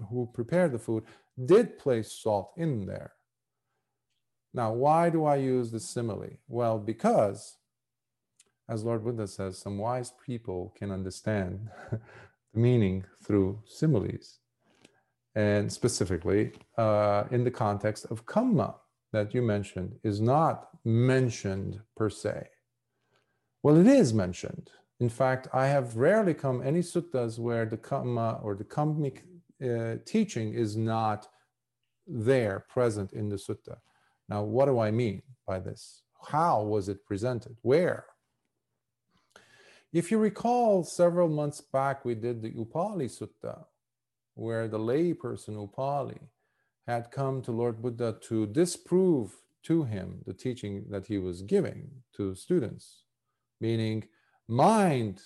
[0.09, 1.03] who prepared the food,
[1.45, 3.13] did place salt in there.
[4.53, 6.37] Now, why do I use the simile?
[6.47, 7.57] Well, because,
[8.69, 11.99] as Lord Buddha says, some wise people can understand the
[12.59, 14.39] meaning through similes,
[15.35, 18.75] and specifically uh, in the context of kamma
[19.13, 22.47] that you mentioned is not mentioned per se.
[23.63, 24.69] Well, it is mentioned.
[24.99, 29.23] In fact, I have rarely come any suttas where the kamma or the kammic
[29.63, 31.27] uh, teaching is not
[32.07, 33.77] there present in the sutta.
[34.29, 36.03] Now, what do I mean by this?
[36.27, 37.57] How was it presented?
[37.61, 38.05] Where?
[39.93, 43.65] If you recall, several months back, we did the Upali Sutta,
[44.35, 46.19] where the layperson Upali
[46.87, 51.89] had come to Lord Buddha to disprove to him the teaching that he was giving
[52.15, 53.03] to students,
[53.59, 54.07] meaning
[54.47, 55.21] mind,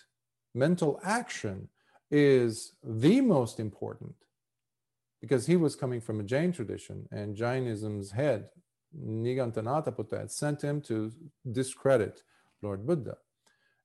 [0.56, 1.70] mental action
[2.10, 4.16] is the most important
[5.22, 8.50] because he was coming from a Jain tradition and Jainism's head,
[9.00, 11.12] Nigantha Nataputta, had sent him to
[11.52, 12.24] discredit
[12.62, 13.18] Lord Buddha.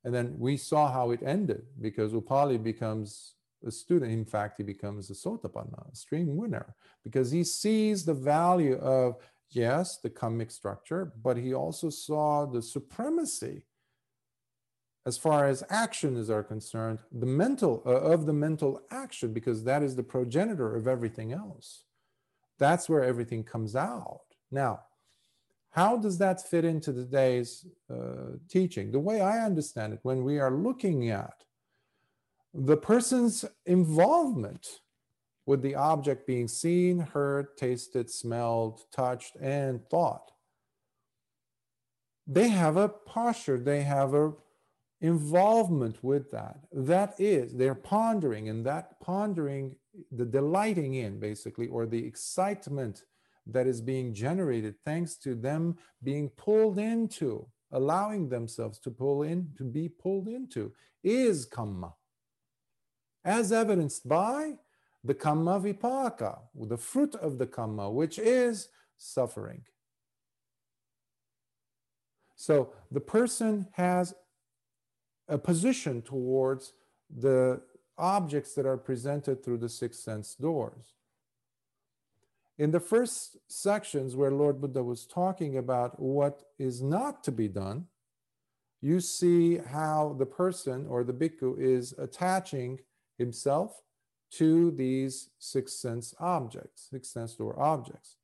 [0.05, 3.35] And then we saw how it ended because Upali becomes
[3.67, 4.13] a student.
[4.13, 6.75] In fact, he becomes a Sotapanna, a stream winner,
[7.05, 9.17] because he sees the value of,
[9.51, 13.63] yes, the kammic structure, but he also saw the supremacy
[15.07, 19.83] as far as actions are concerned, the mental uh, of the mental action, because that
[19.83, 21.85] is the progenitor of everything else.
[22.59, 24.21] That's where everything comes out.
[24.51, 24.81] Now,
[25.71, 28.91] how does that fit into today's uh, teaching?
[28.91, 31.45] The way I understand it, when we are looking at
[32.53, 34.81] the person's involvement
[35.47, 40.33] with the object being seen, heard, tasted, smelled, touched, and thought,
[42.27, 44.33] they have a posture, they have a
[45.01, 46.59] involvement with that.
[46.73, 49.77] That is, they're pondering, and that pondering,
[50.13, 53.05] the delighting in basically, or the excitement
[53.47, 59.51] that is being generated thanks to them being pulled into, allowing themselves to pull in,
[59.57, 60.73] to be pulled into,
[61.03, 61.93] is kamma.
[63.25, 64.55] As evidenced by
[65.05, 69.63] the kamma vipaka, the fruit of the kamma, which is suffering.
[72.37, 74.15] So the person has
[75.29, 76.73] a position towards
[77.15, 77.61] the
[77.99, 80.95] objects that are presented through the six sense doors.
[82.61, 87.49] In the first sections where Lord Buddha was talking about what is not to be
[87.49, 87.87] done,
[88.83, 92.81] you see how the person or the bhikkhu is attaching
[93.17, 93.81] himself
[94.33, 98.17] to these six sense objects, six sense door objects.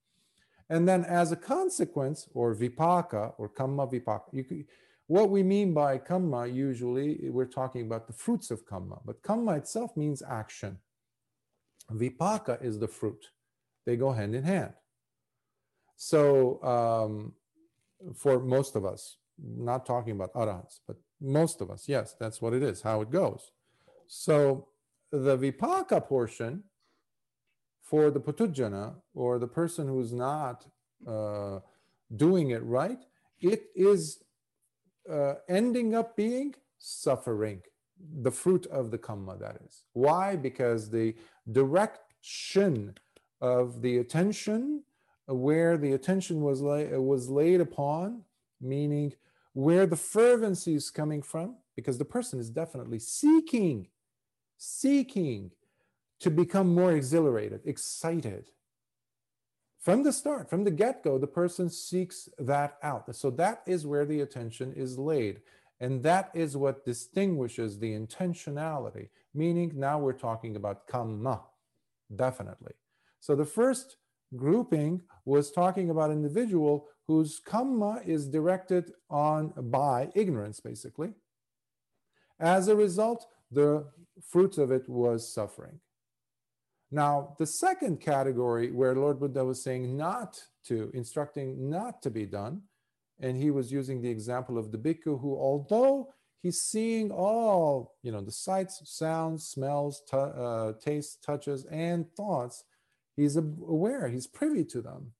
[0.68, 4.66] And then as a consequence, or vipaka, or kamma vipaka, you,
[5.06, 9.56] what we mean by kamma, usually we're talking about the fruits of kamma, but kamma
[9.56, 10.76] itself means action.
[11.90, 13.30] Vipaka is the fruit.
[13.86, 14.72] They go hand in hand.
[15.96, 17.32] So, um,
[18.14, 22.52] for most of us, not talking about arahants, but most of us, yes, that's what
[22.52, 23.52] it is, how it goes.
[24.06, 24.68] So,
[25.10, 26.64] the vipaka portion
[27.80, 30.66] for the puthujjana or the person who's not
[31.06, 31.60] uh,
[32.16, 32.98] doing it right,
[33.40, 34.24] it is
[35.10, 37.62] uh, ending up being suffering,
[38.22, 39.84] the fruit of the kamma, that is.
[39.92, 40.36] Why?
[40.36, 41.14] Because the
[41.52, 42.96] direction
[43.40, 44.82] of the attention,
[45.26, 48.22] where the attention was, lay, was laid upon,
[48.60, 49.12] meaning
[49.52, 53.88] where the fervency is coming from, because the person is definitely seeking,
[54.56, 55.50] seeking
[56.20, 58.50] to become more exhilarated, excited.
[59.80, 63.14] From the start, from the get go, the person seeks that out.
[63.14, 65.42] So that is where the attention is laid.
[65.78, 71.40] And that is what distinguishes the intentionality, meaning now we're talking about kamma,
[72.14, 72.72] definitely.
[73.26, 73.96] So the first
[74.36, 81.10] grouping was talking about an individual whose kamma is directed on by ignorance, basically.
[82.38, 83.86] As a result, the
[84.30, 85.80] fruits of it was suffering.
[86.92, 92.26] Now, the second category where Lord Buddha was saying not to, instructing not to be
[92.26, 92.62] done,
[93.18, 98.12] and he was using the example of the bhikkhu who, although he's seeing all, you
[98.12, 102.62] know, the sights, sounds, smells, t- uh, tastes, touches, and thoughts,
[103.16, 105.12] He's aware, he's privy to them.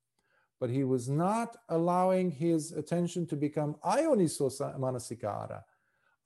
[0.61, 5.63] But he was not allowing his attention to become ayoniso manasikara,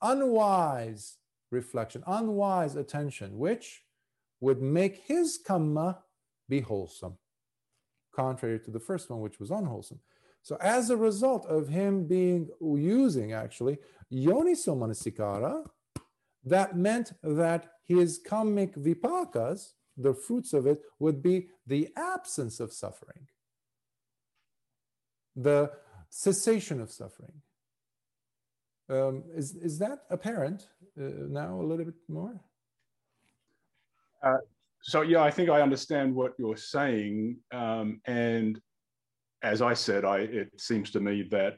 [0.01, 1.17] unwise
[1.49, 3.83] reflection, unwise attention, which
[4.39, 5.97] would make his kamma
[6.47, 7.17] be wholesome,
[8.15, 9.99] contrary to the first one, which was unwholesome.
[10.43, 13.77] So, as a result of him being using actually
[14.11, 15.65] yoniso manasikara,
[16.43, 22.73] that meant that his kammic vipakas, the fruits of it, would be the absence of
[22.73, 23.27] suffering,
[25.35, 25.71] the
[26.09, 27.41] cessation of suffering.
[28.89, 30.67] Um, is, is that apparent
[30.99, 32.39] uh, now a little bit more?
[34.21, 34.37] Uh,
[34.81, 37.37] so, yeah, I think I understand what you're saying.
[37.53, 38.59] Um, and
[39.43, 41.57] as I said, I, it seems to me that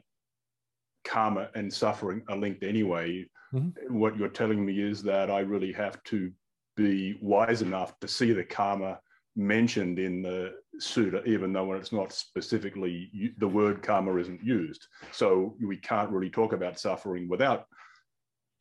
[1.04, 3.26] karma and suffering are linked anyway.
[3.52, 3.98] Mm-hmm.
[3.98, 6.30] What you're telling me is that I really have to
[6.76, 9.00] be wise enough to see the karma
[9.36, 14.86] mentioned in the sutta, even though when it's not specifically the word karma isn't used.
[15.12, 17.66] So we can't really talk about suffering without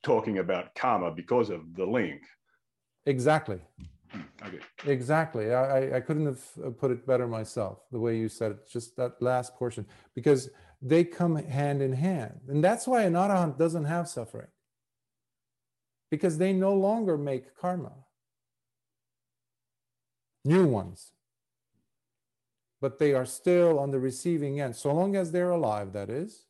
[0.01, 2.21] talking about karma because of the link.
[3.05, 3.59] Exactly.
[4.11, 4.59] Hmm, okay.
[4.85, 5.53] Exactly.
[5.53, 9.21] I, I couldn't have put it better myself, the way you said it, just that
[9.21, 9.85] last portion,
[10.15, 10.49] because
[10.81, 12.39] they come hand in hand.
[12.47, 14.47] And that's why an arahant doesn't have suffering,
[16.13, 17.91] because they no longer make karma
[20.45, 21.13] new ones.
[22.79, 24.75] But they are still on the receiving end.
[24.75, 26.45] So long as they're alive, that is,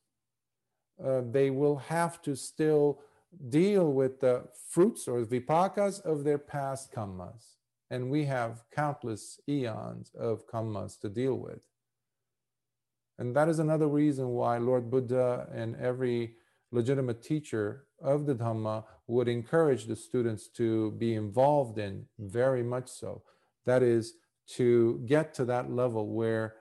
[1.01, 2.99] uh, they will have to still
[3.47, 7.53] deal with the fruits or vipakas of their past kammas.
[7.89, 11.61] And we have countless eons of kammas to deal with.
[13.17, 16.35] And that is another reason why Lord Buddha and every
[16.73, 22.89] legitimate teacher of the Dhamma would encourage the students to be involved in, very much
[22.89, 23.23] so.
[23.65, 24.13] That is
[24.55, 26.55] to get to that level where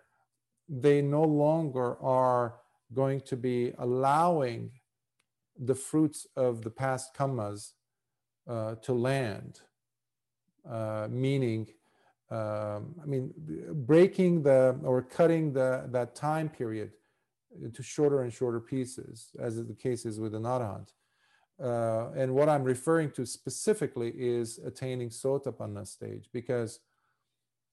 [0.69, 2.61] they no longer are
[2.95, 4.71] going to be allowing
[5.59, 7.73] the fruits of the past kammas
[8.49, 9.61] uh, to land,
[10.69, 11.67] uh, meaning,
[12.31, 13.33] um, I mean,
[13.73, 16.93] breaking the or cutting the that time period
[17.61, 20.89] into shorter and shorter pieces, as the case is with an arahant.
[21.61, 26.81] Uh, and what I'm referring to specifically is attaining sotapanna stage, because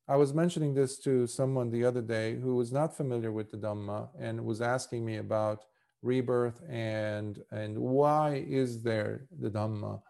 [0.07, 3.57] I was mentioning this to someone the other day who was not familiar with the
[3.57, 5.65] Dhamma and was asking me about
[6.01, 10.01] rebirth and and why is there the Dhamma?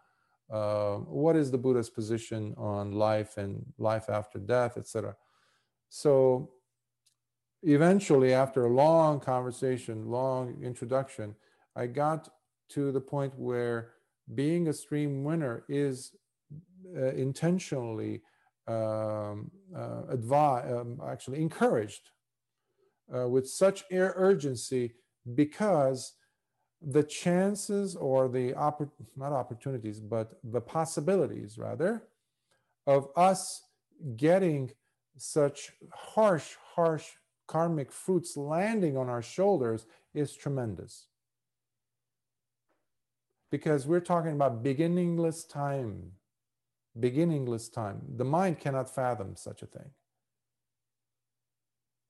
[0.50, 5.14] Uh, what is the Buddha's position on life and life after death, etc.
[5.90, 6.50] So
[7.62, 11.36] eventually, after a long conversation, long introduction,
[11.76, 12.30] I got
[12.70, 13.90] to the point where
[14.34, 16.12] being a stream winner is
[16.96, 18.22] uh, intentionally
[18.66, 22.10] um, uh, um, actually encouraged
[23.14, 24.94] uh, with such air urgency
[25.34, 26.14] because
[26.80, 32.04] the chances or the oppor- not opportunities but the possibilities rather
[32.86, 33.62] of us
[34.16, 34.70] getting
[35.16, 37.06] such harsh harsh
[37.46, 41.08] karmic fruits landing on our shoulders is tremendous
[43.50, 46.12] because we're talking about beginningless time
[46.98, 48.02] beginningless time.
[48.16, 49.90] The mind cannot fathom such a thing.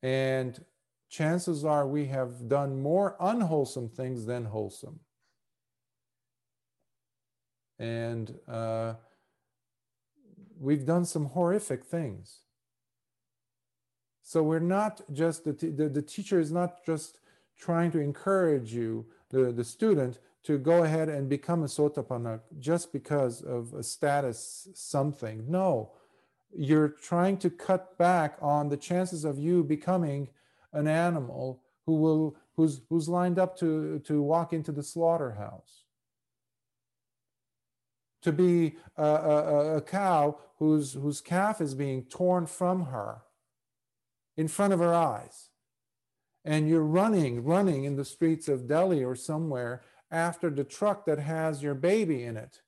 [0.03, 0.65] And
[1.11, 5.01] chances are we have done more unwholesome things than wholesome.
[7.79, 8.95] And uh,
[10.59, 12.41] we've done some horrific things.
[14.23, 17.19] So we're not just, the, the, the teacher is not just
[17.59, 22.93] trying to encourage you, the, the student, to go ahead and become a sotapanna just
[22.93, 25.45] because of a status something.
[25.49, 25.93] No,
[26.57, 30.29] you're trying to cut back on the chances of you becoming
[30.73, 35.85] an animal who will who's who's lined up to to walk into the slaughterhouse
[38.23, 43.23] to be a, a, a cow whose whose calf is being torn from her
[44.37, 45.51] in front of her eyes
[46.45, 51.19] and you're running running in the streets of delhi or somewhere after the truck that
[51.19, 52.63] has your baby in it.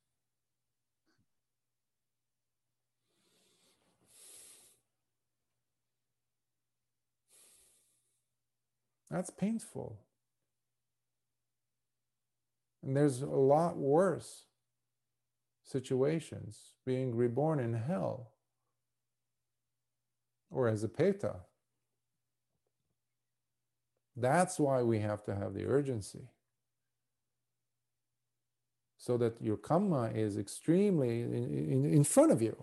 [9.10, 9.98] That's painful.
[12.82, 14.46] And there's a lot worse
[15.64, 18.32] situations being reborn in hell
[20.50, 21.40] or as a peta.
[24.16, 26.28] That's why we have to have the urgency
[29.02, 31.32] so that your kamma is extremely in,
[31.72, 32.54] in, in front of you.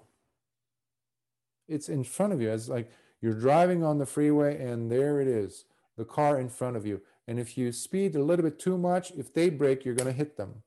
[1.67, 2.49] It's in front of you.
[2.49, 2.89] It's like
[3.21, 5.65] You're driving on the freeway, and there it is,
[5.97, 7.01] the car in front of you.
[7.27, 10.17] And if you speed a little bit too much, if they brake, you're going to
[10.17, 10.63] hit them.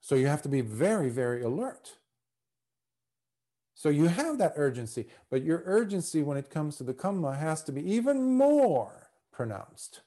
[0.00, 1.98] So you have to be very, very alert.
[3.74, 7.62] So you have that urgency, but your urgency when it comes to the kamma has
[7.64, 10.00] to be even more pronounced.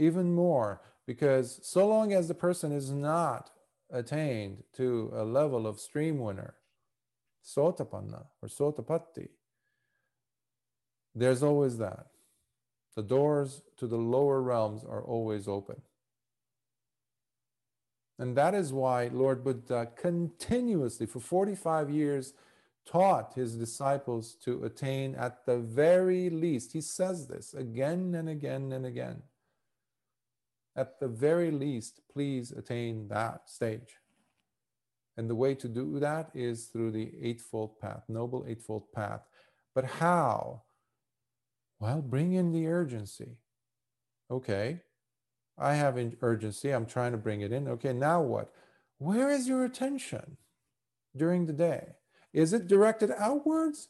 [0.00, 3.50] Even more, because so long as the person is not
[3.92, 6.54] attained to a level of stream winner,
[7.44, 9.28] sotapanna or sotapatti,
[11.14, 12.06] there's always that.
[12.96, 15.82] The doors to the lower realms are always open.
[18.18, 22.32] And that is why Lord Buddha continuously, for 45 years,
[22.86, 26.72] taught his disciples to attain at the very least.
[26.72, 29.22] He says this again and again and again.
[30.76, 33.98] At the very least, please attain that stage.
[35.16, 39.20] And the way to do that is through the Eightfold Path, Noble Eightfold Path.
[39.74, 40.62] But how?
[41.78, 43.36] Well, bring in the urgency.
[44.30, 44.80] Okay,
[45.58, 46.70] I have urgency.
[46.70, 47.68] I'm trying to bring it in.
[47.68, 48.52] Okay, now what?
[48.98, 50.36] Where is your attention
[51.16, 51.88] during the day?
[52.32, 53.88] Is it directed outwards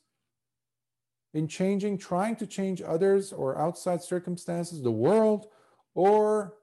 [1.34, 5.46] in changing, trying to change others or outside circumstances, the world,
[5.94, 6.54] or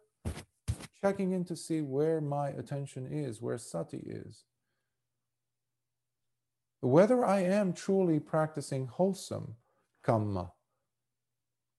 [1.07, 4.43] checking in to see where my attention is, where sati is?
[6.81, 9.55] Whether I am truly practicing wholesome
[10.05, 10.51] kamma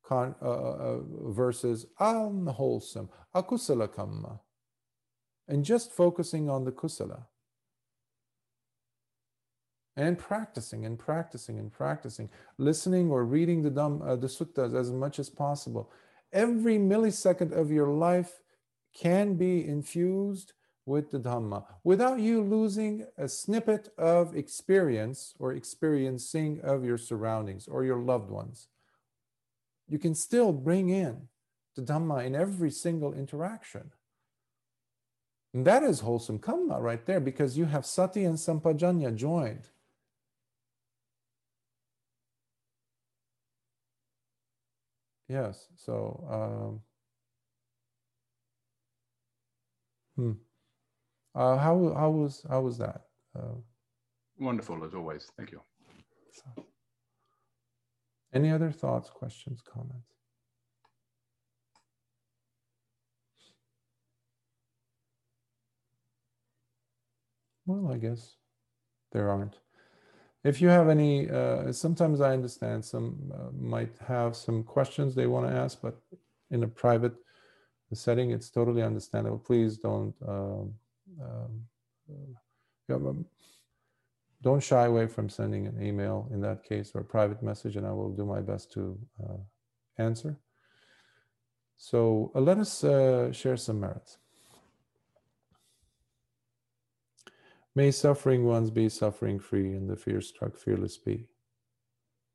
[0.05, 4.41] con, uh, uh, versus unwholesome, akusala kamma,
[5.47, 7.25] and just focusing on the kusala.
[9.97, 14.91] And practicing and practicing and practicing, listening or reading the, Dham, uh, the suttas as
[14.93, 15.91] much as possible.
[16.33, 18.41] Every millisecond of your life
[18.95, 20.53] can be infused
[20.87, 27.69] with the Dhamma without you losing a snippet of experience or experiencing of your surroundings
[27.69, 28.69] or your loved ones
[29.89, 31.29] you can still bring in
[31.75, 33.91] the Dhamma in every single interaction.
[35.55, 39.71] And that is wholesome kamma right there because you have sati and sampajanya joined.
[45.27, 46.81] Yes, so um,
[50.19, 50.33] hmm.
[51.35, 53.03] Uh, how how was how was that?
[53.39, 53.55] Uh,
[54.41, 55.31] Wonderful as always.
[55.37, 55.61] Thank you.
[58.35, 60.13] Any other thoughts, questions, comments?
[67.67, 68.37] Well, I guess
[69.13, 69.57] there aren't.
[70.45, 75.27] If you have any, uh, sometimes I understand some uh, might have some questions they
[75.27, 75.99] want to ask, but
[76.51, 77.15] in a private
[77.97, 79.39] setting, it's totally understandable.
[79.39, 80.75] Please don't um,
[81.23, 81.65] um,
[84.43, 87.87] don't shy away from sending an email in that case or a private message, and
[87.87, 89.37] I will do my best to uh,
[89.99, 90.39] answer.
[91.77, 94.19] So uh, let us uh, share some merits.
[97.75, 101.27] May suffering ones be suffering free, and the fear struck fearless be.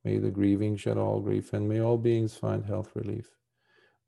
[0.04, 3.30] May the grieving shed all grief, and may all beings find health relief.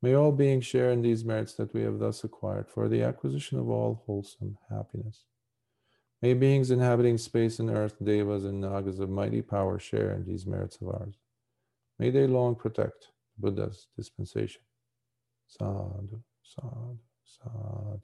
[0.02, 3.58] May all beings share in these merits that we have thus acquired for the acquisition
[3.58, 5.24] of all wholesome happiness.
[6.22, 10.46] May beings inhabiting space and earth, devas and nagas of mighty power share in these
[10.46, 11.14] merits of ours.
[11.98, 13.08] May they long protect
[13.38, 14.62] Buddha's dispensation.
[15.46, 18.00] Sadhu, sadhu, sadhu.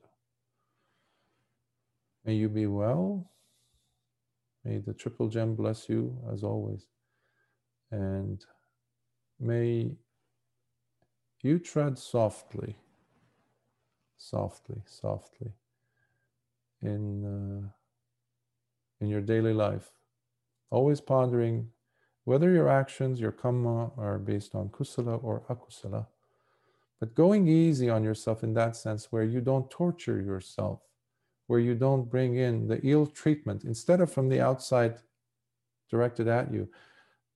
[2.24, 3.30] May you be well.
[4.64, 6.86] May the triple gem bless you as always.
[7.90, 8.44] And
[9.40, 9.90] may
[11.42, 12.76] you tread softly,
[14.16, 15.52] softly, softly
[16.80, 17.24] in.
[17.64, 17.68] Uh,
[19.02, 19.90] in your daily life,
[20.70, 21.68] always pondering
[22.24, 26.06] whether your actions, your kamma, are based on kusala or akusala,
[27.00, 30.80] but going easy on yourself in that sense where you don't torture yourself,
[31.48, 34.98] where you don't bring in the ill treatment instead of from the outside
[35.90, 36.68] directed at you,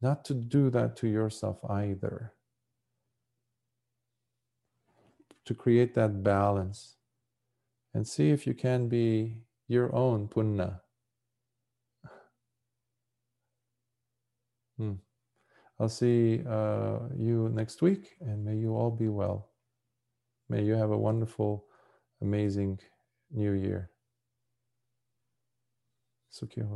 [0.00, 2.32] not to do that to yourself either.
[5.46, 6.96] To create that balance
[7.94, 10.80] and see if you can be your own Punna
[14.76, 14.94] Hmm.
[15.78, 19.50] I'll see uh, you next week, and may you all be well.
[20.48, 21.66] May you have a wonderful,
[22.22, 22.80] amazing
[23.30, 23.90] new year.
[26.32, 26.66] Sukhya